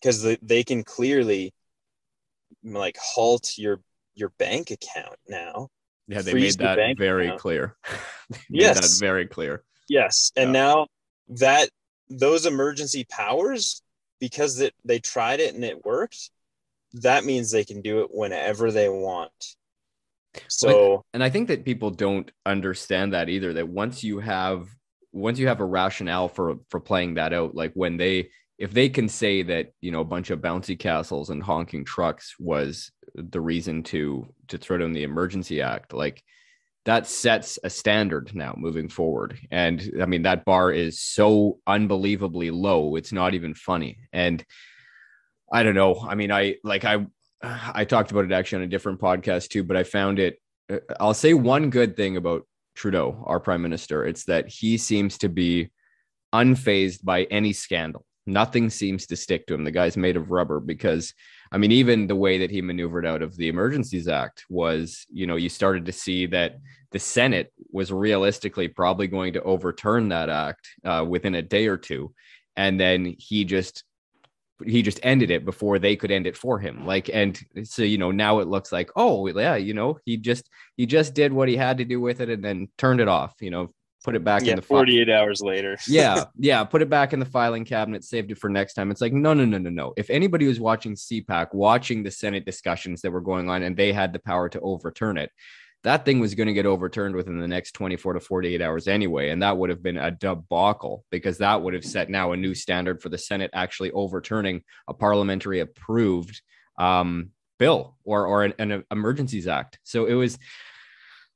because 0.00 0.22
the, 0.22 0.38
they 0.42 0.62
can 0.62 0.84
clearly 0.84 1.52
like 2.62 2.96
halt 2.98 3.58
your 3.58 3.80
your 4.14 4.30
bank 4.38 4.70
account 4.70 5.16
now 5.28 5.68
yeah, 6.08 6.22
they 6.22 6.34
made 6.34 6.58
that 6.58 6.76
the 6.76 6.94
very 6.96 7.26
account. 7.26 7.40
clear. 7.40 7.76
yes, 8.48 8.98
that 8.98 9.04
very 9.04 9.26
clear. 9.26 9.64
Yes, 9.88 10.32
and 10.36 10.48
yeah. 10.48 10.52
now 10.52 10.86
that 11.28 11.68
those 12.08 12.46
emergency 12.46 13.06
powers, 13.10 13.82
because 14.20 14.58
that 14.58 14.72
they 14.84 14.98
tried 14.98 15.40
it 15.40 15.54
and 15.54 15.64
it 15.64 15.84
worked, 15.84 16.30
that 16.94 17.24
means 17.24 17.50
they 17.50 17.64
can 17.64 17.82
do 17.82 18.00
it 18.00 18.08
whenever 18.10 18.70
they 18.70 18.88
want. 18.88 19.56
So, 20.48 21.04
and 21.12 21.22
I 21.22 21.30
think 21.30 21.48
that 21.48 21.64
people 21.64 21.90
don't 21.90 22.30
understand 22.44 23.12
that 23.12 23.28
either. 23.28 23.52
That 23.52 23.68
once 23.68 24.02
you 24.02 24.18
have 24.18 24.68
once 25.12 25.38
you 25.38 25.48
have 25.48 25.60
a 25.60 25.64
rationale 25.64 26.28
for 26.28 26.56
for 26.68 26.80
playing 26.80 27.14
that 27.14 27.32
out, 27.32 27.54
like 27.54 27.72
when 27.74 27.96
they 27.96 28.30
if 28.58 28.72
they 28.72 28.88
can 28.88 29.08
say 29.08 29.42
that 29.42 29.72
you 29.80 29.90
know 29.90 30.00
a 30.00 30.04
bunch 30.04 30.30
of 30.30 30.40
bouncy 30.40 30.78
castles 30.78 31.30
and 31.30 31.42
honking 31.42 31.84
trucks 31.84 32.34
was 32.38 32.92
the 33.14 33.40
reason 33.40 33.82
to 33.82 34.26
to 34.48 34.58
throw 34.58 34.78
down 34.78 34.92
the 34.92 35.02
emergency 35.02 35.60
act 35.60 35.92
like 35.92 36.22
that 36.84 37.06
sets 37.06 37.58
a 37.64 37.70
standard 37.70 38.34
now 38.34 38.54
moving 38.58 38.88
forward. 38.88 39.38
And 39.50 39.90
i 40.00 40.06
mean 40.06 40.22
that 40.22 40.44
bar 40.44 40.70
is 40.70 41.00
so 41.00 41.58
unbelievably 41.66 42.50
low 42.50 42.96
it's 42.96 43.12
not 43.12 43.34
even 43.34 43.54
funny. 43.54 43.98
And 44.12 44.44
i 45.52 45.62
don't 45.62 45.74
know 45.74 46.00
i 46.08 46.14
mean 46.14 46.32
i 46.32 46.56
like 46.64 46.84
i 46.84 47.06
i 47.42 47.84
talked 47.84 48.10
about 48.10 48.24
it 48.24 48.32
actually 48.32 48.56
on 48.56 48.62
a 48.62 48.68
different 48.68 49.00
podcast 49.00 49.48
too 49.48 49.62
but 49.62 49.76
i 49.76 49.82
found 49.82 50.18
it 50.18 50.40
uh, 50.72 50.78
i'll 50.98 51.14
say 51.14 51.34
one 51.34 51.68
good 51.68 51.96
thing 51.96 52.16
about 52.16 52.46
trudeau 52.74 53.22
our 53.26 53.38
prime 53.38 53.60
minister 53.60 54.06
it's 54.06 54.24
that 54.24 54.48
he 54.48 54.78
seems 54.78 55.18
to 55.18 55.28
be 55.28 55.70
unfazed 56.32 57.04
by 57.04 57.24
any 57.24 57.52
scandal 57.52 58.06
nothing 58.26 58.70
seems 58.70 59.06
to 59.06 59.16
stick 59.16 59.46
to 59.46 59.54
him. 59.54 59.64
The 59.64 59.70
guy's 59.70 59.96
made 59.96 60.16
of 60.16 60.30
rubber 60.30 60.60
because 60.60 61.12
I 61.52 61.58
mean, 61.58 61.72
even 61.72 62.06
the 62.06 62.16
way 62.16 62.38
that 62.38 62.50
he 62.50 62.62
maneuvered 62.62 63.06
out 63.06 63.22
of 63.22 63.36
the 63.36 63.48
Emergencies 63.48 64.08
Act 64.08 64.44
was, 64.48 65.06
you 65.12 65.26
know, 65.26 65.36
you 65.36 65.48
started 65.48 65.86
to 65.86 65.92
see 65.92 66.26
that 66.26 66.56
the 66.90 66.98
Senate 66.98 67.52
was 67.70 67.92
realistically 67.92 68.66
probably 68.66 69.06
going 69.06 69.34
to 69.34 69.42
overturn 69.42 70.08
that 70.08 70.28
act 70.28 70.68
uh, 70.84 71.04
within 71.06 71.36
a 71.36 71.42
day 71.42 71.68
or 71.68 71.76
two, 71.76 72.12
and 72.56 72.80
then 72.80 73.14
he 73.18 73.44
just 73.44 73.84
he 74.64 74.82
just 74.82 75.00
ended 75.02 75.30
it 75.30 75.44
before 75.44 75.78
they 75.78 75.96
could 75.96 76.10
end 76.10 76.26
it 76.26 76.36
for 76.36 76.58
him. 76.58 76.86
Like 76.86 77.10
and 77.12 77.38
so 77.64 77.82
you 77.82 77.98
know 77.98 78.10
now 78.10 78.40
it 78.40 78.48
looks 78.48 78.72
like 78.72 78.90
oh 78.96 79.26
yeah 79.28 79.56
you 79.56 79.74
know 79.74 79.98
he 80.04 80.16
just 80.16 80.48
he 80.76 80.86
just 80.86 81.14
did 81.14 81.32
what 81.32 81.48
he 81.48 81.56
had 81.56 81.78
to 81.78 81.84
do 81.84 82.00
with 82.00 82.20
it 82.20 82.30
and 82.30 82.44
then 82.44 82.68
turned 82.78 83.00
it 83.00 83.08
off 83.08 83.34
you 83.40 83.50
know 83.50 83.72
put 84.04 84.14
it 84.14 84.22
back 84.22 84.42
yeah, 84.44 84.50
in 84.50 84.56
the 84.56 84.62
48 84.62 85.06
fi- 85.06 85.12
hours 85.12 85.40
later. 85.40 85.76
yeah, 85.88 86.24
yeah, 86.38 86.62
put 86.62 86.82
it 86.82 86.90
back 86.90 87.12
in 87.12 87.18
the 87.18 87.26
filing 87.26 87.64
cabinet, 87.64 88.04
saved 88.04 88.30
it 88.30 88.38
for 88.38 88.50
next 88.50 88.74
time. 88.74 88.90
It's 88.90 89.00
like, 89.00 89.14
no, 89.14 89.34
no, 89.34 89.44
no, 89.44 89.58
no, 89.58 89.70
no. 89.70 89.94
If 89.96 90.10
anybody 90.10 90.46
was 90.46 90.60
watching 90.60 90.94
CPAC, 90.94 91.54
watching 91.54 92.02
the 92.02 92.10
Senate 92.10 92.44
discussions 92.44 93.00
that 93.00 93.10
were 93.10 93.22
going 93.22 93.48
on 93.48 93.62
and 93.62 93.76
they 93.76 93.92
had 93.92 94.12
the 94.12 94.18
power 94.18 94.48
to 94.50 94.60
overturn 94.60 95.16
it, 95.16 95.30
that 95.82 96.04
thing 96.04 96.20
was 96.20 96.34
going 96.34 96.46
to 96.46 96.52
get 96.52 96.66
overturned 96.66 97.14
within 97.14 97.38
the 97.38 97.48
next 97.48 97.72
24 97.72 98.14
to 98.14 98.20
48 98.20 98.62
hours 98.62 98.88
anyway. 98.88 99.30
And 99.30 99.42
that 99.42 99.56
would 99.56 99.70
have 99.70 99.82
been 99.82 99.98
a 99.98 100.10
debacle 100.10 101.04
because 101.10 101.38
that 101.38 101.62
would 101.62 101.74
have 101.74 101.84
set 101.84 102.08
now 102.08 102.32
a 102.32 102.36
new 102.36 102.54
standard 102.54 103.02
for 103.02 103.08
the 103.08 103.18
Senate 103.18 103.50
actually 103.52 103.90
overturning 103.90 104.62
a 104.88 104.94
parliamentary 104.94 105.60
approved 105.60 106.40
um, 106.78 107.30
bill 107.58 107.96
or, 108.04 108.26
or 108.26 108.44
an, 108.44 108.54
an 108.58 108.84
emergencies 108.90 109.46
act. 109.46 109.78
So 109.82 110.06
it 110.06 110.14
was, 110.14 110.38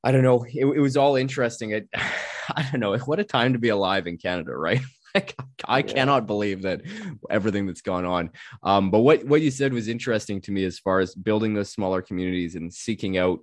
I 0.05 0.13
don't 0.13 0.23
know. 0.23 0.45
It, 0.45 0.65
it 0.65 0.81
was 0.81 0.97
all 0.97 1.17
interesting. 1.17 1.71
It, 1.71 1.89
I 1.95 2.67
don't 2.71 2.81
know. 2.81 2.97
What 2.99 3.21
a 3.21 3.25
time 3.25 3.53
to 3.53 3.59
be 3.59 3.69
alive 3.69 4.07
in 4.07 4.17
Canada, 4.17 4.57
right? 4.57 4.81
like, 5.15 5.35
I 5.65 5.79
yeah. 5.79 5.83
cannot 5.83 6.27
believe 6.27 6.63
that 6.63 6.83
everything 7.31 7.67
that's 7.67 7.83
gone 7.83 8.05
on. 8.05 8.31
Um, 8.63 8.91
but 8.91 9.01
what 9.01 9.25
what 9.25 9.43
you 9.43 9.51
said 9.51 9.73
was 9.73 9.89
interesting 9.89 10.41
to 10.43 10.53
me 10.53 10.65
as 10.65 10.79
far 10.79 11.01
as 11.01 11.15
building 11.15 11.55
those 11.55 11.71
smaller 11.71 12.03
communities 12.03 12.55
and 12.55 12.73
seeking 12.73 13.19
out 13.19 13.41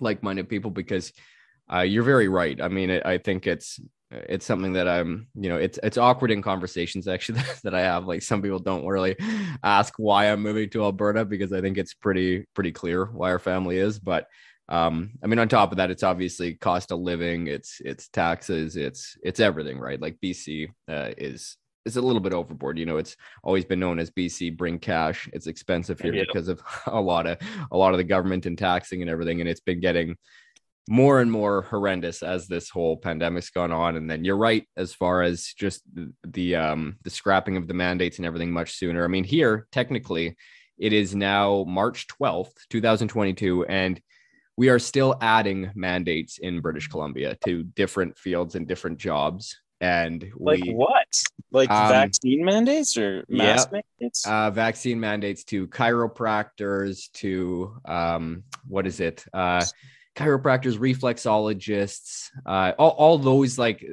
like-minded 0.00 0.48
people 0.48 0.70
because 0.70 1.12
uh, 1.72 1.80
you're 1.80 2.02
very 2.02 2.28
right. 2.28 2.60
I 2.60 2.68
mean, 2.68 2.90
it, 2.90 3.06
I 3.06 3.18
think 3.18 3.46
it's 3.46 3.80
it's 4.10 4.44
something 4.44 4.74
that 4.74 4.86
I'm, 4.86 5.28
you 5.34 5.48
know, 5.48 5.56
it's 5.56 5.78
it's 5.82 5.96
awkward 5.96 6.30
in 6.30 6.42
conversations 6.42 7.08
actually 7.08 7.40
that 7.64 7.74
I 7.74 7.80
have. 7.80 8.06
Like 8.06 8.22
some 8.22 8.42
people 8.42 8.58
don't 8.58 8.86
really 8.86 9.16
ask 9.64 9.94
why 9.96 10.26
I'm 10.26 10.42
moving 10.42 10.68
to 10.70 10.84
Alberta 10.84 11.24
because 11.24 11.52
I 11.52 11.60
think 11.60 11.78
it's 11.78 11.94
pretty 11.94 12.46
pretty 12.54 12.72
clear 12.72 13.06
why 13.06 13.30
our 13.30 13.38
family 13.38 13.78
is, 13.78 13.98
but 13.98 14.26
um, 14.68 15.12
I 15.22 15.26
mean, 15.26 15.38
on 15.38 15.48
top 15.48 15.72
of 15.72 15.78
that, 15.78 15.90
it's 15.90 16.02
obviously 16.02 16.54
cost 16.54 16.92
of 16.92 17.00
living, 17.00 17.46
it's 17.46 17.80
it's 17.84 18.08
taxes, 18.08 18.76
it's 18.76 19.16
it's 19.22 19.40
everything, 19.40 19.78
right? 19.78 20.00
Like 20.00 20.18
BC 20.22 20.68
uh, 20.88 21.10
is 21.18 21.56
is 21.84 21.96
a 21.96 22.02
little 22.02 22.20
bit 22.20 22.32
overboard. 22.32 22.78
You 22.78 22.86
know, 22.86 22.96
it's 22.96 23.16
always 23.42 23.64
been 23.64 23.80
known 23.80 23.98
as 23.98 24.10
BC 24.10 24.56
bring 24.56 24.78
cash. 24.78 25.28
It's 25.32 25.46
expensive 25.46 26.00
here 26.00 26.14
yeah. 26.14 26.24
because 26.26 26.48
of 26.48 26.62
a 26.86 27.00
lot 27.00 27.26
of 27.26 27.38
a 27.70 27.76
lot 27.76 27.92
of 27.92 27.98
the 27.98 28.04
government 28.04 28.46
and 28.46 28.56
taxing 28.56 29.02
and 29.02 29.10
everything, 29.10 29.40
and 29.40 29.48
it's 29.48 29.60
been 29.60 29.80
getting 29.80 30.16
more 30.88 31.20
and 31.20 31.30
more 31.30 31.62
horrendous 31.62 32.22
as 32.22 32.48
this 32.48 32.68
whole 32.68 32.96
pandemic's 32.96 33.50
gone 33.50 33.70
on 33.70 33.96
and 33.96 34.10
then 34.10 34.24
you're 34.24 34.36
right 34.36 34.66
as 34.76 34.92
far 34.92 35.22
as 35.22 35.54
just 35.56 35.82
the, 35.94 36.12
the 36.24 36.56
um 36.56 36.96
the 37.04 37.10
scrapping 37.10 37.56
of 37.56 37.68
the 37.68 37.74
mandates 37.74 38.16
and 38.16 38.26
everything 38.26 38.50
much 38.50 38.74
sooner 38.74 39.04
i 39.04 39.06
mean 39.06 39.22
here 39.22 39.68
technically 39.70 40.36
it 40.78 40.92
is 40.92 41.14
now 41.14 41.64
march 41.68 42.08
12th 42.08 42.50
2022 42.68 43.64
and 43.66 44.00
we 44.56 44.68
are 44.68 44.78
still 44.78 45.16
adding 45.20 45.70
mandates 45.74 46.38
in 46.38 46.60
british 46.60 46.88
columbia 46.88 47.36
to 47.44 47.62
different 47.62 48.16
fields 48.18 48.54
and 48.54 48.66
different 48.66 48.98
jobs 48.98 49.58
and 49.80 50.30
like 50.36 50.62
we, 50.62 50.72
what 50.72 51.22
like 51.50 51.70
um, 51.70 51.88
vaccine 51.88 52.44
mandates 52.44 52.96
or 52.96 53.24
mask 53.28 53.68
yeah, 53.72 53.80
mandates 54.00 54.26
uh, 54.26 54.50
vaccine 54.50 55.00
mandates 55.00 55.44
to 55.44 55.66
chiropractors 55.68 57.10
to 57.12 57.76
um 57.84 58.44
what 58.68 58.86
is 58.86 59.00
it 59.00 59.24
uh 59.34 59.64
chiropractors, 60.14 60.78
reflexologists, 60.78 62.30
uh, 62.44 62.72
all, 62.78 62.90
all 62.90 63.18
those 63.18 63.58
like 63.58 63.84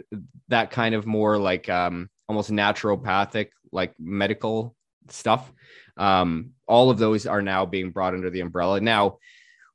that 0.49 0.71
kind 0.71 0.95
of 0.95 1.05
more 1.05 1.37
like 1.37 1.69
um, 1.69 2.09
almost 2.27 2.51
naturopathic, 2.51 3.49
like 3.71 3.93
medical 3.99 4.75
stuff. 5.09 5.51
Um, 5.97 6.51
all 6.67 6.89
of 6.89 6.97
those 6.97 7.25
are 7.25 7.41
now 7.41 7.65
being 7.65 7.91
brought 7.91 8.13
under 8.13 8.29
the 8.29 8.41
umbrella. 8.41 8.79
Now, 8.79 9.19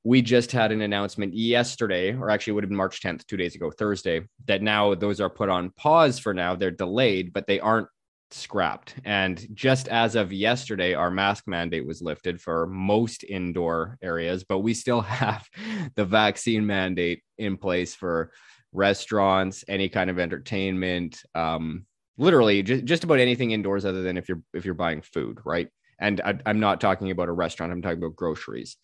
we 0.05 0.21
just 0.21 0.53
had 0.53 0.71
an 0.71 0.83
announcement 0.83 1.35
yesterday, 1.35 2.15
or 2.15 2.29
actually 2.29 2.53
would 2.53 2.63
have 2.63 2.69
been 2.69 2.77
March 2.77 3.01
10th, 3.01 3.27
two 3.27 3.39
days 3.39 3.55
ago, 3.55 3.71
Thursday, 3.71 4.27
that 4.45 4.61
now 4.61 4.95
those 4.95 5.19
are 5.19 5.31
put 5.31 5.49
on 5.49 5.71
pause 5.71 6.19
for 6.19 6.35
now. 6.35 6.55
They're 6.55 6.71
delayed, 6.71 7.33
but 7.33 7.47
they 7.47 7.59
aren't 7.59 7.89
scrapped. 8.31 8.97
And 9.07 9.47
just 9.55 9.89
as 9.89 10.15
of 10.15 10.31
yesterday, 10.31 10.93
our 10.93 11.11
mask 11.11 11.45
mandate 11.47 11.87
was 11.87 12.03
lifted 12.03 12.39
for 12.39 12.67
most 12.67 13.25
indoor 13.25 13.97
areas, 14.03 14.45
but 14.45 14.59
we 14.59 14.75
still 14.75 15.01
have 15.23 15.49
the 15.95 16.05
vaccine 16.05 16.67
mandate 16.67 17.23
in 17.39 17.57
place 17.57 17.95
for 17.95 18.31
restaurants, 18.73 19.65
any 19.69 19.89
kind 19.89 20.11
of 20.11 20.19
entertainment, 20.19 21.23
um, 21.35 21.87
literally 22.19 22.63
just, 22.63 22.85
just 22.85 23.05
about 23.05 23.21
anything 23.21 23.53
indoors 23.53 23.87
other 23.87 24.03
than 24.03 24.19
if 24.19 24.29
you're 24.29 24.43
if 24.53 24.67
you're 24.67 24.75
buying 24.75 25.01
food, 25.01 25.39
right? 25.45 25.69
And 25.99 26.21
I, 26.21 26.39
am 26.45 26.61
not 26.61 26.81
talking 26.81 27.11
about 27.11 27.29
a 27.29 27.33
restaurant, 27.33 27.73
I'm 27.73 27.81
talking 27.81 27.99
about 27.99 28.17
groceries. 28.17 28.77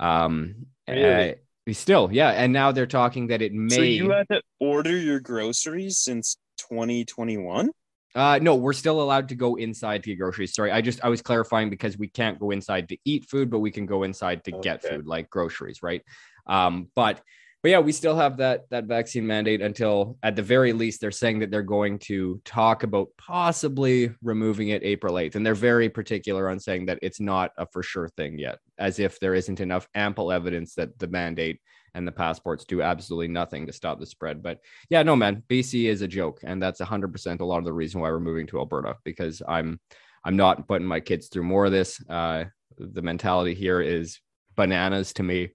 Um, 0.00 0.66
really? 0.88 1.34
uh, 1.68 1.72
still, 1.72 2.10
yeah. 2.10 2.30
And 2.30 2.52
now 2.52 2.72
they're 2.72 2.86
talking 2.86 3.28
that 3.28 3.42
it 3.42 3.52
may. 3.52 3.76
So 3.76 3.82
you 3.82 4.10
had 4.10 4.28
to 4.30 4.42
order 4.58 4.96
your 4.96 5.20
groceries 5.20 5.98
since 5.98 6.36
2021? 6.58 7.70
Uh, 8.12 8.40
no, 8.42 8.56
we're 8.56 8.72
still 8.72 9.00
allowed 9.00 9.28
to 9.28 9.36
go 9.36 9.54
inside 9.54 10.02
to 10.02 10.10
get 10.10 10.18
groceries. 10.18 10.52
Sorry, 10.54 10.72
I 10.72 10.80
just 10.80 11.04
I 11.04 11.08
was 11.08 11.22
clarifying 11.22 11.70
because 11.70 11.96
we 11.96 12.08
can't 12.08 12.40
go 12.40 12.50
inside 12.50 12.88
to 12.88 12.96
eat 13.04 13.26
food, 13.30 13.50
but 13.50 13.60
we 13.60 13.70
can 13.70 13.86
go 13.86 14.02
inside 14.02 14.42
to 14.44 14.52
okay. 14.52 14.62
get 14.62 14.82
food 14.82 15.06
like 15.06 15.30
groceries, 15.30 15.80
right? 15.80 16.02
Um, 16.46 16.88
but 16.96 17.20
but 17.62 17.70
yeah, 17.70 17.78
we 17.78 17.92
still 17.92 18.16
have 18.16 18.38
that 18.38 18.68
that 18.70 18.84
vaccine 18.84 19.26
mandate 19.26 19.60
until 19.60 20.16
at 20.22 20.34
the 20.34 20.42
very 20.42 20.72
least 20.72 21.00
they're 21.00 21.10
saying 21.10 21.40
that 21.40 21.50
they're 21.50 21.62
going 21.62 21.98
to 21.98 22.40
talk 22.44 22.82
about 22.82 23.08
possibly 23.18 24.10
removing 24.22 24.68
it 24.68 24.82
April 24.82 25.14
8th. 25.14 25.34
And 25.34 25.44
they're 25.44 25.54
very 25.54 25.90
particular 25.90 26.48
on 26.48 26.58
saying 26.58 26.86
that 26.86 26.98
it's 27.02 27.20
not 27.20 27.52
a 27.58 27.66
for 27.66 27.82
sure 27.82 28.08
thing 28.08 28.38
yet, 28.38 28.58
as 28.78 28.98
if 28.98 29.20
there 29.20 29.34
isn't 29.34 29.60
enough 29.60 29.88
ample 29.94 30.32
evidence 30.32 30.74
that 30.76 30.98
the 30.98 31.08
mandate 31.08 31.60
and 31.94 32.06
the 32.06 32.12
passports 32.12 32.64
do 32.64 32.82
absolutely 32.82 33.28
nothing 33.28 33.66
to 33.66 33.72
stop 33.72 33.98
the 33.98 34.06
spread. 34.06 34.42
But 34.42 34.60
yeah, 34.88 35.02
no, 35.02 35.14
man, 35.14 35.42
BC 35.48 35.84
is 35.84 36.02
a 36.02 36.08
joke, 36.08 36.40
and 36.42 36.62
that's 36.62 36.80
100% 36.80 37.40
a 37.40 37.44
lot 37.44 37.58
of 37.58 37.64
the 37.64 37.72
reason 37.72 38.00
why 38.00 38.10
we're 38.10 38.20
moving 38.20 38.46
to 38.48 38.58
Alberta 38.58 38.96
because 39.04 39.42
I'm 39.46 39.80
I'm 40.24 40.36
not 40.36 40.68
putting 40.68 40.86
my 40.86 41.00
kids 41.00 41.28
through 41.28 41.44
more 41.44 41.66
of 41.66 41.72
this. 41.72 42.02
Uh, 42.08 42.44
the 42.78 43.02
mentality 43.02 43.54
here 43.54 43.80
is 43.80 44.20
bananas 44.54 45.12
to 45.14 45.22
me, 45.22 45.50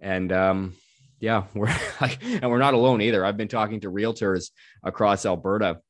and 0.00 0.32
um, 0.32 0.74
yeah, 1.20 1.44
we're 1.54 1.74
like, 2.00 2.22
and 2.22 2.50
we're 2.50 2.58
not 2.58 2.74
alone 2.74 3.00
either. 3.00 3.24
I've 3.24 3.36
been 3.36 3.48
talking 3.48 3.80
to 3.80 3.90
realtors 3.90 4.50
across 4.82 5.26
Alberta, 5.26 5.80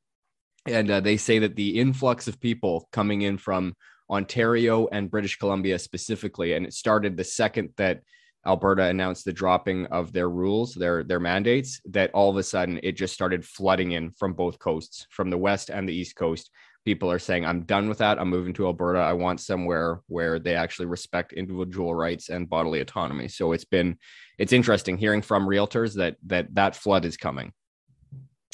and 0.65 0.89
uh, 0.89 0.99
they 0.99 1.17
say 1.17 1.39
that 1.39 1.55
the 1.55 1.79
influx 1.79 2.27
of 2.27 2.39
people 2.39 2.87
coming 2.91 3.21
in 3.21 3.37
from 3.37 3.75
Ontario 4.09 4.87
and 4.87 5.11
British 5.11 5.37
Columbia 5.37 5.79
specifically, 5.79 6.53
and 6.53 6.65
it 6.65 6.73
started 6.73 7.15
the 7.15 7.23
second 7.23 7.69
that 7.77 8.01
Alberta 8.45 8.83
announced 8.83 9.25
the 9.25 9.33
dropping 9.33 9.85
of 9.87 10.13
their 10.13 10.29
rules, 10.29 10.73
their 10.73 11.03
their 11.03 11.19
mandates, 11.19 11.81
that 11.85 12.11
all 12.13 12.29
of 12.29 12.37
a 12.37 12.43
sudden 12.43 12.79
it 12.83 12.93
just 12.93 13.13
started 13.13 13.45
flooding 13.45 13.91
in 13.91 14.11
from 14.11 14.33
both 14.33 14.59
coasts, 14.59 15.05
from 15.09 15.29
the 15.29 15.37
west 15.37 15.69
and 15.69 15.87
the 15.87 15.93
east 15.93 16.15
coast. 16.15 16.49
People 16.89 17.11
are 17.11 17.19
saying, 17.19 17.45
"I'm 17.45 17.61
done 17.63 17.87
with 17.87 17.99
that. 17.99 18.17
I'm 18.19 18.29
moving 18.29 18.53
to 18.53 18.65
Alberta. 18.65 18.99
I 18.99 19.13
want 19.13 19.39
somewhere 19.39 20.01
where 20.07 20.39
they 20.39 20.55
actually 20.55 20.87
respect 20.87 21.33
individual 21.33 21.93
rights 21.93 22.29
and 22.29 22.49
bodily 22.49 22.79
autonomy." 22.81 23.27
So 23.27 23.51
it's 23.51 23.65
been 23.65 23.97
it's 24.39 24.53
interesting 24.53 24.97
hearing 24.97 25.21
from 25.21 25.47
realtors 25.47 25.93
that 25.97 26.15
that 26.25 26.55
that 26.55 26.75
flood 26.75 27.05
is 27.05 27.15
coming. 27.15 27.53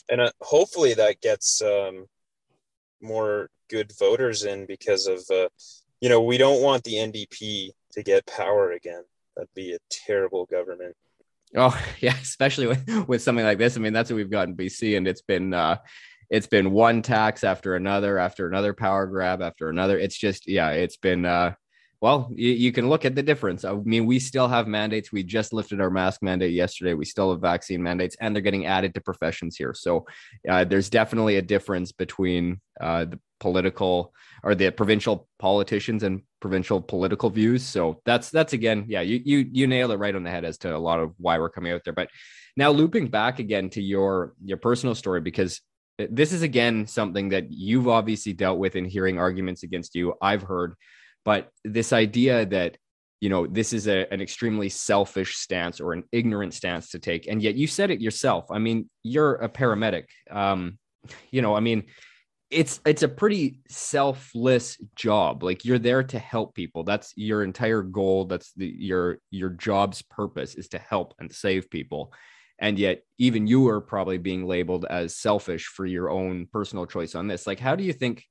And 0.10 0.20
uh, 0.20 0.32
hopefully 0.42 0.94
that 0.96 1.22
gets 1.22 1.62
um, 1.62 2.08
more 3.02 3.50
good 3.70 3.94
voters 3.98 4.44
in 4.44 4.66
because 4.66 5.08
of 5.08 5.20
uh, 5.32 5.48
you 6.02 6.10
know 6.10 6.22
we 6.22 6.38
don't 6.38 6.62
want 6.62 6.84
the 6.84 6.96
NDP 6.96 7.70
to 7.94 8.04
get 8.04 8.26
power 8.26 8.74
again 8.74 9.06
that'd 9.36 9.54
be 9.54 9.74
a 9.74 9.80
terrible 9.90 10.46
government. 10.46 10.96
Oh 11.56 11.78
yeah, 12.00 12.16
especially 12.22 12.68
with, 12.68 13.08
with 13.08 13.22
something 13.22 13.46
like 13.46 13.58
this. 13.58 13.78
I 13.78 13.80
mean, 13.80 13.94
that's 13.94 14.10
what 14.10 14.18
we've 14.18 14.30
got 14.30 14.48
in 14.48 14.56
BC, 14.56 14.98
and 14.98 15.08
it's 15.08 15.22
been 15.22 15.54
uh, 15.54 15.78
it's 16.30 16.48
been 16.48 16.72
one 16.72 17.02
tax 17.02 17.44
after 17.44 17.76
another, 17.76 18.18
after 18.18 18.48
another 18.48 18.74
power 18.74 19.06
grab, 19.08 19.42
after 19.42 19.70
another. 19.70 19.98
It's 19.98 20.18
just 20.18 20.48
yeah, 20.48 20.72
it's 20.72 20.98
been 20.98 21.26
uh, 21.26 21.54
well, 22.02 22.30
you, 22.36 22.52
you, 22.52 22.72
can 22.72 22.90
look 22.90 23.06
at 23.06 23.16
the 23.16 23.24
difference. 23.24 23.64
I 23.64 23.74
mean, 23.74 24.06
we 24.06 24.20
still 24.20 24.48
have 24.48 24.68
mandates. 24.68 25.12
We 25.12 25.24
just 25.24 25.54
lifted 25.54 25.82
our 25.82 25.90
mask 25.90 26.22
mandate 26.22 26.54
yesterday. 26.54 26.94
We 26.94 27.06
still 27.06 27.32
have 27.32 27.42
vaccine 27.42 27.82
mandates, 27.82 28.16
and 28.20 28.36
they're 28.36 28.44
getting 28.44 28.66
added 28.66 28.94
to 28.94 29.02
professions 29.02 29.56
here. 29.56 29.74
So 29.74 30.06
uh, 30.48 30.66
there's 30.66 30.90
definitely 30.90 31.38
a 31.38 31.42
difference 31.42 31.92
between 31.92 32.62
uh, 32.80 33.06
the 33.06 33.20
political 33.40 34.14
or 34.44 34.56
the 34.56 34.72
provincial 34.72 35.28
politicians 35.40 36.04
and 36.04 36.22
provincial 36.42 36.82
political 36.82 37.30
views. 37.30 37.64
So 37.64 38.02
that's 38.06 38.30
that's 38.30 38.54
again, 38.54 38.86
yeah, 38.88 39.02
you 39.02 39.22
you 39.26 39.50
you 39.52 39.66
nailed 39.66 39.92
it 39.92 39.98
right 39.98 40.16
on 40.16 40.24
the 40.24 40.30
head 40.30 40.46
as 40.46 40.58
to 40.60 40.76
a 40.76 40.78
lot 40.78 41.00
of 41.00 41.14
why 41.18 41.40
we're 41.40 41.50
coming 41.50 41.72
out 41.72 41.82
there. 41.86 41.94
But 41.94 42.10
now 42.58 42.72
looping 42.72 43.08
back 43.08 43.40
again 43.40 43.70
to 43.72 43.82
your 43.82 44.34
your 44.44 44.58
personal 44.58 44.96
story 44.96 45.22
because 45.22 45.62
this 45.98 46.34
is 46.34 46.42
again 46.42 46.88
something 46.88 47.30
that 47.30 47.52
you've 47.52 47.88
obviously 47.88 48.34
dealt 48.34 48.60
with 48.60 48.76
in 48.76 48.86
hearing 48.86 49.18
arguments 49.18 49.64
against 49.64 49.96
you. 49.96 50.14
I've 50.22 50.44
heard. 50.44 50.76
But 51.24 51.50
this 51.64 51.94
idea 51.94 52.46
that 52.48 52.78
you 53.22 53.30
know 53.30 53.48
this 53.48 53.74
is 53.74 53.88
a, 53.88 54.12
an 54.14 54.22
extremely 54.22 54.70
selfish 54.70 55.38
stance 55.38 55.80
or 55.80 55.94
an 55.94 56.04
ignorant 56.12 56.54
stance 56.54 56.90
to 56.90 57.00
take 57.00 57.28
and 57.28 57.42
yet 57.42 57.56
you 57.56 57.68
said 57.68 57.92
it 57.92 58.02
yourself. 58.02 58.52
I 58.52 58.60
mean 58.60 58.90
you're 59.04 59.36
a 59.36 59.50
paramedic. 59.50 60.06
Um 60.30 60.78
you 61.32 61.44
know 61.44 61.56
i 61.56 61.60
mean 61.60 61.84
it's 62.52 62.80
it's 62.86 63.04
a 63.04 63.08
pretty 63.08 63.60
selfless 63.68 64.78
job. 64.96 65.44
Like 65.44 65.66
you're 65.66 65.80
there 65.80 66.04
to 66.04 66.20
help 66.20 66.54
people. 66.54 66.84
That's 66.84 67.12
your 67.16 67.44
entire 67.44 67.82
goal. 67.82 68.26
That's 68.26 68.54
the 68.54 68.68
your 68.68 69.18
your 69.32 69.50
job's 69.50 70.02
purpose 70.04 70.56
is 70.56 70.70
to 70.70 70.78
help 70.78 71.16
and 71.20 71.32
save 71.34 71.70
people 71.70 72.14
and 72.60 72.80
yet 72.80 73.02
even 73.18 73.48
you 73.48 73.68
are 73.68 73.82
probably 73.82 74.18
being 74.18 74.46
labeled 74.46 74.86
as 74.90 75.16
selfish 75.16 75.68
for 75.68 75.86
your 75.86 76.10
own 76.10 76.48
personal 76.52 76.86
choice 76.86 77.16
on 77.16 77.28
this. 77.28 77.46
Like 77.48 77.60
how 77.60 77.76
do 77.76 77.84
you 77.84 77.94
think 77.94 78.24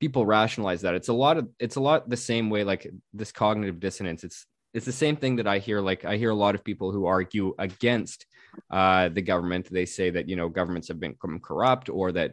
people 0.00 0.26
rationalize 0.26 0.82
that? 0.82 0.94
It's 0.94 1.08
a 1.08 1.12
lot 1.12 1.36
of 1.36 1.48
it's 1.58 1.76
a 1.76 1.80
lot 1.80 2.08
the 2.08 2.16
same 2.16 2.50
way 2.50 2.64
like 2.64 2.90
this 3.12 3.32
cognitive 3.32 3.80
dissonance. 3.80 4.24
It's 4.24 4.46
it's 4.74 4.86
the 4.86 4.92
same 4.92 5.16
thing 5.16 5.36
that 5.36 5.46
i 5.46 5.58
hear 5.58 5.80
like 5.80 6.04
i 6.04 6.18
hear 6.18 6.28
a 6.28 6.34
lot 6.34 6.54
of 6.54 6.62
people 6.62 6.92
who 6.92 7.06
argue 7.06 7.54
against 7.58 8.26
uh, 8.70 9.08
the 9.08 9.22
government. 9.22 9.68
They 9.70 9.86
say 9.86 10.10
that 10.10 10.28
you 10.28 10.36
know 10.36 10.48
governments 10.48 10.88
have 10.88 11.00
become 11.00 11.40
corrupt 11.40 11.88
or 11.88 12.12
that 12.12 12.32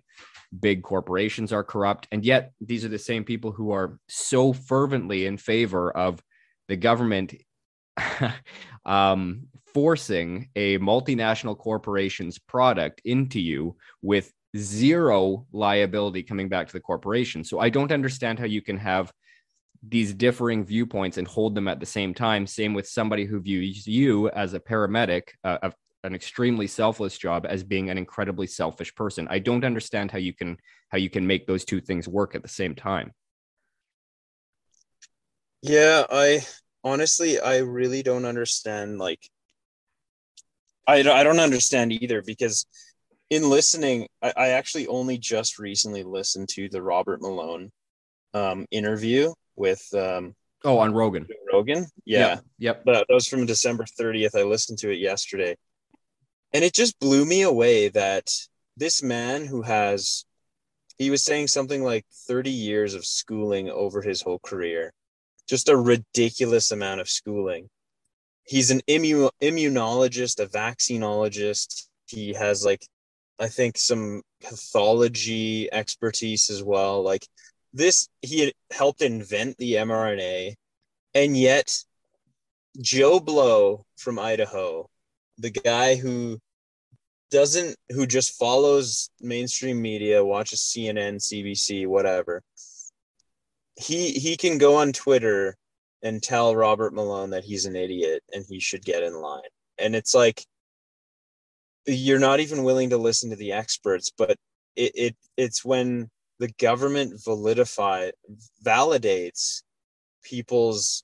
big 0.60 0.84
corporations 0.84 1.52
are 1.52 1.64
corrupt. 1.64 2.08
And 2.12 2.24
yet 2.24 2.52
these 2.62 2.86
are 2.86 2.89
the 2.89 3.00
same 3.00 3.24
people 3.24 3.52
who 3.52 3.72
are 3.72 4.00
so 4.08 4.54
fervently 4.54 5.26
in 5.26 5.38
favor 5.38 5.96
of 5.96 6.22
the 6.68 6.76
government 6.76 7.34
um, 8.86 9.48
forcing 9.74 10.49
a 10.55 10.78
multinational 10.80 11.57
corporation's 11.57 12.38
product 12.38 13.01
into 13.05 13.39
you 13.39 13.76
with 14.01 14.32
zero 14.55 15.47
liability 15.51 16.24
coming 16.24 16.47
back 16.47 16.67
to 16.67 16.74
the 16.74 16.80
corporation. 16.80 17.43
So 17.43 17.59
I 17.59 17.69
don't 17.69 17.91
understand 17.91 18.39
how 18.39 18.45
you 18.45 18.61
can 18.61 18.78
have 18.78 19.11
these 19.88 20.13
differing 20.13 20.63
viewpoints 20.63 21.17
and 21.17 21.28
hold 21.28 21.55
them 21.55 21.67
at 21.67 21.80
the 21.80 21.86
same 21.86 22.13
time. 22.13 22.47
Same 22.47 22.74
with 22.74 22.88
somebody 22.88 23.26
who 23.26 23.41
views 23.41 23.86
you 23.86 24.30
as 24.30 24.53
a 24.53 24.59
paramedic, 24.59 25.24
uh, 25.43 25.71
an 26.03 26.15
extremely 26.15 26.67
selfless 26.67 27.17
job, 27.17 27.45
as 27.47 27.63
being 27.63 27.89
an 27.89 27.97
incredibly 27.97 28.47
selfish 28.47 28.93
person. 28.95 29.28
I 29.30 29.39
don't 29.39 29.65
understand 29.65 30.11
how 30.11 30.19
you 30.19 30.34
can 30.34 30.57
how 30.89 30.97
you 30.97 31.09
can 31.09 31.26
make 31.26 31.47
those 31.47 31.65
two 31.65 31.82
things 31.82 32.07
work 32.07 32.36
at 32.36 32.43
the 32.43 32.47
same 32.47 32.76
time. 32.76 33.13
Yeah, 35.61 36.05
I 36.09 36.41
honestly 36.84 37.39
I 37.39 37.59
really 37.59 38.03
don't 38.03 38.26
understand 38.26 38.99
like 38.99 39.30
I, 40.88 41.00
I 41.00 41.24
don't 41.24 41.40
understand 41.40 41.92
either 41.92 42.22
because 42.22 42.66
in 43.30 43.50
listening, 43.50 44.08
I, 44.22 44.34
I 44.36 44.48
actually 44.50 44.88
only 44.88 45.18
just 45.18 45.60
recently 45.60 46.04
listened 46.04 46.50
to 46.50 46.70
the 46.70 46.82
Robert 46.82 47.22
Malone 47.22 47.72
um, 48.34 48.66
interview 48.72 49.34
with 49.56 49.82
um, 49.94 50.36
oh 50.64 50.80
on 50.80 50.94
Rogan. 50.94 51.28
Rogan, 51.52 51.86
yeah, 52.06 52.20
Yep. 52.36 52.44
yep. 52.60 52.84
but 52.86 52.94
that 53.08 53.14
was 53.14 53.28
from 53.28 53.46
December 53.46 53.86
30th. 54.00 54.38
I 54.38 54.44
listened 54.44 54.80
to 54.80 54.92
it 54.92 55.00
yesterday. 55.00 55.56
And 56.54 56.64
it 56.64 56.74
just 56.74 57.00
blew 57.00 57.26
me 57.26 57.42
away 57.42 57.90
that 57.90 58.30
this 58.78 59.02
man 59.02 59.46
who 59.46 59.62
has, 59.64 60.26
he 60.98 61.10
was 61.10 61.24
saying 61.24 61.48
something 61.48 61.84
like 61.84 62.06
30 62.28 62.52
years 62.52 62.94
of 62.94 63.06
schooling 63.06 63.70
over 63.70 64.02
his 64.02 64.22
whole 64.22 64.40
career, 64.40 64.94
just 65.48 65.70
a 65.70 65.78
ridiculous 65.78 66.72
amount 66.72 67.02
of 67.02 67.10
schooling. 67.10 67.70
He's 68.46 68.72
an 68.72 68.82
immu- 68.88 69.32
immunologist, 69.41 70.39
a 70.39 70.48
vaccinologist. 70.48 71.88
He 72.08 72.34
has, 72.34 72.66
like, 72.66 72.86
I 73.39 73.48
think 73.48 73.78
some 73.78 74.22
pathology 74.41 75.72
expertise 75.72 76.50
as 76.50 76.64
well. 76.64 77.02
Like, 77.02 77.28
this, 77.74 78.10
he 78.22 78.54
helped 78.72 79.02
invent 79.02 79.58
the 79.58 79.74
mRNA. 79.76 80.56
And 81.14 81.38
yet, 81.38 81.84
Joe 82.82 83.20
Blow 83.20 83.86
from 83.98 84.20
Idaho, 84.20 84.89
the 85.38 85.52
guy 85.52 85.96
who 85.96 86.39
doesn't, 87.32 87.78
who 87.89 88.06
just 88.06 88.38
follows 88.38 89.10
mainstream 89.22 89.82
media, 89.82 90.24
watches 90.24 90.60
CNN, 90.60 91.16
CBC, 91.16 91.88
whatever, 91.88 92.44
he 93.76 94.12
he 94.12 94.38
can 94.38 94.58
go 94.58 94.76
on 94.76 94.94
Twitter 94.94 95.58
and 96.04 96.22
tell 96.22 96.56
Robert 96.56 96.93
Malone 96.93 97.32
that 97.32 97.45
he's 97.45 97.66
an 97.66 97.76
idiot 97.76 98.22
and 98.34 98.45
he 98.47 98.60
should 98.60 98.84
get 98.84 99.04
in 99.04 99.14
line. 99.16 99.41
And 99.80 99.95
it's 99.95 100.14
like 100.14 100.45
you're 101.88 102.20
not 102.20 102.39
even 102.39 102.64
willing 102.64 102.89
to 102.91 102.97
listen 102.97 103.30
to 103.30 103.36
the 103.36 103.54
experts, 103.54 104.12
but 104.18 104.38
it, 104.76 104.91
it 104.95 105.16
it's 105.38 105.66
when 105.66 106.10
the 106.39 106.49
government 106.60 107.14
validify 107.20 108.12
validates 108.66 109.64
people's 110.24 111.04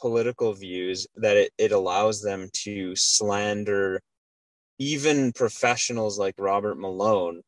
political 0.00 0.52
views 0.52 1.06
that 1.16 1.36
it, 1.36 1.52
it 1.58 1.72
allows 1.72 2.22
them 2.22 2.48
to 2.52 2.94
slander 2.96 4.00
even 4.78 5.32
professionals 5.32 6.18
like 6.18 6.34
Robert 6.38 6.78
Malone, 6.78 7.42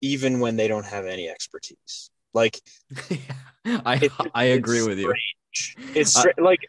even 0.00 0.40
when 0.40 0.56
they 0.56 0.68
don't 0.68 0.86
have 0.86 1.06
any 1.06 1.28
expertise. 1.28 2.10
Like 2.32 2.60
I 3.64 3.96
it- 3.96 4.12
I 4.34 4.44
agree 4.44 4.82
with 4.82 4.98
you. 4.98 5.12
It's 5.94 6.16
Uh, 6.16 6.24
like 6.38 6.60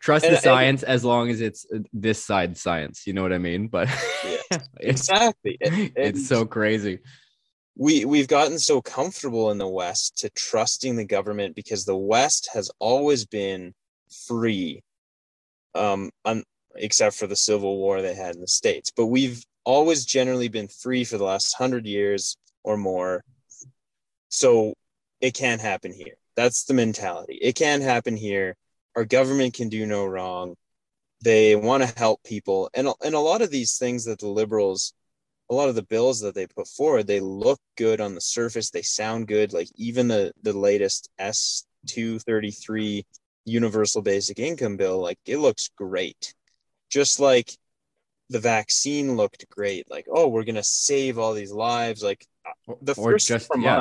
Trust 0.00 0.24
and- 0.24 0.32
the 0.32 0.36
and- 0.38 0.42
science 0.44 0.82
as 0.82 1.04
long 1.04 1.28
as 1.30 1.40
it's 1.40 1.66
uh, 1.74 1.78
this 1.92 2.22
side 2.24 2.56
science. 2.56 3.06
You 3.06 3.12
know 3.12 3.22
what 3.22 3.32
I 3.34 3.38
mean? 3.38 3.68
But 3.68 3.88
it's 4.80 5.08
exactly. 5.10 5.58
And- 5.60 5.92
it's 5.96 6.26
so 6.26 6.46
crazy. 6.46 7.00
we 7.76 8.04
we've 8.04 8.28
gotten 8.28 8.58
so 8.58 8.80
comfortable 8.80 9.50
in 9.50 9.58
the 9.58 9.68
West 9.68 10.18
to 10.18 10.30
trusting 10.30 10.96
the 10.96 11.04
government 11.04 11.54
because 11.54 11.84
the 11.84 11.96
West 11.96 12.48
has 12.54 12.70
always 12.78 13.26
been 13.26 13.74
free, 14.26 14.82
um, 15.74 16.10
un, 16.24 16.44
except 16.76 17.16
for 17.16 17.26
the 17.26 17.36
Civil 17.36 17.76
War 17.76 18.00
they 18.00 18.14
had 18.14 18.34
in 18.36 18.40
the 18.40 18.48
states. 18.48 18.90
But 18.96 19.06
we've 19.06 19.44
always 19.64 20.04
generally 20.04 20.48
been 20.48 20.68
free 20.68 21.04
for 21.04 21.18
the 21.18 21.24
last 21.24 21.54
hundred 21.54 21.84
years 21.86 22.36
or 22.62 22.76
more. 22.76 23.22
So 24.28 24.74
it 25.20 25.34
can't 25.34 25.60
happen 25.60 25.92
here. 25.92 26.16
That's 26.36 26.64
the 26.64 26.74
mentality. 26.74 27.38
It 27.40 27.54
can 27.54 27.80
happen 27.80 28.16
here. 28.16 28.56
Our 28.96 29.04
government 29.04 29.54
can 29.54 29.68
do 29.68 29.86
no 29.86 30.04
wrong. 30.06 30.56
They 31.22 31.56
want 31.56 31.82
to 31.82 31.98
help 31.98 32.22
people, 32.24 32.70
and 32.74 32.88
and 33.02 33.14
a 33.14 33.20
lot 33.20 33.40
of 33.42 33.50
these 33.50 33.78
things 33.78 34.04
that 34.04 34.18
the 34.18 34.28
liberals 34.28 34.92
a 35.50 35.54
lot 35.54 35.68
of 35.68 35.74
the 35.74 35.82
bills 35.82 36.20
that 36.20 36.34
they 36.34 36.46
put 36.46 36.66
forward 36.66 37.06
they 37.06 37.20
look 37.20 37.60
good 37.76 38.00
on 38.00 38.14
the 38.14 38.20
surface 38.20 38.70
they 38.70 38.80
sound 38.80 39.28
good 39.28 39.52
like 39.52 39.68
even 39.76 40.08
the 40.08 40.32
the 40.42 40.54
latest 40.54 41.10
s233 41.20 43.04
universal 43.44 44.00
basic 44.02 44.38
income 44.38 44.76
bill 44.76 44.98
like 45.00 45.18
it 45.26 45.36
looks 45.38 45.68
great 45.76 46.34
just 46.88 47.20
like 47.20 47.50
the 48.30 48.38
vaccine 48.38 49.16
looked 49.16 49.46
great 49.50 49.88
like 49.90 50.06
oh 50.10 50.28
we're 50.28 50.44
going 50.44 50.54
to 50.54 50.62
save 50.62 51.18
all 51.18 51.34
these 51.34 51.52
lives 51.52 52.02
like 52.02 52.26
uh, 52.46 52.74
the 52.80 52.94
Or 52.96 53.12
first 53.12 53.28
just- 53.28 53.48
four 53.48 53.58
yeah. 53.58 53.76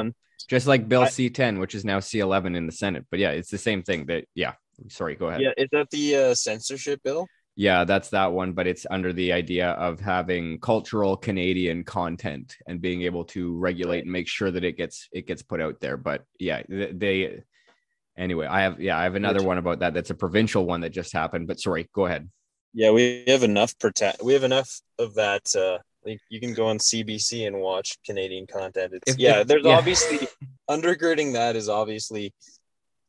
Just 0.50 0.68
like 0.68 0.88
Bill 0.90 1.04
I- 1.04 1.08
C10, 1.08 1.60
which 1.60 1.76
is 1.76 1.86
now 1.86 2.00
C11 2.00 2.56
in 2.56 2.66
the 2.66 2.72
Senate. 2.72 3.06
But 3.10 3.20
yeah, 3.20 3.32
it's 3.32 3.50
the 3.52 3.58
same 3.58 3.84
thing. 3.84 4.06
That 4.08 4.26
yeah. 4.36 4.54
Sorry, 4.90 5.16
go 5.16 5.28
ahead. 5.28 5.42
yeah 5.42 5.52
is 5.56 5.70
that 5.72 5.90
the 5.92 6.16
uh, 6.16 6.34
censorship 6.36 7.00
bill 7.04 7.28
Yeah, 7.56 7.84
that's 7.86 8.10
that 8.10 8.32
one, 8.34 8.54
but 8.54 8.66
it's 8.66 8.88
under 8.90 9.14
the 9.14 9.32
idea 9.32 9.70
of 9.72 10.00
having 10.00 10.60
cultural 10.60 11.16
Canadian 11.16 11.84
content 11.84 12.56
and 12.68 12.82
being 12.82 13.04
able 13.04 13.26
to 13.26 13.56
regulate 13.60 14.02
and 14.06 14.12
make 14.12 14.28
sure 14.28 14.50
that 14.50 14.64
it 14.64 14.76
gets 14.76 15.08
it 15.12 15.28
gets 15.28 15.44
put 15.44 15.62
out 15.62 15.80
there. 15.80 15.96
But 15.98 16.26
yeah, 16.40 16.64
they 16.68 17.44
anyway, 18.18 18.48
I 18.48 18.62
have 18.62 18.80
yeah, 18.80 18.98
I 18.98 19.04
have 19.04 19.14
another 19.16 19.44
one 19.44 19.60
about 19.60 19.80
that. 19.80 19.94
That's 19.94 20.10
a 20.10 20.16
provincial 20.16 20.66
one 20.66 20.82
that 20.82 20.90
just 20.90 21.14
happened. 21.14 21.46
But 21.48 21.60
sorry, 21.60 21.88
go 21.94 22.06
ahead. 22.08 22.30
yeah 22.74 22.90
we 22.90 23.24
have 23.28 23.44
enough 23.44 23.78
protect 23.78 24.24
we 24.24 24.34
have 24.34 24.44
enough 24.52 24.72
of 24.98 25.14
that 25.22 25.46
uh 25.56 25.78
like 26.06 26.20
you 26.30 26.40
can 26.40 26.54
go 26.54 26.68
on 26.68 26.78
cbc 26.78 27.48
and 27.48 27.60
watch 27.60 27.98
canadian 28.06 28.46
content. 28.48 28.94
It's 28.94 29.14
If- 29.14 29.20
yeah 29.20 29.42
if- 29.42 29.48
there's 29.48 29.66
yeah. 29.66 29.78
obviously 29.78 30.28
undergirding 30.70 31.34
that 31.34 31.56
is 31.56 31.70
obviously 31.70 32.34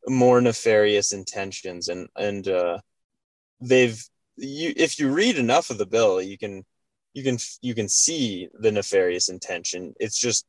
more 0.06 0.40
nefarious 0.40 1.12
intentions 1.12 1.88
and 1.88 2.08
and 2.16 2.46
uh 2.48 2.78
they've 3.60 4.02
you 4.36 4.72
if 4.76 4.98
you 4.98 5.10
read 5.12 5.38
enough 5.38 5.70
of 5.70 5.78
the 5.78 5.86
bill 5.86 6.20
you 6.20 6.36
can 6.36 6.64
you 7.14 7.22
can 7.22 7.38
you 7.62 7.74
can 7.74 7.88
see 7.88 8.48
the 8.58 8.72
nefarious 8.72 9.28
intention. 9.28 9.94
It's 10.00 10.18
just 10.18 10.46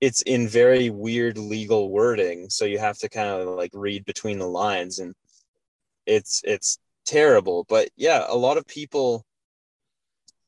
it's 0.00 0.22
in 0.22 0.46
very 0.48 0.90
weird 0.90 1.36
legal 1.36 1.90
wording 1.90 2.48
so 2.50 2.64
you 2.64 2.78
have 2.78 2.96
to 2.98 3.08
kind 3.08 3.28
of 3.28 3.48
like 3.48 3.72
read 3.74 4.04
between 4.04 4.38
the 4.38 4.46
lines 4.46 5.00
and 5.00 5.12
it's 6.06 6.40
it's 6.44 6.78
terrible. 7.04 7.66
But 7.68 7.88
yeah 7.96 8.24
a 8.28 8.36
lot 8.36 8.58
of 8.58 8.66
people 8.66 9.24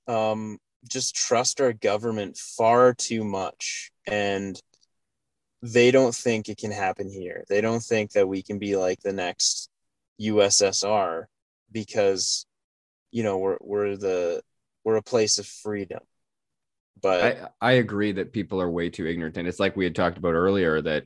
um 0.07 0.59
just 0.89 1.15
trust 1.15 1.61
our 1.61 1.73
government 1.73 2.37
far 2.37 2.95
too 2.95 3.25
much 3.25 3.91
and 4.07 4.61
they 5.63 5.91
don't 5.91 6.15
think 6.15 6.49
it 6.49 6.59
can 6.59 6.71
happen 6.71 7.11
here. 7.11 7.45
They 7.49 7.61
don't 7.61 7.83
think 7.83 8.13
that 8.13 8.29
we 8.29 8.43
can 8.43 8.59
be 8.59 8.77
like 8.77 9.01
the 9.01 9.13
next 9.13 9.69
USSR 10.21 11.25
because 11.71 12.47
you 13.11 13.23
know 13.23 13.39
we're 13.39 13.59
we're 13.61 13.97
the 13.97 14.43
we're 14.85 14.97
a 14.97 15.03
place 15.03 15.39
of 15.39 15.47
freedom. 15.47 16.01
But 17.01 17.51
I 17.61 17.69
I 17.69 17.73
agree 17.73 18.13
that 18.13 18.33
people 18.33 18.61
are 18.61 18.71
way 18.71 18.91
too 18.91 19.07
ignorant, 19.07 19.37
and 19.37 19.47
it's 19.49 19.61
like 19.61 19.77
we 19.77 19.85
had 19.85 19.95
talked 19.95 20.19
about 20.19 20.35
earlier 20.35 20.81
that, 20.83 21.05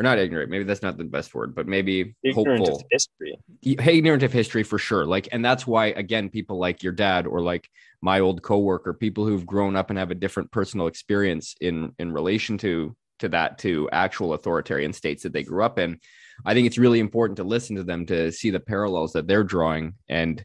or 0.00 0.02
not 0.02 0.18
ignorant. 0.18 0.50
Maybe 0.50 0.64
that's 0.64 0.80
not 0.80 0.96
the 0.96 1.04
best 1.04 1.34
word, 1.34 1.54
but 1.54 1.68
maybe 1.68 2.14
ignorant 2.24 2.60
hopeful. 2.60 2.76
of 2.76 2.84
history. 2.90 3.38
ignorant 3.62 4.22
of 4.22 4.32
history 4.32 4.62
for 4.62 4.78
sure 4.78 5.04
like 5.04 5.28
and 5.30 5.44
that's 5.44 5.66
why 5.66 5.88
again 5.88 6.30
people 6.30 6.58
like 6.58 6.82
your 6.82 6.94
dad 6.94 7.26
or 7.26 7.42
like 7.42 7.68
my 8.00 8.20
old 8.20 8.40
coworker 8.42 8.94
people 8.94 9.26
who've 9.26 9.44
grown 9.44 9.76
up 9.76 9.90
and 9.90 9.98
have 9.98 10.10
a 10.10 10.14
different 10.14 10.50
personal 10.50 10.86
experience 10.86 11.54
in 11.60 11.92
in 11.98 12.12
relation 12.12 12.56
to 12.56 12.96
to 13.18 13.28
that 13.28 13.58
to 13.58 13.90
actual 13.92 14.32
authoritarian 14.32 14.94
states 14.94 15.22
that 15.22 15.34
they 15.34 15.42
grew 15.42 15.62
up 15.62 15.78
in 15.78 15.98
i 16.46 16.54
think 16.54 16.66
it's 16.66 16.78
really 16.78 17.00
important 17.00 17.36
to 17.36 17.44
listen 17.44 17.76
to 17.76 17.84
them 17.84 18.06
to 18.06 18.32
see 18.32 18.48
the 18.48 18.60
parallels 18.60 19.12
that 19.12 19.26
they're 19.26 19.44
drawing 19.44 19.92
and 20.08 20.42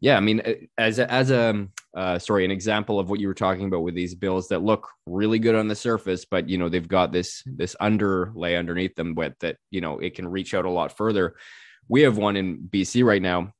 yeah 0.00 0.16
i 0.16 0.20
mean 0.20 0.42
as 0.76 0.98
a, 0.98 1.10
as 1.10 1.30
a 1.30 1.66
uh, 1.96 2.18
sorry 2.18 2.44
an 2.44 2.50
example 2.50 3.00
of 3.00 3.10
what 3.10 3.18
you 3.18 3.26
were 3.26 3.34
talking 3.34 3.66
about 3.66 3.82
with 3.82 3.94
these 3.94 4.14
bills 4.14 4.48
that 4.48 4.62
look 4.62 4.88
really 5.06 5.38
good 5.38 5.54
on 5.54 5.68
the 5.68 5.74
surface 5.74 6.24
but 6.24 6.48
you 6.48 6.58
know 6.58 6.68
they've 6.68 6.88
got 6.88 7.12
this 7.12 7.42
this 7.46 7.74
underlay 7.80 8.54
underneath 8.54 8.94
them 8.94 9.14
with 9.14 9.32
that 9.40 9.56
you 9.70 9.80
know 9.80 9.98
it 9.98 10.14
can 10.14 10.28
reach 10.28 10.54
out 10.54 10.64
a 10.64 10.70
lot 10.70 10.96
further 10.96 11.34
we 11.88 12.02
have 12.02 12.18
one 12.18 12.36
in 12.36 12.58
BC 12.58 13.04
right 13.04 13.22
now 13.22 13.52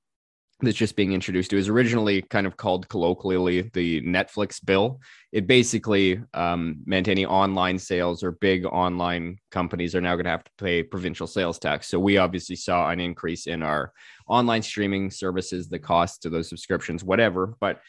that's 0.60 0.76
just 0.76 0.96
being 0.96 1.12
introduced. 1.12 1.52
It 1.52 1.56
was 1.56 1.68
originally 1.68 2.20
kind 2.22 2.46
of 2.46 2.56
called 2.56 2.88
colloquially 2.88 3.70
the 3.74 4.02
Netflix 4.02 4.64
bill. 4.64 5.00
It 5.30 5.46
basically 5.46 6.20
um, 6.34 6.80
meant 6.84 7.06
any 7.06 7.24
online 7.24 7.78
sales 7.78 8.24
or 8.24 8.32
big 8.32 8.66
online 8.66 9.38
companies 9.52 9.94
are 9.94 10.00
now 10.00 10.16
going 10.16 10.24
to 10.24 10.30
have 10.30 10.42
to 10.42 10.50
pay 10.58 10.82
provincial 10.82 11.28
sales 11.28 11.60
tax. 11.60 11.88
So 11.88 12.00
we 12.00 12.18
obviously 12.18 12.56
saw 12.56 12.90
an 12.90 12.98
increase 12.98 13.46
in 13.46 13.62
our 13.62 13.92
online 14.28 14.62
streaming 14.62 15.10
services, 15.10 15.68
the 15.68 15.78
cost 15.78 16.22
to 16.22 16.30
those 16.30 16.48
subscriptions, 16.48 17.04
whatever. 17.04 17.54
But 17.60 17.80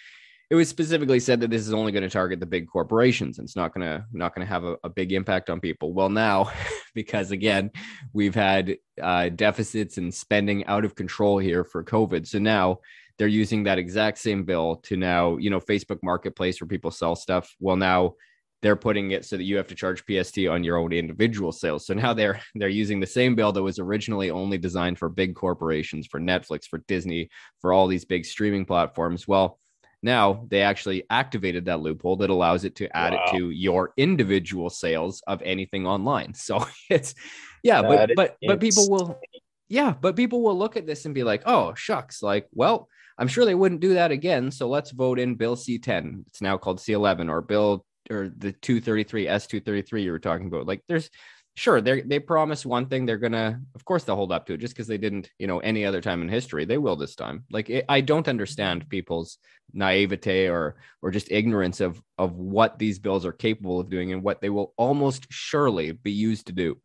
it 0.50 0.56
was 0.56 0.68
specifically 0.68 1.20
said 1.20 1.40
that 1.42 1.52
this 1.52 1.68
is 1.68 1.74
only 1.74 1.92
going 1.92 2.04
to 2.04 2.10
target 2.10 2.40
the 2.40 2.46
big 2.46 2.68
corporations 2.68 3.38
and 3.38 3.46
it's 3.46 3.56
not 3.56 3.74
going 3.74 3.86
to 3.86 4.04
not 4.12 4.34
going 4.34 4.46
to 4.46 4.52
have 4.52 4.64
a, 4.64 4.78
a 4.84 4.90
big 4.90 5.12
impact 5.14 5.50
on 5.50 5.60
people. 5.60 5.94
Well 5.94 6.10
now 6.10 6.52
because 6.96 7.32
again 7.32 7.72
we've 8.14 8.34
had 8.34 8.78
uh, 9.02 9.30
deficits 9.30 9.98
and 9.98 10.14
spending 10.14 10.66
out 10.66 10.86
of 10.86 10.96
control 10.96 11.38
here 11.38 11.64
for 11.64 11.84
covid. 11.84 12.28
So 12.28 12.40
now 12.40 12.80
they're 13.18 13.28
using 13.28 13.64
that 13.64 13.78
exact 13.78 14.18
same 14.18 14.44
bill 14.44 14.78
to 14.78 14.98
now 14.98 15.38
you 15.38 15.52
know 15.52 15.60
facebook 15.60 16.00
marketplace 16.02 16.60
where 16.60 16.68
people 16.68 16.92
sell 16.92 17.16
stuff. 17.16 17.54
Well 17.60 17.76
now 17.76 18.16
they're 18.62 18.76
putting 18.76 19.12
it 19.12 19.26
so 19.26 19.38
that 19.38 19.44
you 19.44 19.56
have 19.58 19.68
to 19.68 19.76
charge 19.76 20.06
pst 20.06 20.40
on 20.48 20.64
your 20.64 20.78
own 20.78 20.92
individual 20.92 21.52
sales 21.52 21.86
so 21.86 21.94
now 21.94 22.14
they're 22.14 22.42
they're 22.56 22.70
using 22.70 23.00
the 23.00 23.08
same 23.08 23.36
bill 23.36 23.52
that 23.52 23.64
was 23.64 23.80
originally 23.80 24.30
only 24.30 24.58
designed 24.58 24.98
for 24.98 25.10
big 25.10 25.36
corporations 25.36 26.08
for 26.08 26.20
netflix 26.20 26.66
for 26.66 26.80
disney 26.88 27.30
for 27.62 27.74
all 27.74 27.88
these 27.88 28.06
big 28.06 28.26
streaming 28.26 28.66
platforms 28.66 29.28
well 29.28 29.60
Now 30.02 30.46
they 30.50 30.62
actually 30.62 31.04
activated 31.10 31.66
that 31.66 31.82
loophole 31.82 32.18
that 32.18 32.30
allows 32.30 32.64
it 32.64 32.76
to 32.78 32.96
add 32.96 33.14
wow. 33.14 33.24
it 33.26 33.38
to 33.38 33.50
your 33.50 33.92
individual 33.98 34.70
sales 34.70 35.22
of 35.28 35.42
anything 35.42 35.86
online. 35.86 36.34
So 36.36 36.66
it's 36.90 37.16
yeah, 37.64 37.82
that 37.82 38.12
but 38.16 38.16
but 38.16 38.38
but 38.48 38.60
people 38.62 38.90
will 38.90 39.20
yeah, 39.68 39.94
but 40.00 40.16
people 40.16 40.42
will 40.42 40.58
look 40.58 40.78
at 40.78 40.88
this 40.88 41.06
and 41.06 41.14
be 41.14 41.24
like, 41.24 41.44
oh 41.46 41.74
shucks, 41.76 42.24
like 42.24 42.48
well, 42.54 42.88
I'm 43.18 43.28
sure 43.28 43.44
they 43.44 43.56
wouldn't 43.56 43.82
do 43.82 43.96
that 43.96 44.12
again. 44.12 44.52
So 44.52 44.70
let's 44.70 44.92
vote 44.92 45.20
in 45.20 45.36
Bill 45.36 45.58
C10. 45.58 46.24
It's 46.28 46.42
now 46.42 46.58
called 46.58 46.80
C11 46.80 47.30
or 47.30 47.42
Bill 47.42 47.86
or 48.10 48.30
the 48.38 48.52
233 48.52 49.26
S233 49.26 50.04
you 50.04 50.12
were 50.12 50.20
talking 50.20 50.48
about. 50.48 50.66
Like 50.66 50.84
there's 50.88 51.10
sure 51.56 51.82
they 51.82 52.02
they 52.02 52.20
promise 52.20 52.66
one 52.66 52.86
thing 52.86 53.06
they're 53.06 53.18
gonna 53.18 53.60
of 53.76 53.84
course 53.84 54.04
they'll 54.04 54.16
hold 54.16 54.32
up 54.32 54.46
to 54.46 54.54
it 54.54 54.60
just 54.60 54.74
because 54.74 54.88
they 54.88 54.98
didn't 54.98 55.30
you 55.40 55.48
know 55.48 55.60
any 55.60 55.86
other 55.86 56.02
time 56.02 56.22
in 56.22 56.30
history. 56.30 56.66
They 56.66 56.78
will 56.78 56.96
this 56.96 57.16
time. 57.16 57.46
Like 57.52 57.70
it, 57.70 57.86
i 57.90 58.02
don't 58.02 58.28
understand 58.28 58.90
people's 58.90 59.38
naivete 59.74 60.48
or 60.48 60.78
or 61.02 61.12
just 61.12 61.32
ignorance 61.32 61.80
of 61.82 62.02
of 62.18 62.34
what 62.34 62.80
these 62.80 63.00
bills 63.00 63.26
are 63.26 63.32
capable 63.32 63.80
of 63.80 63.90
doing 63.90 64.14
and 64.14 64.24
what 64.24 64.42
they 64.42 64.50
will 64.50 64.74
almost 64.78 65.28
surely 65.30 65.92
be 65.92 66.12
used 66.12 66.48
to 66.48 66.54
do. 66.54 66.78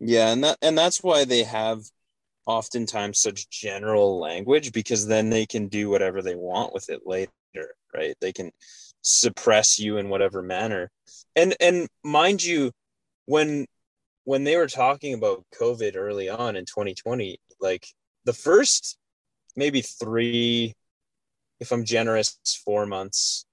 Yeah 0.00 0.32
and 0.32 0.44
that 0.44 0.58
and 0.62 0.76
that's 0.76 1.02
why 1.02 1.24
they 1.24 1.44
have 1.44 1.82
oftentimes 2.46 3.20
such 3.20 3.48
general 3.48 4.18
language 4.18 4.72
because 4.72 5.06
then 5.06 5.30
they 5.30 5.46
can 5.46 5.68
do 5.68 5.88
whatever 5.88 6.20
they 6.20 6.34
want 6.34 6.74
with 6.74 6.90
it 6.90 7.06
later 7.06 7.30
right? 7.94 8.16
They 8.20 8.32
can 8.32 8.50
suppress 9.06 9.78
you 9.78 9.98
in 9.98 10.08
whatever 10.08 10.42
manner 10.42 10.90
and 11.36 11.54
and 11.60 11.88
mind 12.02 12.42
you 12.42 12.70
when 13.26 13.66
when 14.24 14.44
they 14.44 14.56
were 14.56 14.66
talking 14.66 15.14
about 15.14 15.44
COVID 15.60 15.96
early 15.96 16.28
on 16.30 16.56
in 16.56 16.64
2020, 16.64 17.38
like 17.60 17.86
the 18.24 18.32
first 18.32 18.96
maybe 19.54 19.82
three, 19.82 20.74
if 21.60 21.70
I'm 21.72 21.84
generous, 21.84 22.38
four 22.64 22.86
months, 22.86 23.44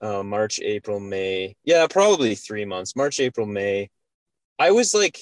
uh, 0.00 0.22
March, 0.22 0.60
April, 0.60 0.98
May. 0.98 1.54
Yeah, 1.62 1.86
probably 1.88 2.34
three 2.34 2.64
months, 2.64 2.96
March, 2.96 3.20
April, 3.20 3.46
May. 3.46 3.90
I 4.58 4.70
was 4.70 4.94
like, 4.94 5.20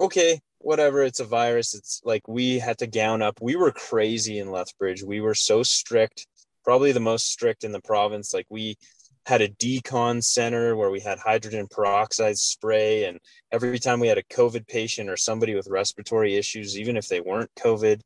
okay, 0.00 0.40
whatever. 0.58 1.02
It's 1.04 1.20
a 1.20 1.24
virus. 1.24 1.74
It's 1.74 2.00
like 2.04 2.26
we 2.26 2.58
had 2.58 2.78
to 2.78 2.86
gown 2.86 3.22
up. 3.22 3.38
We 3.40 3.54
were 3.54 3.72
crazy 3.72 4.40
in 4.40 4.50
Lethbridge. 4.50 5.02
We 5.02 5.20
were 5.20 5.34
so 5.34 5.62
strict, 5.62 6.26
probably 6.64 6.92
the 6.92 7.00
most 7.00 7.28
strict 7.28 7.62
in 7.62 7.72
the 7.72 7.80
province. 7.80 8.34
Like 8.34 8.46
we 8.50 8.76
had 9.30 9.40
a 9.40 9.48
decon 9.48 10.22
center 10.22 10.76
where 10.76 10.90
we 10.90 11.00
had 11.00 11.18
hydrogen 11.18 11.66
peroxide 11.70 12.36
spray 12.36 13.04
and 13.04 13.18
every 13.52 13.78
time 13.78 14.00
we 14.00 14.08
had 14.08 14.18
a 14.18 14.22
covid 14.24 14.66
patient 14.66 15.08
or 15.08 15.16
somebody 15.16 15.54
with 15.54 15.68
respiratory 15.70 16.34
issues 16.36 16.78
even 16.78 16.96
if 16.96 17.08
they 17.08 17.20
weren't 17.20 17.50
covid 17.56 18.00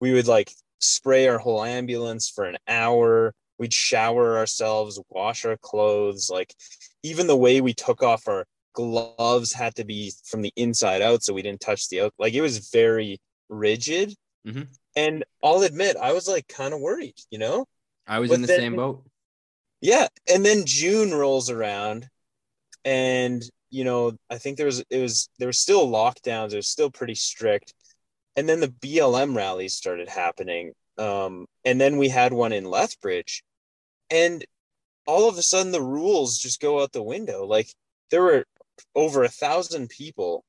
we 0.00 0.12
would 0.12 0.28
like 0.28 0.52
spray 0.80 1.26
our 1.26 1.38
whole 1.38 1.64
ambulance 1.64 2.28
for 2.28 2.44
an 2.44 2.56
hour. 2.66 3.34
We'd 3.58 3.74
shower 3.74 4.38
ourselves 4.38 5.00
wash 5.10 5.44
our 5.44 5.56
clothes 5.56 6.30
like 6.30 6.54
even 7.02 7.26
the 7.26 7.36
way 7.36 7.60
we 7.60 7.74
took 7.74 8.02
off 8.02 8.28
our 8.28 8.46
gloves 8.72 9.52
had 9.52 9.74
to 9.76 9.84
be 9.84 10.12
from 10.24 10.42
the 10.42 10.52
inside 10.54 11.02
out 11.02 11.24
so 11.24 11.34
we 11.34 11.42
didn't 11.42 11.60
touch 11.60 11.88
the 11.88 12.02
out 12.02 12.14
like 12.18 12.34
it 12.34 12.40
was 12.40 12.70
very 12.70 13.18
rigid. 13.48 14.14
Mm-hmm. 14.46 14.62
and 14.94 15.24
i'll 15.42 15.62
admit 15.62 15.96
i 16.00 16.12
was 16.12 16.28
like 16.28 16.46
kind 16.46 16.72
of 16.72 16.80
worried 16.80 17.16
you 17.28 17.38
know? 17.38 17.66
I 18.06 18.20
was 18.20 18.30
but 18.30 18.36
in 18.36 18.40
the 18.42 18.46
then, 18.46 18.60
same 18.60 18.76
boat 18.76 19.02
yeah 19.80 20.08
and 20.32 20.44
then 20.44 20.64
june 20.64 21.12
rolls 21.12 21.50
around 21.50 22.08
and 22.84 23.42
you 23.70 23.84
know 23.84 24.12
i 24.30 24.38
think 24.38 24.56
there 24.56 24.66
was 24.66 24.82
it 24.90 25.00
was 25.00 25.28
there 25.38 25.48
were 25.48 25.52
still 25.52 25.88
lockdowns 25.88 26.52
it 26.52 26.56
was 26.56 26.68
still 26.68 26.90
pretty 26.90 27.14
strict 27.14 27.74
and 28.36 28.48
then 28.48 28.60
the 28.60 28.68
blm 28.68 29.36
rallies 29.36 29.74
started 29.74 30.08
happening 30.08 30.72
um, 30.98 31.46
and 31.64 31.80
then 31.80 31.96
we 31.96 32.08
had 32.08 32.32
one 32.32 32.52
in 32.52 32.64
lethbridge 32.64 33.44
and 34.10 34.44
all 35.06 35.28
of 35.28 35.38
a 35.38 35.42
sudden 35.42 35.70
the 35.70 35.80
rules 35.80 36.38
just 36.38 36.60
go 36.60 36.82
out 36.82 36.92
the 36.92 37.02
window 37.02 37.46
like 37.46 37.72
there 38.10 38.22
were 38.22 38.44
over 38.94 39.22
a 39.22 39.28
thousand 39.28 39.88
people 39.88 40.44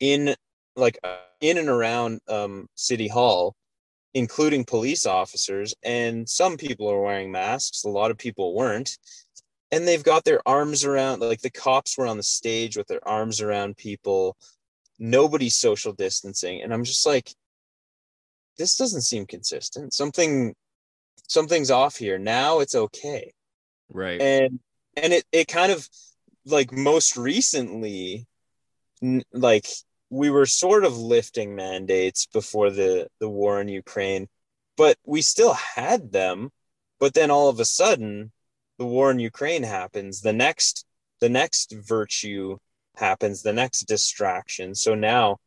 in 0.00 0.34
like 0.76 0.98
in 1.40 1.58
and 1.58 1.68
around 1.68 2.20
um, 2.28 2.68
city 2.74 3.08
hall 3.08 3.54
including 4.14 4.64
police 4.64 5.06
officers. 5.06 5.74
And 5.82 6.28
some 6.28 6.56
people 6.56 6.88
are 6.90 7.00
wearing 7.00 7.30
masks, 7.30 7.84
a 7.84 7.88
lot 7.88 8.10
of 8.10 8.18
people 8.18 8.54
weren't. 8.54 8.98
And 9.70 9.86
they've 9.86 10.02
got 10.02 10.24
their 10.24 10.40
arms 10.48 10.84
around, 10.84 11.20
like 11.20 11.42
the 11.42 11.50
cops 11.50 11.98
were 11.98 12.06
on 12.06 12.16
the 12.16 12.22
stage 12.22 12.76
with 12.76 12.86
their 12.86 13.06
arms 13.06 13.40
around 13.40 13.76
people. 13.76 14.36
Nobody's 14.98 15.56
social 15.56 15.92
distancing. 15.92 16.62
And 16.62 16.72
I'm 16.72 16.84
just 16.84 17.06
like, 17.06 17.30
this 18.56 18.76
doesn't 18.76 19.02
seem 19.02 19.26
consistent. 19.26 19.92
Something, 19.92 20.54
something's 21.28 21.70
off 21.70 21.96
here. 21.96 22.18
Now 22.18 22.60
it's 22.60 22.74
okay. 22.74 23.34
Right. 23.92 24.20
And, 24.20 24.58
and 24.96 25.12
it, 25.12 25.24
it 25.32 25.48
kind 25.48 25.70
of 25.70 25.86
like 26.46 26.72
most 26.72 27.16
recently, 27.16 28.26
like 29.32 29.66
we 30.10 30.30
were 30.30 30.46
sort 30.46 30.84
of 30.84 30.96
lifting 30.96 31.54
mandates 31.54 32.26
before 32.26 32.70
the 32.70 33.08
the 33.20 33.28
war 33.28 33.60
in 33.60 33.68
Ukraine, 33.68 34.28
but 34.76 34.96
we 35.04 35.22
still 35.22 35.54
had 35.54 36.12
them. 36.12 36.50
But 37.00 37.14
then 37.14 37.30
all 37.30 37.48
of 37.48 37.60
a 37.60 37.64
sudden, 37.64 38.32
the 38.78 38.86
war 38.86 39.10
in 39.10 39.18
Ukraine 39.18 39.62
happens. 39.62 40.20
The 40.20 40.32
next 40.32 40.86
the 41.20 41.28
next 41.28 41.72
virtue 41.72 42.58
happens. 42.96 43.42
The 43.42 43.52
next 43.52 43.82
distraction. 43.82 44.74
So 44.74 44.94
now, 44.94 45.38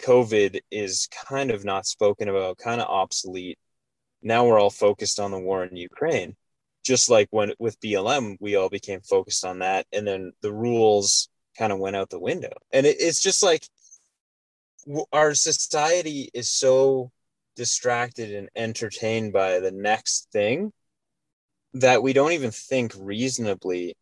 COVID 0.00 0.60
is 0.70 1.08
kind 1.28 1.50
of 1.50 1.64
not 1.64 1.86
spoken 1.86 2.28
about, 2.28 2.58
kind 2.58 2.80
of 2.80 2.88
obsolete. 2.88 3.58
Now 4.22 4.46
we're 4.46 4.60
all 4.60 4.70
focused 4.70 5.20
on 5.20 5.30
the 5.30 5.38
war 5.38 5.64
in 5.64 5.76
Ukraine. 5.76 6.36
Just 6.82 7.10
like 7.10 7.28
when 7.30 7.52
with 7.58 7.80
BLM, 7.80 8.36
we 8.40 8.56
all 8.56 8.70
became 8.70 9.00
focused 9.02 9.44
on 9.44 9.58
that, 9.60 9.86
and 9.92 10.06
then 10.06 10.32
the 10.40 10.52
rules 10.52 11.28
kind 11.58 11.72
of 11.72 11.78
went 11.78 11.96
out 11.96 12.08
the 12.08 12.18
window. 12.18 12.52
And 12.72 12.86
it, 12.86 12.96
it's 13.00 13.20
just 13.20 13.42
like 13.42 13.66
our 15.12 15.34
society 15.34 16.30
is 16.32 16.50
so 16.50 17.10
distracted 17.56 18.34
and 18.34 18.48
entertained 18.56 19.32
by 19.32 19.60
the 19.60 19.70
next 19.70 20.28
thing 20.32 20.72
that 21.74 22.02
we 22.02 22.12
don't 22.12 22.32
even 22.32 22.50
think 22.50 22.92
reasonably 22.98 23.96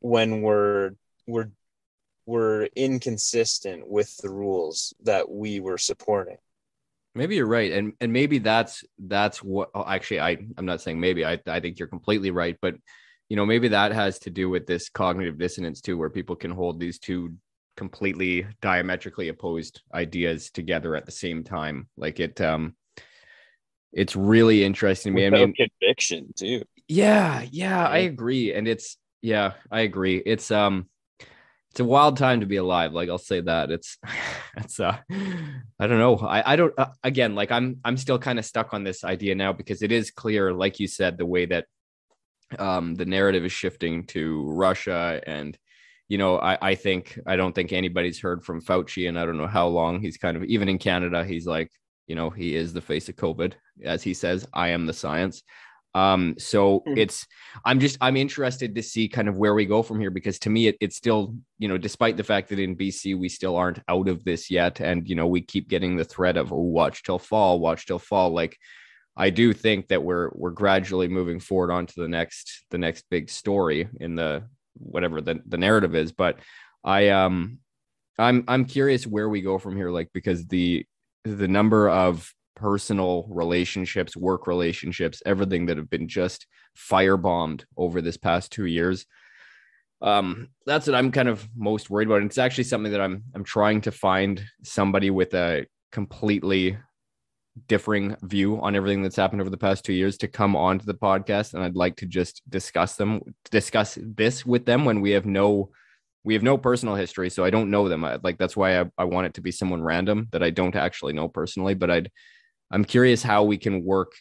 when 0.00 0.42
we're 0.42 0.92
we're 1.26 1.50
we're 2.26 2.68
inconsistent 2.76 3.88
with 3.88 4.16
the 4.18 4.30
rules 4.30 4.94
that 5.02 5.28
we 5.30 5.60
were 5.60 5.78
supporting. 5.78 6.36
Maybe 7.14 7.36
you're 7.36 7.46
right 7.46 7.72
and 7.72 7.92
and 8.00 8.12
maybe 8.12 8.38
that's 8.38 8.84
that's 8.98 9.42
what 9.42 9.68
oh, 9.74 9.84
actually 9.86 10.20
i 10.20 10.38
i'm 10.56 10.64
not 10.64 10.80
saying 10.80 10.98
maybe 10.98 11.26
i 11.26 11.38
i 11.46 11.60
think 11.60 11.78
you're 11.78 11.88
completely 11.88 12.30
right 12.30 12.56
but 12.62 12.74
you 13.28 13.36
know 13.36 13.44
maybe 13.44 13.68
that 13.68 13.92
has 13.92 14.18
to 14.20 14.30
do 14.30 14.48
with 14.48 14.66
this 14.66 14.88
cognitive 14.88 15.38
dissonance 15.38 15.82
too 15.82 15.98
where 15.98 16.08
people 16.08 16.34
can 16.34 16.50
hold 16.50 16.80
these 16.80 16.98
two 16.98 17.34
completely 17.76 18.46
diametrically 18.60 19.28
opposed 19.28 19.82
ideas 19.94 20.50
together 20.50 20.94
at 20.96 21.06
the 21.06 21.12
same 21.12 21.44
time. 21.44 21.88
Like 21.96 22.20
it, 22.20 22.40
um, 22.40 22.74
it's 23.92 24.16
really 24.16 24.64
interesting 24.64 25.14
to 25.14 25.16
me. 25.16 25.24
Without 25.24 25.42
I 25.42 25.46
mean, 25.46 25.54
conviction 25.54 26.32
too. 26.36 26.62
Yeah, 26.88 27.44
yeah, 27.50 27.86
I 27.86 27.98
agree, 27.98 28.52
and 28.52 28.66
it's 28.66 28.96
yeah, 29.20 29.52
I 29.70 29.80
agree. 29.80 30.16
It's 30.18 30.50
um, 30.50 30.86
it's 31.70 31.80
a 31.80 31.84
wild 31.84 32.18
time 32.18 32.40
to 32.40 32.46
be 32.46 32.56
alive. 32.56 32.92
Like 32.92 33.08
I'll 33.08 33.18
say 33.18 33.40
that 33.40 33.70
it's, 33.70 33.96
it's 34.56 34.78
uh, 34.80 34.98
I 35.10 35.86
don't 35.86 35.98
know. 35.98 36.18
I 36.18 36.52
I 36.52 36.56
don't 36.56 36.74
uh, 36.78 36.90
again 37.02 37.34
like 37.34 37.50
I'm 37.50 37.78
I'm 37.84 37.96
still 37.96 38.18
kind 38.18 38.38
of 38.38 38.44
stuck 38.44 38.74
on 38.74 38.84
this 38.84 39.04
idea 39.04 39.34
now 39.34 39.52
because 39.52 39.82
it 39.82 39.92
is 39.92 40.10
clear, 40.10 40.52
like 40.52 40.80
you 40.80 40.88
said, 40.88 41.16
the 41.16 41.26
way 41.26 41.46
that 41.46 41.66
um 42.58 42.94
the 42.94 43.06
narrative 43.06 43.44
is 43.46 43.52
shifting 43.52 44.04
to 44.04 44.44
Russia 44.50 45.22
and 45.26 45.56
you 46.08 46.18
know, 46.18 46.38
I, 46.38 46.58
I 46.60 46.74
think 46.74 47.18
I 47.26 47.36
don't 47.36 47.54
think 47.54 47.72
anybody's 47.72 48.20
heard 48.20 48.44
from 48.44 48.60
Fauci, 48.62 49.08
and 49.08 49.18
I 49.18 49.24
don't 49.24 49.38
know 49.38 49.46
how 49.46 49.66
long 49.68 50.00
he's 50.00 50.16
kind 50.16 50.36
of 50.36 50.44
even 50.44 50.68
in 50.68 50.78
Canada. 50.78 51.24
He's 51.24 51.46
like, 51.46 51.70
you 52.06 52.14
know, 52.14 52.30
he 52.30 52.54
is 52.54 52.72
the 52.72 52.80
face 52.80 53.08
of 53.08 53.16
COVID, 53.16 53.54
as 53.84 54.02
he 54.02 54.14
says. 54.14 54.46
I 54.52 54.68
am 54.68 54.86
the 54.86 54.92
science. 54.92 55.42
Um, 55.94 56.36
so 56.38 56.80
mm-hmm. 56.80 56.98
it's 56.98 57.26
I'm 57.64 57.78
just 57.78 57.98
I'm 58.00 58.16
interested 58.16 58.74
to 58.74 58.82
see 58.82 59.08
kind 59.08 59.28
of 59.28 59.36
where 59.36 59.54
we 59.54 59.66
go 59.66 59.82
from 59.82 60.00
here 60.00 60.10
because 60.10 60.38
to 60.40 60.50
me 60.50 60.68
it, 60.68 60.76
it's 60.80 60.96
still 60.96 61.34
you 61.58 61.68
know 61.68 61.76
despite 61.76 62.16
the 62.16 62.24
fact 62.24 62.48
that 62.48 62.58
in 62.58 62.76
BC 62.76 63.18
we 63.18 63.28
still 63.28 63.56
aren't 63.56 63.80
out 63.88 64.08
of 64.08 64.24
this 64.24 64.50
yet, 64.50 64.80
and 64.80 65.08
you 65.08 65.14
know 65.14 65.26
we 65.26 65.42
keep 65.42 65.68
getting 65.68 65.96
the 65.96 66.04
threat 66.04 66.36
of 66.36 66.52
oh, 66.52 66.56
watch 66.56 67.02
till 67.02 67.18
fall, 67.18 67.60
watch 67.60 67.86
till 67.86 67.98
fall. 67.98 68.30
Like 68.30 68.56
I 69.16 69.30
do 69.30 69.52
think 69.52 69.88
that 69.88 70.02
we're 70.02 70.30
we're 70.32 70.50
gradually 70.50 71.08
moving 71.08 71.40
forward 71.40 71.70
onto 71.70 72.00
the 72.00 72.08
next 72.08 72.64
the 72.70 72.78
next 72.78 73.04
big 73.10 73.28
story 73.28 73.88
in 74.00 74.14
the 74.14 74.44
whatever 74.74 75.20
the, 75.20 75.40
the 75.46 75.58
narrative 75.58 75.94
is 75.94 76.12
but 76.12 76.38
i 76.84 77.08
um 77.08 77.58
i'm 78.18 78.44
i'm 78.48 78.64
curious 78.64 79.06
where 79.06 79.28
we 79.28 79.40
go 79.40 79.58
from 79.58 79.76
here 79.76 79.90
like 79.90 80.08
because 80.12 80.46
the 80.46 80.84
the 81.24 81.48
number 81.48 81.88
of 81.88 82.32
personal 82.54 83.26
relationships 83.30 84.16
work 84.16 84.46
relationships 84.46 85.22
everything 85.24 85.66
that 85.66 85.76
have 85.76 85.90
been 85.90 86.08
just 86.08 86.46
firebombed 86.76 87.64
over 87.76 88.00
this 88.00 88.16
past 88.16 88.52
two 88.52 88.66
years 88.66 89.06
um 90.00 90.48
that's 90.66 90.86
what 90.86 90.94
i'm 90.94 91.10
kind 91.10 91.28
of 91.28 91.48
most 91.56 91.88
worried 91.90 92.08
about. 92.08 92.20
And 92.20 92.26
it's 92.26 92.38
actually 92.38 92.64
something 92.64 92.92
that 92.92 93.00
i'm 93.00 93.24
i'm 93.34 93.44
trying 93.44 93.80
to 93.82 93.92
find 93.92 94.42
somebody 94.62 95.10
with 95.10 95.34
a 95.34 95.66
completely 95.92 96.76
differing 97.68 98.16
view 98.22 98.60
on 98.60 98.74
everything 98.74 99.02
that's 99.02 99.16
happened 99.16 99.40
over 99.40 99.50
the 99.50 99.56
past 99.56 99.84
two 99.84 99.92
years 99.92 100.16
to 100.18 100.28
come 100.28 100.56
onto 100.56 100.84
the 100.84 100.94
podcast, 100.94 101.54
and 101.54 101.62
I'd 101.62 101.76
like 101.76 101.96
to 101.96 102.06
just 102.06 102.42
discuss 102.48 102.96
them, 102.96 103.20
discuss 103.50 103.98
this 104.00 104.46
with 104.46 104.64
them 104.64 104.84
when 104.84 105.00
we 105.00 105.10
have 105.10 105.26
no, 105.26 105.70
we 106.24 106.34
have 106.34 106.42
no 106.42 106.56
personal 106.56 106.94
history, 106.94 107.30
so 107.30 107.44
I 107.44 107.50
don't 107.50 107.70
know 107.70 107.88
them. 107.88 108.04
I, 108.04 108.18
like 108.22 108.38
that's 108.38 108.56
why 108.56 108.80
I, 108.80 108.84
I 108.96 109.04
want 109.04 109.26
it 109.26 109.34
to 109.34 109.40
be 109.40 109.52
someone 109.52 109.82
random 109.82 110.28
that 110.32 110.42
I 110.42 110.50
don't 110.50 110.76
actually 110.76 111.12
know 111.12 111.28
personally. 111.28 111.74
But 111.74 111.90
I'd, 111.90 112.10
I'm 112.70 112.84
curious 112.84 113.22
how 113.22 113.44
we 113.44 113.58
can 113.58 113.84
work 113.84 114.12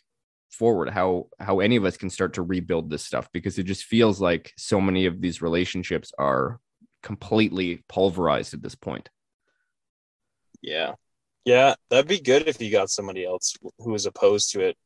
forward, 0.50 0.90
how 0.90 1.28
how 1.40 1.60
any 1.60 1.76
of 1.78 1.86
us 1.86 1.98
can 1.98 2.10
start 2.10 2.34
to 2.34 2.42
rebuild 2.42 2.90
this 2.90 3.06
stuff 3.06 3.30
because 3.32 3.58
it 3.58 3.64
just 3.64 3.86
feels 3.86 4.20
like 4.20 4.52
so 4.58 4.82
many 4.82 5.06
of 5.06 5.22
these 5.22 5.42
relationships 5.42 6.12
are 6.18 6.60
completely 7.02 7.84
pulverized 7.88 8.54
at 8.54 8.62
this 8.62 8.76
point. 8.76 9.10
Yeah. 10.62 10.94
Yeah, 11.46 11.76
that'd 11.90 12.08
be 12.08 12.20
good 12.20 12.48
if 12.48 12.62
you 12.62 12.72
got 12.72 12.90
somebody 12.90 13.26
else 13.26 13.56
who 13.80 13.96
is 13.96 14.06
opposed 14.06 14.52
to 14.52 14.62
it 14.62 14.78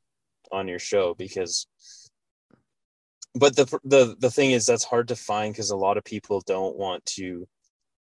on 0.51 0.67
your 0.67 0.79
show 0.79 1.13
because 1.15 1.67
but 3.33 3.55
the 3.55 3.65
the 3.83 4.15
the 4.19 4.31
thing 4.31 4.51
is 4.51 4.65
that's 4.65 4.83
hard 4.83 5.07
to 5.09 5.15
find 5.15 5.53
because 5.53 5.71
a 5.71 5.75
lot 5.75 5.97
of 5.97 6.03
people 6.03 6.41
don't 6.45 6.77
want 6.77 7.05
to 7.05 7.47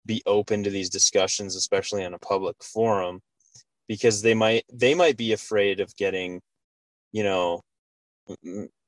be 0.05 0.22
open 0.26 0.62
to 0.62 0.70
these 0.70 0.90
discussions 0.90 1.57
especially 1.57 2.05
on 2.05 2.12
a 2.12 2.18
public 2.18 2.57
forum 2.62 3.20
because 3.88 4.20
they 4.20 4.34
might 4.34 4.64
they 4.72 4.95
might 4.95 5.16
be 5.16 5.32
afraid 5.32 5.80
of 5.80 5.95
getting 5.97 6.40
you 7.12 7.22
know 7.22 7.62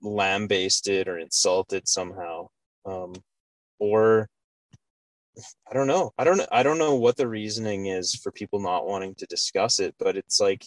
lambasted 0.02 1.08
or 1.08 1.18
insulted 1.18 1.88
somehow 1.88 2.46
um, 2.84 3.14
or 3.78 4.28
I 5.70 5.74
don't 5.74 5.86
know. 5.86 6.12
I 6.18 6.24
don't 6.24 6.40
I 6.50 6.62
don't 6.62 6.78
know 6.78 6.94
what 6.94 7.16
the 7.16 7.28
reasoning 7.28 7.86
is 7.86 8.14
for 8.14 8.32
people 8.32 8.60
not 8.60 8.86
wanting 8.86 9.14
to 9.16 9.26
discuss 9.26 9.80
it, 9.80 9.94
but 9.98 10.16
it's 10.16 10.40
like 10.40 10.66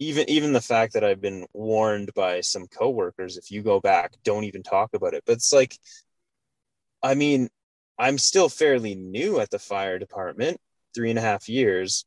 even 0.00 0.28
even 0.28 0.52
the 0.52 0.60
fact 0.60 0.94
that 0.94 1.04
I've 1.04 1.20
been 1.20 1.46
warned 1.52 2.12
by 2.14 2.40
some 2.40 2.66
coworkers 2.66 3.36
if 3.36 3.50
you 3.50 3.62
go 3.62 3.80
back, 3.80 4.12
don't 4.24 4.44
even 4.44 4.62
talk 4.62 4.90
about 4.94 5.14
it. 5.14 5.22
But 5.26 5.34
it's 5.34 5.52
like 5.52 5.76
I 7.02 7.14
mean, 7.14 7.48
I'm 7.98 8.18
still 8.18 8.48
fairly 8.48 8.94
new 8.94 9.40
at 9.40 9.50
the 9.50 9.58
fire 9.58 9.98
department, 9.98 10.58
three 10.94 11.10
and 11.10 11.18
a 11.18 11.22
half 11.22 11.48
years. 11.48 12.04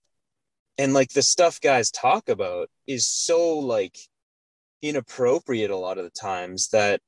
And 0.78 0.94
like 0.94 1.12
the 1.14 1.22
stuff 1.22 1.62
guys 1.62 1.92
talk 1.92 2.30
about 2.30 2.70
is 2.88 3.08
so 3.08 3.60
like 3.60 3.98
inappropriate 4.82 5.72
a 5.72 5.78
lot 5.78 5.98
of 5.98 6.06
the 6.06 6.12
times 6.12 6.70
that 6.70 7.02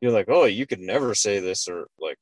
you're 0.00 0.12
like, 0.12 0.28
oh, 0.28 0.44
you 0.44 0.66
could 0.66 0.80
never 0.80 1.14
say 1.14 1.40
this 1.40 1.68
or 1.68 1.88
like 1.98 2.18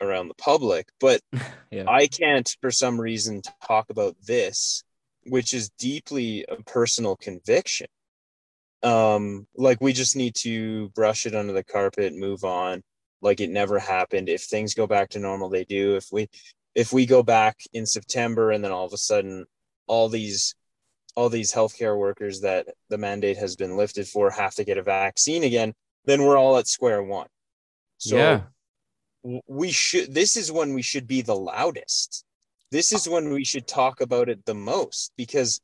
around 0.00 0.28
the 0.28 0.34
public, 0.34 0.88
but 1.00 1.20
yeah. 1.70 1.84
I 1.88 2.06
can't 2.06 2.56
for 2.60 2.70
some 2.70 3.00
reason 3.00 3.42
talk 3.66 3.90
about 3.90 4.16
this, 4.26 4.82
which 5.26 5.54
is 5.54 5.70
deeply 5.78 6.44
a 6.48 6.56
personal 6.62 7.16
conviction. 7.16 7.88
Um, 8.82 9.46
like 9.56 9.80
we 9.80 9.92
just 9.92 10.16
need 10.16 10.34
to 10.36 10.88
brush 10.90 11.26
it 11.26 11.34
under 11.34 11.52
the 11.52 11.64
carpet, 11.64 12.14
move 12.14 12.44
on, 12.44 12.82
like 13.20 13.40
it 13.40 13.50
never 13.50 13.78
happened. 13.78 14.28
If 14.28 14.42
things 14.42 14.74
go 14.74 14.86
back 14.86 15.10
to 15.10 15.18
normal, 15.18 15.48
they 15.48 15.64
do. 15.64 15.96
If 15.96 16.06
we 16.12 16.28
if 16.74 16.92
we 16.92 17.06
go 17.06 17.22
back 17.22 17.58
in 17.72 17.86
September 17.86 18.52
and 18.52 18.62
then 18.62 18.70
all 18.70 18.86
of 18.86 18.92
a 18.92 18.98
sudden 18.98 19.46
all 19.88 20.08
these 20.08 20.54
all 21.16 21.28
these 21.28 21.52
healthcare 21.52 21.98
workers 21.98 22.42
that 22.42 22.68
the 22.88 22.98
mandate 22.98 23.36
has 23.36 23.56
been 23.56 23.76
lifted 23.76 24.06
for 24.06 24.30
have 24.30 24.54
to 24.54 24.64
get 24.64 24.78
a 24.78 24.82
vaccine 24.82 25.42
again, 25.42 25.74
then 26.04 26.22
we're 26.22 26.38
all 26.38 26.56
at 26.56 26.68
square 26.68 27.02
one. 27.02 27.26
So 27.96 28.16
yeah 28.16 28.40
we 29.46 29.70
should 29.70 30.14
this 30.14 30.36
is 30.36 30.50
when 30.52 30.74
we 30.74 30.82
should 30.82 31.06
be 31.06 31.22
the 31.22 31.36
loudest. 31.36 32.24
This 32.70 32.92
is 32.92 33.08
when 33.08 33.30
we 33.30 33.44
should 33.44 33.66
talk 33.66 34.00
about 34.00 34.28
it 34.28 34.44
the 34.44 34.54
most 34.54 35.12
because 35.16 35.60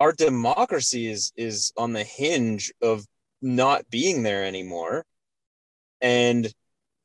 our 0.00 0.12
democracy 0.12 1.08
is 1.08 1.32
is 1.36 1.72
on 1.76 1.92
the 1.92 2.04
hinge 2.04 2.72
of 2.82 3.04
not 3.42 3.88
being 3.90 4.22
there 4.22 4.44
anymore. 4.44 5.04
And 6.00 6.52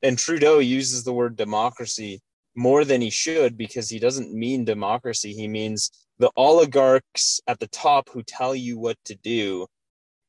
and 0.04 0.18
Trudeau 0.18 0.60
uses 0.60 1.04
the 1.04 1.14
word 1.14 1.36
democracy 1.36 2.22
more 2.56 2.84
than 2.84 3.02
he 3.02 3.10
should 3.10 3.58
because 3.58 3.90
he 3.90 4.00
doesn't 4.00 4.34
mean 4.34 4.66
democracy. 4.66 5.34
He 5.34 5.48
means 5.48 5.92
the 6.20 6.32
oligarchs 6.36 7.40
at 7.48 7.60
the 7.60 7.68
top 7.68 8.10
who 8.10 8.24
tell 8.24 8.54
you 8.54 8.78
what 8.78 8.98
to 9.06 9.16
do 9.16 9.68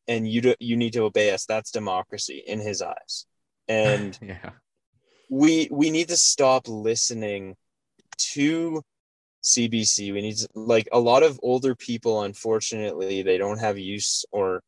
and 0.09 0.29
you 0.29 0.41
do, 0.41 0.55
you 0.61 0.77
need 0.77 0.93
to 0.95 1.03
obey 1.05 1.31
us. 1.33 1.47
That's 1.47 1.71
democracy 1.71 2.43
in 2.47 2.61
his 2.61 2.83
eyes. 2.83 3.27
And 3.69 4.19
yeah 4.23 4.51
we 5.33 5.67
we 5.71 5.91
need 5.91 6.09
to 6.09 6.17
stop 6.17 6.69
listening 6.69 7.57
to 8.19 8.83
CBC. 9.43 10.13
We 10.13 10.21
need 10.21 10.37
to, 10.37 10.49
like 10.55 10.87
a 10.93 11.01
lot 11.01 11.23
of 11.23 11.41
older 11.43 11.75
people 11.75 12.21
unfortunately 12.21 13.23
they 13.23 13.39
don't 13.39 13.59
have 13.59 13.79
use 13.79 14.27
or 14.31 14.63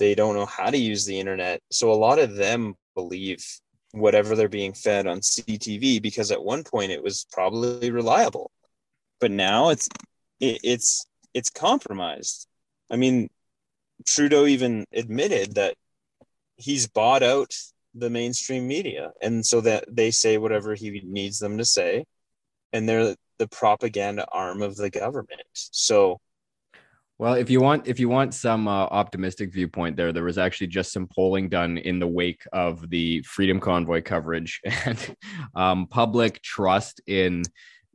they 0.00 0.16
don't 0.16 0.34
know 0.34 0.46
how 0.46 0.68
to 0.68 0.76
use 0.76 1.04
the 1.04 1.20
internet. 1.20 1.60
So 1.70 1.92
a 1.92 2.02
lot 2.06 2.18
of 2.18 2.34
them 2.34 2.74
believe 2.96 3.46
whatever 3.92 4.34
they're 4.34 4.48
being 4.48 4.72
fed 4.72 5.06
on 5.06 5.20
CTV 5.20 6.02
because 6.02 6.32
at 6.32 6.42
one 6.42 6.64
point 6.64 6.90
it 6.90 7.04
was 7.04 7.24
probably 7.30 7.92
reliable. 7.92 8.50
But 9.20 9.30
now 9.30 9.68
it's 9.68 9.88
it, 10.40 10.58
it's 10.64 11.06
it's 11.34 11.50
compromised. 11.50 12.48
I 12.90 12.96
mean 12.96 13.30
Trudeau 14.08 14.46
even 14.46 14.86
admitted 14.92 15.54
that 15.54 15.76
he's 16.56 16.88
bought 16.88 17.22
out 17.22 17.54
the 17.94 18.10
mainstream 18.10 18.66
media. 18.66 19.10
And 19.22 19.44
so 19.44 19.60
that 19.62 19.84
they 19.88 20.10
say 20.10 20.38
whatever 20.38 20.74
he 20.74 21.02
needs 21.04 21.38
them 21.38 21.58
to 21.58 21.64
say. 21.64 22.04
And 22.72 22.88
they're 22.88 23.16
the 23.38 23.48
propaganda 23.48 24.26
arm 24.30 24.62
of 24.62 24.76
the 24.76 24.90
government. 24.90 25.42
So 25.54 26.20
well 27.18 27.34
if 27.34 27.50
you 27.50 27.60
want 27.60 27.86
if 27.86 27.98
you 28.00 28.08
want 28.08 28.32
some 28.32 28.66
uh, 28.68 28.84
optimistic 28.86 29.52
viewpoint 29.52 29.94
there 29.94 30.10
there 30.10 30.24
was 30.24 30.38
actually 30.38 30.66
just 30.68 30.90
some 30.90 31.06
polling 31.06 31.50
done 31.50 31.76
in 31.76 31.98
the 31.98 32.06
wake 32.06 32.42
of 32.52 32.88
the 32.90 33.22
freedom 33.22 33.58
convoy 33.60 34.02
coverage. 34.02 34.60
And 34.84 35.16
um, 35.54 35.86
public 35.86 36.42
trust 36.42 37.00
in 37.06 37.42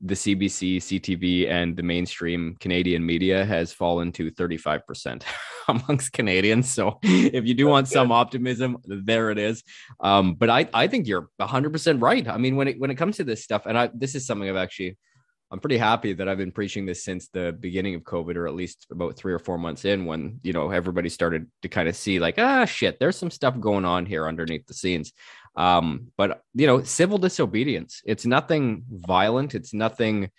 the 0.06 0.14
CBC, 0.14 0.78
CTV, 0.78 1.50
and 1.50 1.76
the 1.76 1.82
mainstream 1.82 2.56
Canadian 2.60 3.04
media 3.04 3.44
has 3.44 3.74
fallen 3.74 4.12
to 4.14 4.30
35% 4.30 5.24
amongst 5.68 6.14
Canadians. 6.14 6.70
So 6.70 7.00
if 7.02 7.46
you 7.46 7.56
do 7.56 7.68
want 7.68 7.88
some 7.88 8.12
optimism, 8.12 8.78
there 8.86 9.32
it 9.32 9.40
is. 9.40 9.64
Um, 10.00 10.36
but 10.36 10.50
I, 10.50 10.70
I 10.74 10.88
think 10.88 11.08
you're 11.08 11.30
100% 11.42 12.02
right. 12.02 12.28
I 12.28 12.38
mean, 12.38 12.56
when 12.56 12.68
it, 12.68 12.80
when 12.80 12.92
it 12.92 12.96
comes 12.96 13.18
to 13.18 13.24
this 13.24 13.44
stuff, 13.44 13.66
and 13.66 13.78
I, 13.78 13.90
this 13.94 14.14
is 14.14 14.28
something 14.28 14.48
I've 14.48 14.56
actually, 14.56 14.96
I'm 15.52 15.60
pretty 15.60 15.78
happy 15.78 16.14
that 16.14 16.30
I've 16.30 16.38
been 16.38 16.52
preaching 16.52 16.86
this 16.86 17.04
since 17.04 17.30
the 17.30 17.56
beginning 17.60 17.96
of 17.96 18.04
COVID, 18.04 18.36
or 18.36 18.48
at 18.48 18.56
least 18.56 18.86
about 18.92 19.16
three 19.16 19.34
or 19.34 19.40
four 19.40 19.58
months 19.58 19.86
in 19.86 20.06
when, 20.06 20.40
you 20.44 20.54
know, 20.54 20.70
everybody 20.70 21.10
started 21.10 21.48
to 21.64 21.68
kind 21.68 21.90
of 21.90 21.96
see 21.96 22.20
like, 22.20 22.36
ah, 22.38 22.66
shit, 22.66 23.00
there's 23.00 23.18
some 23.18 23.32
stuff 23.32 23.60
going 23.60 23.86
on 23.86 24.06
here 24.06 24.28
underneath 24.28 24.68
the 24.68 24.74
scenes. 24.74 25.14
Um, 25.56 26.12
but 26.18 26.42
you 26.54 26.68
know, 26.68 26.84
civil 26.84 27.18
disobedience, 27.18 28.02
it's 28.06 28.26
nothing 28.26 28.84
violent, 28.90 29.56
it's 29.56 29.74
nothing 29.74 30.30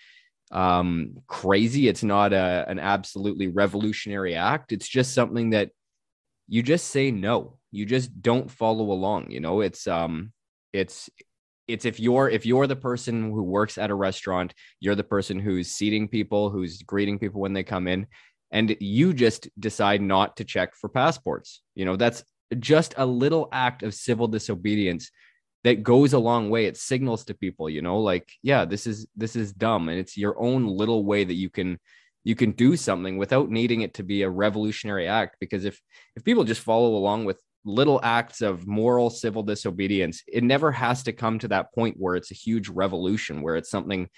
um 0.53 1.17
crazy, 1.27 1.89
it's 1.89 2.05
not 2.05 2.33
a, 2.33 2.65
an 2.69 2.79
absolutely 2.79 3.49
revolutionary 3.49 4.35
act. 4.35 4.73
It's 4.73 4.89
just 4.89 5.15
something 5.15 5.51
that 5.51 5.71
you 6.49 6.63
just 6.63 6.89
say 6.89 7.11
no. 7.11 7.59
You 7.73 7.87
just 7.87 8.23
don't 8.23 8.51
follow 8.51 8.93
along. 8.93 9.31
You 9.31 9.41
know, 9.41 9.61
it's 9.61 9.87
um 9.87 10.33
it's 10.73 11.11
it's 11.69 11.85
if 11.85 11.99
you're 11.99 12.29
if 12.29 12.47
you're 12.47 12.67
the 12.67 12.77
person 12.77 13.31
who 13.31 13.43
works 13.43 13.79
at 13.79 13.91
a 13.91 13.95
restaurant 13.95 14.55
you're 14.81 14.95
the 14.95 15.05
person 15.05 15.39
who's 15.39 15.73
seating 15.73 16.09
people 16.09 16.51
who's 16.51 16.83
greeting 16.83 17.19
people 17.19 17.41
when 17.41 17.53
they 17.53 17.63
come 17.63 17.89
in 17.89 18.07
and 18.51 18.77
you 18.81 19.13
just 19.13 19.49
decide 19.59 20.01
not 20.01 20.37
to 20.37 20.45
check 20.45 20.75
for 20.75 20.89
passports 20.89 21.63
you 21.75 21.85
know 21.85 21.97
that's 21.97 22.23
just 22.59 22.95
a 22.97 23.07
little 23.07 23.49
act 23.53 23.83
of 23.83 23.95
civil 23.95 24.29
disobedience 24.29 25.11
that 25.65 25.83
goes 25.83 26.13
a 26.13 26.19
long 26.19 26.49
way. 26.51 26.67
It 26.67 26.77
signals 26.77 27.25
to 27.25 27.35
people 27.35 27.69
you 27.69 27.83
know 27.83 28.01
like 28.01 28.33
yeah 28.43 28.65
this 28.65 28.87
is 28.87 29.07
this 29.17 29.37
is 29.37 29.53
dumb 29.53 29.89
and 29.89 29.99
it's 29.99 30.17
your 30.17 30.41
own 30.41 30.67
little 30.67 31.05
way 31.05 31.25
that 31.25 31.35
you 31.35 31.51
can 31.51 31.79
you 32.25 32.35
can 32.35 32.51
do 32.51 32.77
something 32.77 33.19
without 33.19 33.51
needing 33.51 33.83
it 33.83 33.95
to 33.95 34.03
be 34.03 34.23
a 34.23 34.31
revolutionary 34.31 35.07
act. 35.07 35.37
Because 35.41 35.65
if 35.65 35.81
if 36.17 36.25
people 36.25 36.45
just 36.45 36.61
follow 36.61 36.97
along 36.97 37.25
with 37.25 37.41
little 37.65 38.01
acts 38.03 38.43
of 38.43 38.65
moral 38.65 39.11
civil 39.11 39.43
disobedience 39.43 40.23
it 40.29 40.45
never 40.45 40.71
has 40.71 41.03
to 41.03 41.13
come 41.13 41.37
to 41.37 41.49
that 41.49 41.75
point 41.75 41.97
where 41.99 42.15
it's 42.15 42.31
a 42.31 42.35
huge 42.35 42.69
revolution 42.69 43.43
where 43.43 43.57
it's 43.57 43.71
something 43.71 44.09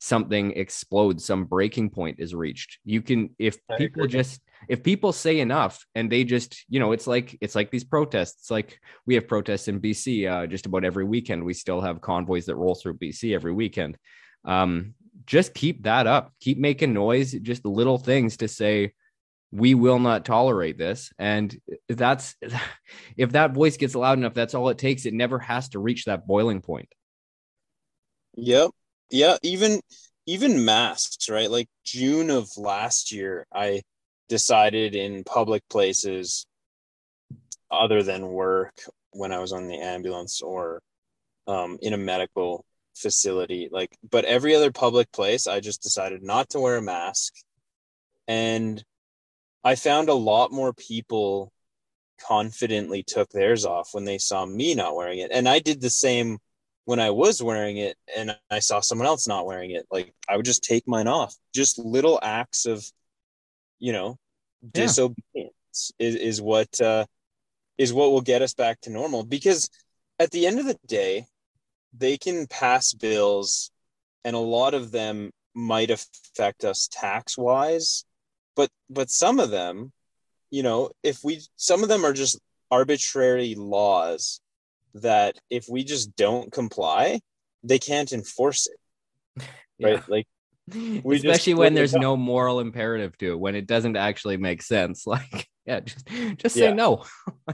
something 0.00 0.50
explodes 0.52 1.24
some 1.24 1.44
breaking 1.44 1.90
point 1.90 2.16
is 2.18 2.34
reached. 2.34 2.78
You 2.84 3.02
can 3.02 3.30
if 3.38 3.58
people 3.78 4.06
just 4.06 4.40
if 4.68 4.82
people 4.82 5.12
say 5.12 5.40
enough 5.40 5.84
and 5.94 6.10
they 6.10 6.24
just 6.24 6.64
you 6.68 6.80
know 6.80 6.92
it's 6.92 7.06
like 7.06 7.36
it's 7.40 7.54
like 7.54 7.70
these 7.70 7.84
protests 7.84 8.50
like 8.50 8.80
we 9.06 9.14
have 9.14 9.28
protests 9.28 9.68
in 9.68 9.80
bc 9.80 10.30
uh, 10.30 10.46
just 10.46 10.66
about 10.66 10.84
every 10.84 11.04
weekend. 11.04 11.44
We 11.44 11.54
still 11.54 11.80
have 11.80 12.00
convoys 12.00 12.46
that 12.46 12.56
roll 12.56 12.74
through 12.74 12.98
bc 12.98 13.34
every 13.34 13.52
weekend. 13.52 13.96
Um, 14.44 14.94
just 15.26 15.54
keep 15.54 15.84
that 15.84 16.06
up. 16.06 16.32
Keep 16.40 16.58
making 16.58 16.92
noise 16.92 17.32
just 17.32 17.64
little 17.64 17.98
things 17.98 18.38
to 18.38 18.48
say 18.48 18.92
we 19.52 19.74
will 19.74 19.98
not 19.98 20.24
tolerate 20.24 20.78
this. 20.78 21.12
And 21.18 21.56
that's 21.88 22.34
if 23.16 23.32
that 23.32 23.54
voice 23.54 23.76
gets 23.76 23.94
loud 23.94 24.18
enough 24.18 24.34
that's 24.34 24.54
all 24.54 24.68
it 24.68 24.78
takes. 24.78 25.06
It 25.06 25.14
never 25.14 25.38
has 25.38 25.70
to 25.70 25.78
reach 25.78 26.04
that 26.04 26.26
boiling 26.26 26.60
point. 26.60 26.88
Yep. 28.34 28.70
Yeah 29.10 29.36
even 29.42 29.80
even 30.26 30.64
masks 30.64 31.28
right? 31.28 31.50
Like 31.50 31.68
june 31.84 32.30
of 32.30 32.48
last 32.56 33.12
year 33.12 33.46
i 33.54 33.80
decided 34.28 34.94
in 34.94 35.24
public 35.24 35.62
places 35.68 36.46
other 37.70 38.02
than 38.02 38.28
work 38.28 38.74
when 39.12 39.32
I 39.32 39.38
was 39.38 39.52
on 39.52 39.68
the 39.68 39.78
ambulance 39.78 40.42
or 40.42 40.82
um, 41.46 41.78
in 41.80 41.92
a 41.92 41.98
medical 41.98 42.64
facility 42.96 43.68
like 43.70 43.94
but 44.10 44.24
every 44.24 44.54
other 44.54 44.72
public 44.72 45.12
place 45.12 45.46
I 45.46 45.60
just 45.60 45.82
decided 45.82 46.22
not 46.22 46.50
to 46.50 46.60
wear 46.60 46.76
a 46.76 46.82
mask. 46.82 47.34
And 48.26 48.82
I 49.62 49.74
found 49.74 50.08
a 50.08 50.14
lot 50.14 50.52
more 50.52 50.72
people 50.72 51.52
confidently 52.20 53.02
took 53.02 53.28
theirs 53.30 53.64
off 53.64 53.90
when 53.92 54.04
they 54.04 54.18
saw 54.18 54.46
me 54.46 54.74
not 54.74 54.96
wearing 54.96 55.18
it. 55.18 55.30
And 55.32 55.48
I 55.48 55.58
did 55.58 55.80
the 55.80 55.90
same 55.90 56.38
when 56.86 57.00
I 57.00 57.10
was 57.10 57.42
wearing 57.42 57.76
it 57.76 57.96
and 58.16 58.36
I 58.50 58.60
saw 58.60 58.80
someone 58.80 59.06
else 59.06 59.28
not 59.28 59.46
wearing 59.46 59.72
it. 59.72 59.86
Like 59.90 60.14
I 60.28 60.36
would 60.36 60.46
just 60.46 60.64
take 60.64 60.88
mine 60.88 61.08
off. 61.08 61.34
Just 61.54 61.78
little 61.78 62.18
acts 62.22 62.64
of 62.64 62.84
you 63.78 63.92
know 63.92 64.16
yeah. 64.62 64.70
disobedience 64.72 65.92
is, 65.98 66.14
is 66.14 66.42
what 66.42 66.80
uh 66.80 67.04
is 67.78 67.92
what 67.92 68.10
will 68.10 68.22
get 68.22 68.42
us 68.42 68.54
back 68.54 68.80
to 68.80 68.90
normal 68.90 69.24
because 69.24 69.68
at 70.18 70.30
the 70.30 70.46
end 70.46 70.58
of 70.58 70.66
the 70.66 70.78
day 70.86 71.26
they 71.96 72.16
can 72.16 72.46
pass 72.46 72.92
bills 72.92 73.70
and 74.24 74.34
a 74.34 74.40
lot 74.40 74.74
of 74.74 74.90
them 74.90 75.30
might 75.54 75.90
affect 75.90 76.64
us 76.64 76.88
tax 76.90 77.36
wise 77.38 78.04
but 78.54 78.70
but 78.90 79.10
some 79.10 79.38
of 79.40 79.50
them 79.50 79.92
you 80.50 80.62
know 80.62 80.90
if 81.02 81.20
we 81.22 81.40
some 81.56 81.82
of 81.82 81.88
them 81.88 82.04
are 82.04 82.12
just 82.12 82.38
arbitrary 82.70 83.54
laws 83.54 84.40
that 84.94 85.38
if 85.50 85.66
we 85.68 85.84
just 85.84 86.14
don't 86.16 86.52
comply 86.52 87.20
they 87.62 87.78
can't 87.78 88.12
enforce 88.12 88.66
it 88.66 89.44
right 89.82 89.96
yeah. 89.96 90.02
like 90.08 90.26
especially 90.72 91.54
when 91.54 91.74
there's 91.74 91.94
no 91.94 92.16
moral 92.16 92.60
imperative 92.60 93.16
to 93.18 93.32
it 93.32 93.38
when 93.38 93.54
it 93.54 93.66
doesn't 93.66 93.96
actually 93.96 94.36
make 94.36 94.62
sense 94.62 95.06
like 95.06 95.48
yeah 95.64 95.80
just 95.80 96.08
just 96.36 96.54
say 96.54 96.68
yeah. 96.68 96.74
no 96.74 97.04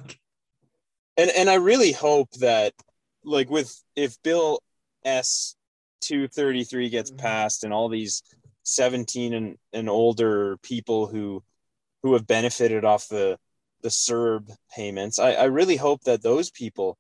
and 1.17 1.31
and 1.37 1.51
i 1.51 1.55
really 1.55 1.93
hope 1.93 2.31
that 2.41 2.73
like 3.25 3.51
with 3.51 3.83
if 3.97 4.21
bill 4.23 4.61
s 5.05 5.57
233 6.01 6.89
gets 6.89 7.11
mm-hmm. 7.11 7.19
passed 7.19 7.65
and 7.65 7.73
all 7.73 7.89
these 7.89 8.23
17 8.65 9.35
and, 9.35 9.59
and 9.73 9.89
older 9.89 10.57
people 10.59 11.07
who 11.07 11.43
who 12.03 12.15
have 12.15 12.27
benefited 12.27 12.85
off 12.85 13.09
the 13.09 13.39
the 13.83 13.89
CERB 13.89 14.49
payments 14.75 15.19
I, 15.19 15.33
I 15.33 15.45
really 15.45 15.77
hope 15.77 16.05
that 16.05 16.23
those 16.23 16.51
people 16.51 16.99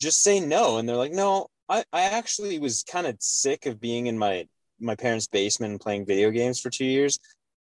just 0.00 0.22
say 0.22 0.38
no 0.38 0.76
and 0.76 0.88
they're 0.88 0.96
like 0.96 1.12
no 1.12 1.48
i 1.68 1.82
i 1.92 2.02
actually 2.02 2.58
was 2.58 2.84
kind 2.84 3.06
of 3.06 3.16
sick 3.20 3.66
of 3.66 3.80
being 3.80 4.06
in 4.06 4.18
my 4.18 4.46
my 4.80 4.94
parents 4.94 5.26
basement 5.26 5.72
and 5.72 5.80
playing 5.80 6.06
video 6.06 6.30
games 6.30 6.60
for 6.60 6.70
two 6.70 6.84
years 6.84 7.18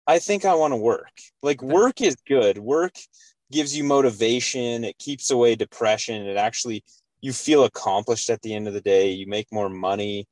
i 0.07 0.19
think 0.19 0.45
i 0.45 0.55
want 0.55 0.73
to 0.73 0.77
work. 0.77 1.11
Like 1.43 1.63
work 1.63 2.01
is 2.01 2.17
good. 2.27 2.59
Work 2.59 2.95
gives 3.51 3.77
you 3.77 3.85
motivation. 3.85 4.85
It 4.85 4.99
keeps 4.99 5.31
away 5.31 5.55
depression. 5.57 6.27
It 6.27 6.37
actually 6.37 6.85
you 7.21 7.33
feel 7.33 7.65
accomplished 7.65 8.31
at 8.31 8.41
the 8.43 8.55
end 8.55 8.69
of 8.69 8.75
the 8.75 8.81
day. 8.81 9.11
You 9.11 9.27
make 9.27 9.47
more 9.53 9.69
money 9.69 10.27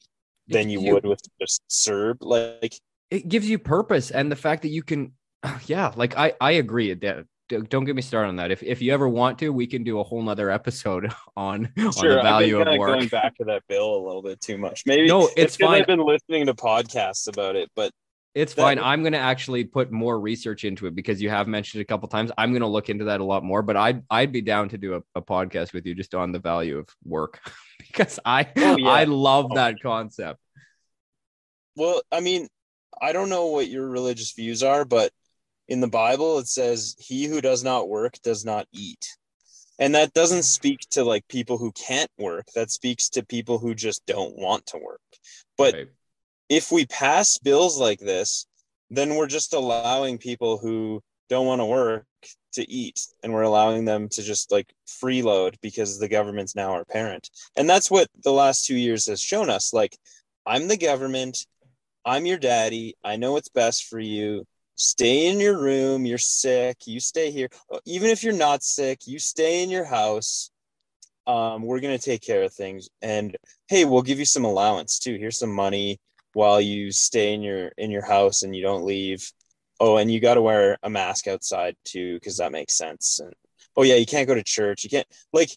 than 0.49 0.70
you, 0.70 0.81
you 0.81 0.95
would 0.95 1.05
with 1.05 1.20
just 1.41 1.62
CERB 1.68 2.16
like 2.20 2.74
it 3.11 3.29
gives 3.29 3.49
you 3.49 3.59
purpose 3.59 4.11
and 4.11 4.33
the 4.33 4.37
fact 4.37 4.62
that 4.62 4.70
you 4.70 4.83
can 4.83 5.12
yeah 5.66 5.93
like 5.95 6.16
i 6.16 6.33
i 6.41 6.53
agree 6.53 6.95
that 6.95 7.26
don't 7.49 7.85
get 7.85 7.97
me 7.97 8.03
started 8.03 8.29
on 8.29 8.37
that 8.37 8.51
if, 8.51 8.63
if 8.63 8.83
you 8.83 8.93
ever 8.93 9.09
want 9.09 9.39
to 9.39 9.51
we 9.53 9.67
can 9.67 9.83
do 9.83 10.01
a 10.01 10.05
whole 10.05 10.23
nother 10.23 10.51
episode 10.51 11.13
on, 11.37 11.73
sure, 11.77 11.87
on 11.87 12.17
the 12.17 12.23
value 12.23 12.61
of 12.61 12.79
work 12.79 12.99
going 12.99 13.09
back 13.09 13.37
to 13.37 13.45
that 13.45 13.63
bill 13.69 13.97
a 13.97 14.03
little 14.05 14.23
bit 14.23 14.41
too 14.41 14.59
much 14.59 14.85
maybe 14.87 15.07
no 15.07 15.27
it's, 15.27 15.35
it's 15.37 15.57
fine 15.57 15.81
i've 15.81 15.87
been 15.87 16.05
listening 16.05 16.47
to 16.47 16.55
podcasts 16.55 17.29
about 17.29 17.57
it 17.57 17.71
but 17.75 17.93
it's 18.35 18.55
that, 18.55 18.63
fine. 18.63 18.79
I'm 18.79 19.03
going 19.03 19.15
to 19.15 19.19
actually 19.19 19.65
put 19.65 19.91
more 19.91 20.21
research 20.21 20.65
into 20.65 20.87
it 20.87 20.95
because 20.95 21.21
you 21.21 21.29
have 21.29 21.49
mentioned 21.49 21.81
it 21.81 21.83
a 21.83 21.87
couple 21.87 22.09
times. 22.09 22.31
I'm 22.39 22.53
going 22.53 22.61
to 22.61 22.69
look 22.69 22.89
into 22.89 23.07
that 23.07 23.21
a 23.21 23.25
lot 23.25 23.43
more, 23.43 23.63
but 23.63 23.77
I'd 23.77 24.03
I'd 24.11 24.31
be 24.31 24.43
down 24.43 24.69
to 24.69 24.79
do 24.79 24.95
a, 24.95 25.01
a 25.17 25.23
podcast 25.23 25.73
with 25.73 25.87
you 25.87 25.95
just 25.95 26.15
on 26.15 26.31
the 26.31 26.39
value 26.39 26.79
of 26.79 26.89
work 27.05 27.41
because 27.79 28.21
I 28.25 28.47
oh, 28.57 28.77
yeah. 28.77 28.89
I 28.89 29.05
love 29.05 29.49
oh. 29.51 29.55
that 29.57 29.83
concept. 29.83 30.39
Well, 31.75 32.03
I 32.13 32.21
mean, 32.21 32.49
I 33.01 33.13
don't 33.13 33.29
know 33.29 33.47
what 33.47 33.69
your 33.69 33.89
religious 33.89 34.33
views 34.33 34.63
are, 34.63 34.85
but 34.85 35.11
in 35.69 35.81
the 35.81 35.89
Bible 35.89 36.39
it 36.39 36.49
says, 36.49 36.97
"He 36.99 37.27
who 37.27 37.41
does 37.41 37.62
not 37.62 37.89
work 37.89 38.14
does 38.23 38.45
not 38.45 38.66
eat." 38.73 39.16
And 39.79 39.95
that 39.95 40.12
doesn't 40.12 40.43
speak 40.43 40.81
to 40.91 41.05
like 41.05 41.29
people 41.29 41.59
who 41.59 41.73
can't 41.73 42.11
work. 42.19 42.47
That 42.55 42.71
speaks 42.71 43.09
to 43.11 43.25
people 43.25 43.59
who 43.59 43.75
just 43.75 44.05
don't 44.07 44.37
want 44.37 44.66
to 44.66 44.79
work. 44.79 45.01
But 45.57 45.75
right 45.75 45.89
if 46.49 46.73
we 46.73 46.87
pass 46.87 47.39
bills 47.39 47.79
like 47.79 48.01
this, 48.01 48.47
then 48.91 49.16
we're 49.16 49.27
just 49.27 49.53
allowing 49.53 50.19
people 50.19 50.59
who 50.59 51.03
don't 51.29 51.47
want 51.47 51.61
to 51.61 51.66
work 51.66 52.07
to 52.55 52.71
eat 52.71 53.01
and 53.23 53.33
we're 53.33 53.43
allowing 53.43 53.85
them 53.85 54.09
to 54.09 54.23
just 54.23 54.51
like 54.51 54.73
freeload 54.87 55.57
because 55.61 55.99
the 55.99 56.09
government's 56.09 56.57
now 56.57 56.73
our 56.73 56.87
parent. 56.87 57.29
And 57.57 57.69
that's 57.69 57.91
what 57.91 58.09
the 58.25 58.33
last 58.33 58.64
2 58.64 58.77
years 58.77 59.07
has 59.07 59.21
shown 59.21 59.51
us 59.51 59.73
like 59.75 59.97
I'm 60.47 60.69
the 60.69 60.79
government, 60.79 61.47
I'm 62.05 62.25
your 62.25 62.39
daddy, 62.39 62.97
I 63.05 63.16
know 63.16 63.33
what's 63.33 63.51
best 63.51 63.85
for 63.85 64.01
you. 64.01 64.47
Stay 64.79 65.26
in 65.26 65.41
your 65.41 65.59
room, 65.59 66.07
you're 66.07 66.18
sick, 66.18 66.87
you 66.87 67.01
stay 67.01 67.33
here. 67.33 67.49
Even 67.85 68.11
if 68.11 68.22
you're 68.22 68.33
not 68.33 68.62
sick, 68.62 69.01
you 69.07 69.18
stay 69.18 69.64
in 69.64 69.70
your 69.70 69.85
house. 69.85 70.53
Um, 71.26 71.62
we're 71.62 71.81
going 71.81 71.99
to 71.99 72.03
take 72.03 72.22
care 72.22 72.45
of 72.45 72.55
things 72.55 72.89
and 73.03 73.37
hey, 73.66 73.85
we'll 73.85 74.03
give 74.03 74.20
you 74.20 74.24
some 74.24 74.45
allowance 74.45 75.01
too. 75.01 75.16
Here's 75.16 75.39
some 75.39 75.53
money 75.53 75.99
while 76.33 76.61
you 76.61 76.93
stay 76.93 77.35
in 77.35 77.43
your 77.43 77.72
in 77.76 77.91
your 77.91 78.05
house 78.05 78.45
and 78.45 78.55
you 78.55 78.62
don't 78.62 78.85
leave. 78.85 79.31
Oh, 79.81 79.97
and 79.97 80.11
you 80.11 80.20
got 80.20 80.35
to 80.35 80.43
wear 80.43 80.79
a 80.83 80.89
mask 80.89 81.26
outside 81.26 81.74
too 81.85 82.14
because 82.14 82.37
that 82.37 82.53
makes 82.53 82.79
sense. 82.79 83.18
And 83.18 83.35
oh 83.76 83.83
yeah, 83.83 83.97
you 83.97 84.07
can't 84.07 84.29
go 84.29 84.35
to 84.35 84.45
church. 84.45 84.85
You 84.85 84.91
can't 84.91 85.07
like 85.33 85.51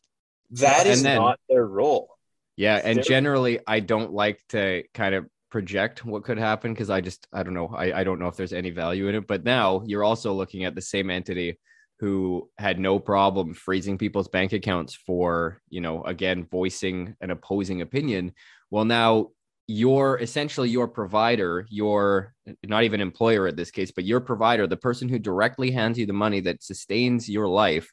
that 0.51 0.87
is 0.87 1.03
then, 1.03 1.15
not 1.15 1.39
their 1.47 1.65
role. 1.65 2.09
Yeah, 2.57 2.81
and 2.83 2.97
They're, 2.97 3.03
generally 3.03 3.59
I 3.65 3.81
don't 3.81 4.11
like 4.11 4.41
to 4.49 4.83
kind 4.93 5.15
of 5.15 5.27
project 5.51 6.05
what 6.05 6.23
could 6.23 6.37
happen 6.37 6.73
because 6.73 6.89
I 6.89 7.01
just 7.01 7.27
I 7.31 7.43
don't 7.43 7.53
know 7.53 7.67
I, 7.67 7.99
I 7.99 8.03
don't 8.03 8.19
know 8.19 8.27
if 8.27 8.35
there's 8.35 8.53
any 8.53 8.71
value 8.71 9.07
in 9.07 9.15
it. 9.15 9.27
But 9.27 9.43
now 9.43 9.83
you're 9.85 10.03
also 10.03 10.33
looking 10.33 10.65
at 10.65 10.73
the 10.73 10.81
same 10.81 11.09
entity 11.09 11.59
who 11.99 12.49
had 12.57 12.79
no 12.79 12.97
problem 12.97 13.53
freezing 13.53 13.97
people's 13.97 14.27
bank 14.27 14.53
accounts 14.53 14.95
for 14.95 15.61
you 15.69 15.81
know 15.81 16.03
again 16.03 16.47
voicing 16.49 17.15
an 17.21 17.29
opposing 17.29 17.81
opinion. 17.81 18.33
Well, 18.71 18.85
now 18.85 19.29
your 19.67 20.19
essentially 20.19 20.69
your 20.69 20.87
provider, 20.87 21.65
your 21.69 22.33
not 22.65 22.83
even 22.83 23.01
employer 23.01 23.47
at 23.47 23.55
this 23.55 23.71
case, 23.71 23.91
but 23.91 24.05
your 24.05 24.19
provider, 24.19 24.67
the 24.67 24.77
person 24.77 25.07
who 25.07 25.19
directly 25.19 25.71
hands 25.71 25.97
you 25.97 26.05
the 26.05 26.13
money 26.13 26.39
that 26.41 26.63
sustains 26.63 27.29
your 27.29 27.47
life, 27.47 27.91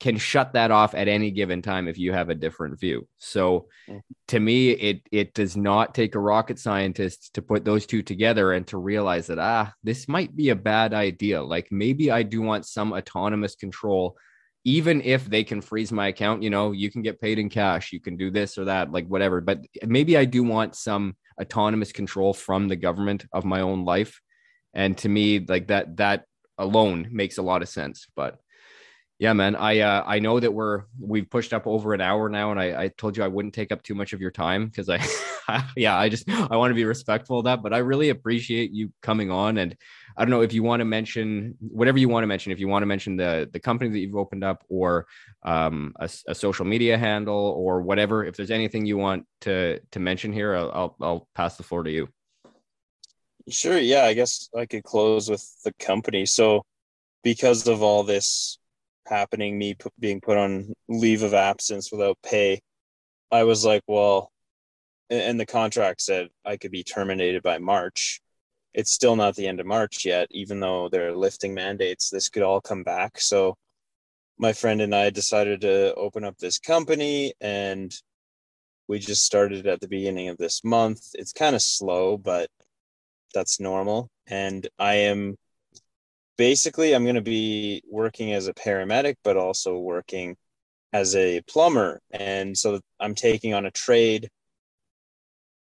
can 0.00 0.16
shut 0.16 0.52
that 0.52 0.70
off 0.70 0.94
at 0.94 1.08
any 1.08 1.30
given 1.30 1.60
time 1.60 1.88
if 1.88 1.98
you 1.98 2.12
have 2.12 2.28
a 2.28 2.34
different 2.34 2.78
view. 2.78 3.08
So 3.18 3.68
mm-hmm. 3.88 3.98
to 4.28 4.40
me, 4.40 4.70
it 4.70 5.02
it 5.10 5.34
does 5.34 5.56
not 5.56 5.94
take 5.94 6.14
a 6.14 6.20
rocket 6.20 6.58
scientist 6.58 7.34
to 7.34 7.42
put 7.42 7.64
those 7.64 7.86
two 7.86 8.02
together 8.02 8.52
and 8.52 8.66
to 8.68 8.78
realize 8.78 9.26
that 9.26 9.38
ah, 9.38 9.72
this 9.82 10.08
might 10.08 10.34
be 10.36 10.50
a 10.50 10.56
bad 10.56 10.94
idea. 10.94 11.42
Like 11.42 11.68
maybe 11.70 12.10
I 12.10 12.22
do 12.22 12.42
want 12.42 12.66
some 12.66 12.92
autonomous 12.92 13.56
control 13.56 14.16
even 14.64 15.00
if 15.00 15.24
they 15.24 15.44
can 15.44 15.62
freeze 15.62 15.92
my 15.92 16.08
account, 16.08 16.42
you 16.42 16.50
know, 16.50 16.72
you 16.72 16.90
can 16.90 17.00
get 17.00 17.20
paid 17.20 17.38
in 17.38 17.48
cash, 17.48 17.90
you 17.90 18.00
can 18.00 18.18
do 18.18 18.30
this 18.30 18.58
or 18.58 18.66
that, 18.66 18.92
like 18.92 19.06
whatever. 19.06 19.40
But 19.40 19.64
maybe 19.82 20.14
I 20.16 20.26
do 20.26 20.42
want 20.42 20.74
some 20.74 21.16
autonomous 21.40 21.90
control 21.90 22.34
from 22.34 22.68
the 22.68 22.76
government 22.76 23.24
of 23.32 23.46
my 23.46 23.62
own 23.62 23.86
life. 23.86 24.20
And 24.74 24.98
to 24.98 25.08
me, 25.08 25.38
like 25.38 25.68
that, 25.68 25.96
that 25.96 26.24
alone 26.58 27.08
makes 27.10 27.38
a 27.38 27.42
lot 27.42 27.62
of 27.62 27.68
sense. 27.70 28.08
But 28.14 28.38
yeah, 29.18 29.32
man, 29.32 29.56
I 29.56 29.80
uh, 29.80 30.04
I 30.06 30.20
know 30.20 30.38
that 30.38 30.54
we're 30.54 30.84
we've 31.00 31.28
pushed 31.28 31.52
up 31.52 31.66
over 31.66 31.92
an 31.92 32.00
hour 32.00 32.28
now, 32.28 32.52
and 32.52 32.60
I, 32.60 32.84
I 32.84 32.88
told 32.88 33.16
you 33.16 33.24
I 33.24 33.28
wouldn't 33.28 33.52
take 33.52 33.72
up 33.72 33.82
too 33.82 33.96
much 33.96 34.12
of 34.12 34.20
your 34.20 34.30
time 34.30 34.66
because 34.66 34.88
I, 34.88 35.04
yeah, 35.76 35.98
I 35.98 36.08
just 36.08 36.30
I 36.30 36.56
want 36.56 36.70
to 36.70 36.76
be 36.76 36.84
respectful 36.84 37.40
of 37.40 37.46
that. 37.46 37.60
But 37.60 37.74
I 37.74 37.78
really 37.78 38.10
appreciate 38.10 38.70
you 38.70 38.92
coming 39.02 39.32
on, 39.32 39.58
and 39.58 39.76
I 40.16 40.24
don't 40.24 40.30
know 40.30 40.42
if 40.42 40.52
you 40.52 40.62
want 40.62 40.82
to 40.82 40.84
mention 40.84 41.56
whatever 41.58 41.98
you 41.98 42.08
want 42.08 42.22
to 42.22 42.28
mention. 42.28 42.52
If 42.52 42.60
you 42.60 42.68
want 42.68 42.82
to 42.82 42.86
mention 42.86 43.16
the 43.16 43.50
the 43.52 43.58
company 43.58 43.90
that 43.90 43.98
you've 43.98 44.14
opened 44.14 44.44
up, 44.44 44.62
or 44.68 45.08
um, 45.42 45.94
a, 45.98 46.08
a 46.28 46.34
social 46.34 46.64
media 46.64 46.96
handle, 46.96 47.54
or 47.56 47.82
whatever. 47.82 48.24
If 48.24 48.36
there's 48.36 48.52
anything 48.52 48.86
you 48.86 48.98
want 48.98 49.26
to 49.40 49.80
to 49.90 49.98
mention 49.98 50.32
here, 50.32 50.54
I'll, 50.54 50.70
I'll 50.70 50.96
I'll 51.00 51.28
pass 51.34 51.56
the 51.56 51.64
floor 51.64 51.82
to 51.82 51.90
you. 51.90 52.08
Sure. 53.48 53.78
Yeah, 53.78 54.04
I 54.04 54.14
guess 54.14 54.48
I 54.56 54.66
could 54.66 54.84
close 54.84 55.28
with 55.28 55.44
the 55.64 55.72
company. 55.80 56.24
So 56.24 56.62
because 57.24 57.66
of 57.66 57.82
all 57.82 58.04
this 58.04 58.57
happening, 59.08 59.58
me 59.58 59.74
p- 59.74 59.90
being 59.98 60.20
put 60.20 60.36
on 60.36 60.72
leave 60.88 61.22
of 61.22 61.34
absence 61.34 61.90
without 61.92 62.18
pay, 62.22 62.60
I 63.30 63.44
was 63.44 63.64
like, 63.64 63.82
well, 63.86 64.30
and 65.10 65.38
the 65.40 65.46
contract 65.46 66.02
said 66.02 66.28
I 66.44 66.56
could 66.56 66.70
be 66.70 66.84
terminated 66.84 67.42
by 67.42 67.58
March. 67.58 68.20
It's 68.74 68.92
still 68.92 69.16
not 69.16 69.36
the 69.36 69.46
end 69.46 69.60
of 69.60 69.66
March 69.66 70.04
yet, 70.04 70.28
even 70.30 70.60
though 70.60 70.88
they're 70.88 71.16
lifting 71.16 71.54
mandates. 71.54 72.10
This 72.10 72.28
could 72.28 72.42
all 72.42 72.60
come 72.60 72.84
back. 72.84 73.20
So, 73.20 73.56
my 74.38 74.52
friend 74.52 74.80
and 74.80 74.94
I 74.94 75.10
decided 75.10 75.62
to 75.62 75.94
open 75.94 76.24
up 76.24 76.38
this 76.38 76.58
company, 76.58 77.32
and 77.40 77.92
we 78.86 78.98
just 78.98 79.24
started 79.24 79.66
at 79.66 79.80
the 79.80 79.88
beginning 79.88 80.28
of 80.28 80.38
this 80.38 80.62
month. 80.64 81.00
It's 81.14 81.32
kind 81.32 81.56
of 81.56 81.62
slow, 81.62 82.16
but 82.18 82.48
that's 83.34 83.60
normal. 83.60 84.10
And 84.26 84.68
I 84.78 84.94
am 84.94 85.36
basically, 86.38 86.94
I'm 86.94 87.04
going 87.04 87.16
to 87.16 87.20
be 87.20 87.82
working 87.90 88.32
as 88.32 88.48
a 88.48 88.54
paramedic, 88.54 89.16
but 89.22 89.36
also 89.36 89.78
working 89.78 90.36
as 90.94 91.14
a 91.14 91.42
plumber, 91.42 92.00
and 92.10 92.56
so 92.56 92.80
I'm 92.98 93.14
taking 93.14 93.52
on 93.52 93.66
a 93.66 93.70
trade. 93.70 94.30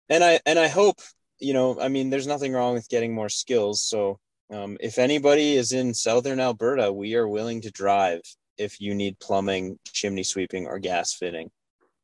And 0.09 0.23
I 0.23 0.39
and 0.47 0.57
I 0.59 0.69
hope 0.69 1.01
you 1.39 1.53
know, 1.53 1.79
I 1.81 1.89
mean, 1.89 2.11
there's 2.11 2.27
nothing 2.27 2.53
wrong 2.53 2.75
with 2.75 2.89
getting 2.89 3.15
more 3.15 3.29
skills. 3.29 3.85
So 3.85 4.19
um, 4.53 4.77
if 4.81 4.99
anybody 4.99 5.57
is 5.57 5.73
in 5.73 5.95
southern 5.95 6.41
Alberta, 6.41 6.93
we 6.93 7.15
are 7.15 7.29
willing 7.29 7.61
to 7.63 7.71
drive 7.71 8.21
if 8.57 8.81
you 8.81 8.95
need 8.95 9.19
plumbing, 9.19 9.79
chimney 9.87 10.23
sweeping, 10.23 10.67
or 10.67 10.79
gas 10.79 11.13
fitting. 11.13 11.51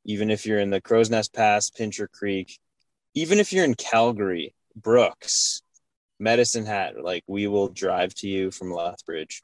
Even 0.04 0.30
if 0.30 0.44
you're 0.44 0.58
in 0.58 0.70
the 0.70 0.80
Crowsnest 0.80 1.32
Pass, 1.32 1.70
Pincher 1.70 2.08
Creek, 2.08 2.58
even 3.14 3.38
if 3.38 3.52
you're 3.52 3.64
in 3.64 3.74
Calgary, 3.74 4.54
Brooks, 4.74 5.62
Medicine 6.22 6.64
Hat, 6.64 6.94
like 7.02 7.24
we 7.26 7.48
will 7.48 7.68
drive 7.68 8.14
to 8.14 8.26
you 8.28 8.50
from 8.50 8.72
Lethbridge. 8.72 9.42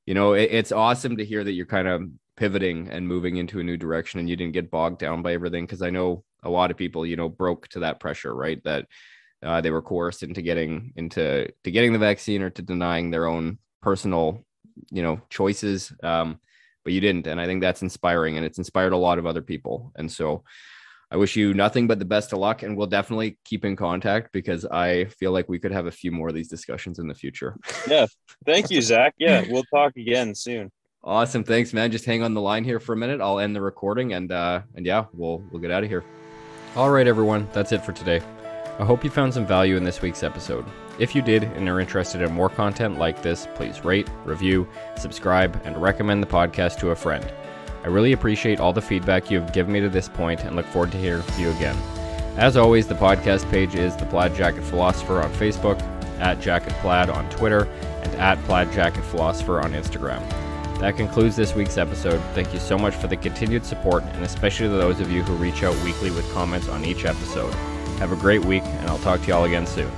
you 0.06 0.14
know, 0.14 0.32
it, 0.32 0.48
it's 0.52 0.72
awesome 0.72 1.16
to 1.16 1.24
hear 1.24 1.44
that 1.44 1.52
you're 1.52 1.66
kind 1.66 1.88
of 1.88 2.02
pivoting 2.36 2.88
and 2.88 3.06
moving 3.06 3.36
into 3.36 3.60
a 3.60 3.64
new 3.64 3.76
direction, 3.76 4.20
and 4.20 4.28
you 4.28 4.36
didn't 4.36 4.54
get 4.54 4.70
bogged 4.70 4.98
down 4.98 5.22
by 5.22 5.34
everything. 5.34 5.66
Because 5.66 5.82
I 5.82 5.90
know 5.90 6.24
a 6.42 6.50
lot 6.50 6.70
of 6.70 6.76
people, 6.76 7.04
you 7.04 7.16
know, 7.16 7.28
broke 7.28 7.68
to 7.68 7.80
that 7.80 8.00
pressure, 8.00 8.34
right? 8.34 8.62
That 8.64 8.86
uh, 9.42 9.60
they 9.60 9.70
were 9.70 9.82
coerced 9.82 10.22
into 10.22 10.42
getting 10.42 10.92
into 10.96 11.52
to 11.64 11.70
getting 11.70 11.92
the 11.92 11.98
vaccine 11.98 12.42
or 12.42 12.50
to 12.50 12.62
denying 12.62 13.10
their 13.10 13.26
own 13.26 13.58
personal, 13.82 14.44
you 14.90 15.02
know, 15.02 15.20
choices. 15.28 15.92
Um, 16.02 16.40
but 16.86 16.92
you 16.92 17.00
didn't. 17.00 17.26
And 17.26 17.40
I 17.40 17.46
think 17.46 17.60
that's 17.60 17.82
inspiring 17.82 18.36
and 18.36 18.46
it's 18.46 18.58
inspired 18.58 18.92
a 18.92 18.96
lot 18.96 19.18
of 19.18 19.26
other 19.26 19.42
people. 19.42 19.92
And 19.96 20.10
so 20.10 20.44
I 21.10 21.16
wish 21.16 21.36
you 21.36 21.54
nothing 21.54 21.86
but 21.86 21.98
the 22.00 22.04
best 22.04 22.32
of 22.32 22.40
luck 22.40 22.62
and 22.62 22.76
we'll 22.76 22.88
definitely 22.88 23.38
keep 23.44 23.64
in 23.64 23.76
contact 23.76 24.32
because 24.32 24.64
I 24.64 25.04
feel 25.04 25.30
like 25.30 25.48
we 25.48 25.58
could 25.58 25.70
have 25.70 25.86
a 25.86 25.90
few 25.90 26.10
more 26.10 26.28
of 26.28 26.34
these 26.34 26.48
discussions 26.48 26.98
in 26.98 27.06
the 27.08 27.14
future. 27.14 27.56
Yeah. 27.88 28.06
Thank 28.44 28.70
you, 28.70 28.82
Zach. 28.82 29.14
Yeah. 29.16 29.44
We'll 29.48 29.62
talk 29.72 29.96
again 29.96 30.34
soon. 30.34 30.72
Awesome. 31.04 31.44
Thanks, 31.44 31.72
man. 31.72 31.92
Just 31.92 32.04
hang 32.04 32.24
on 32.24 32.34
the 32.34 32.40
line 32.40 32.64
here 32.64 32.80
for 32.80 32.94
a 32.94 32.96
minute. 32.96 33.20
I'll 33.20 33.38
end 33.38 33.54
the 33.54 33.60
recording 33.60 34.14
and 34.14 34.32
uh 34.32 34.62
and 34.74 34.84
yeah, 34.84 35.04
we'll 35.12 35.38
we'll 35.50 35.62
get 35.62 35.70
out 35.70 35.84
of 35.84 35.88
here. 35.88 36.04
All 36.74 36.90
right, 36.90 37.06
everyone. 37.06 37.48
That's 37.52 37.70
it 37.70 37.84
for 37.84 37.92
today. 37.92 38.20
I 38.78 38.84
hope 38.84 39.04
you 39.04 39.10
found 39.10 39.32
some 39.32 39.46
value 39.46 39.76
in 39.76 39.84
this 39.84 40.02
week's 40.02 40.24
episode. 40.24 40.66
If 40.98 41.14
you 41.14 41.22
did 41.22 41.44
and 41.44 41.68
are 41.68 41.80
interested 41.80 42.20
in 42.22 42.32
more 42.32 42.48
content 42.48 42.98
like 42.98 43.22
this, 43.22 43.46
please 43.54 43.84
rate, 43.84 44.08
review, 44.24 44.68
subscribe, 44.96 45.60
and 45.64 45.80
recommend 45.80 46.22
the 46.22 46.26
podcast 46.26 46.78
to 46.80 46.90
a 46.90 46.96
friend. 46.96 47.24
I 47.86 47.88
really 47.88 48.10
appreciate 48.10 48.58
all 48.58 48.72
the 48.72 48.82
feedback 48.82 49.30
you 49.30 49.40
have 49.40 49.52
given 49.52 49.72
me 49.72 49.78
to 49.78 49.88
this 49.88 50.08
point 50.08 50.42
and 50.42 50.56
look 50.56 50.66
forward 50.66 50.90
to 50.90 50.98
hearing 50.98 51.22
from 51.22 51.40
you 51.40 51.50
again. 51.50 51.76
As 52.36 52.56
always, 52.56 52.88
the 52.88 52.96
podcast 52.96 53.48
page 53.48 53.76
is 53.76 53.94
The 53.94 54.06
Plaid 54.06 54.34
Jacket 54.34 54.64
Philosopher 54.64 55.22
on 55.22 55.32
Facebook, 55.34 55.80
at 56.18 56.40
Jacket 56.40 56.72
Plaid 56.80 57.10
on 57.10 57.30
Twitter, 57.30 57.68
and 58.02 58.12
at 58.16 58.42
Plaid 58.42 58.72
Jacket 58.72 59.04
Philosopher 59.04 59.60
on 59.60 59.70
Instagram. 59.70 60.20
That 60.80 60.96
concludes 60.96 61.36
this 61.36 61.54
week's 61.54 61.78
episode. 61.78 62.20
Thank 62.34 62.52
you 62.52 62.58
so 62.58 62.76
much 62.76 62.96
for 62.96 63.06
the 63.06 63.16
continued 63.16 63.64
support, 63.64 64.02
and 64.02 64.24
especially 64.24 64.66
to 64.66 64.74
those 64.74 64.98
of 64.98 65.12
you 65.12 65.22
who 65.22 65.36
reach 65.36 65.62
out 65.62 65.80
weekly 65.84 66.10
with 66.10 66.28
comments 66.32 66.68
on 66.68 66.84
each 66.84 67.04
episode. 67.04 67.54
Have 68.00 68.10
a 68.10 68.16
great 68.16 68.44
week, 68.44 68.64
and 68.64 68.90
I'll 68.90 68.98
talk 68.98 69.20
to 69.20 69.26
you 69.28 69.34
all 69.34 69.44
again 69.44 69.64
soon. 69.64 69.92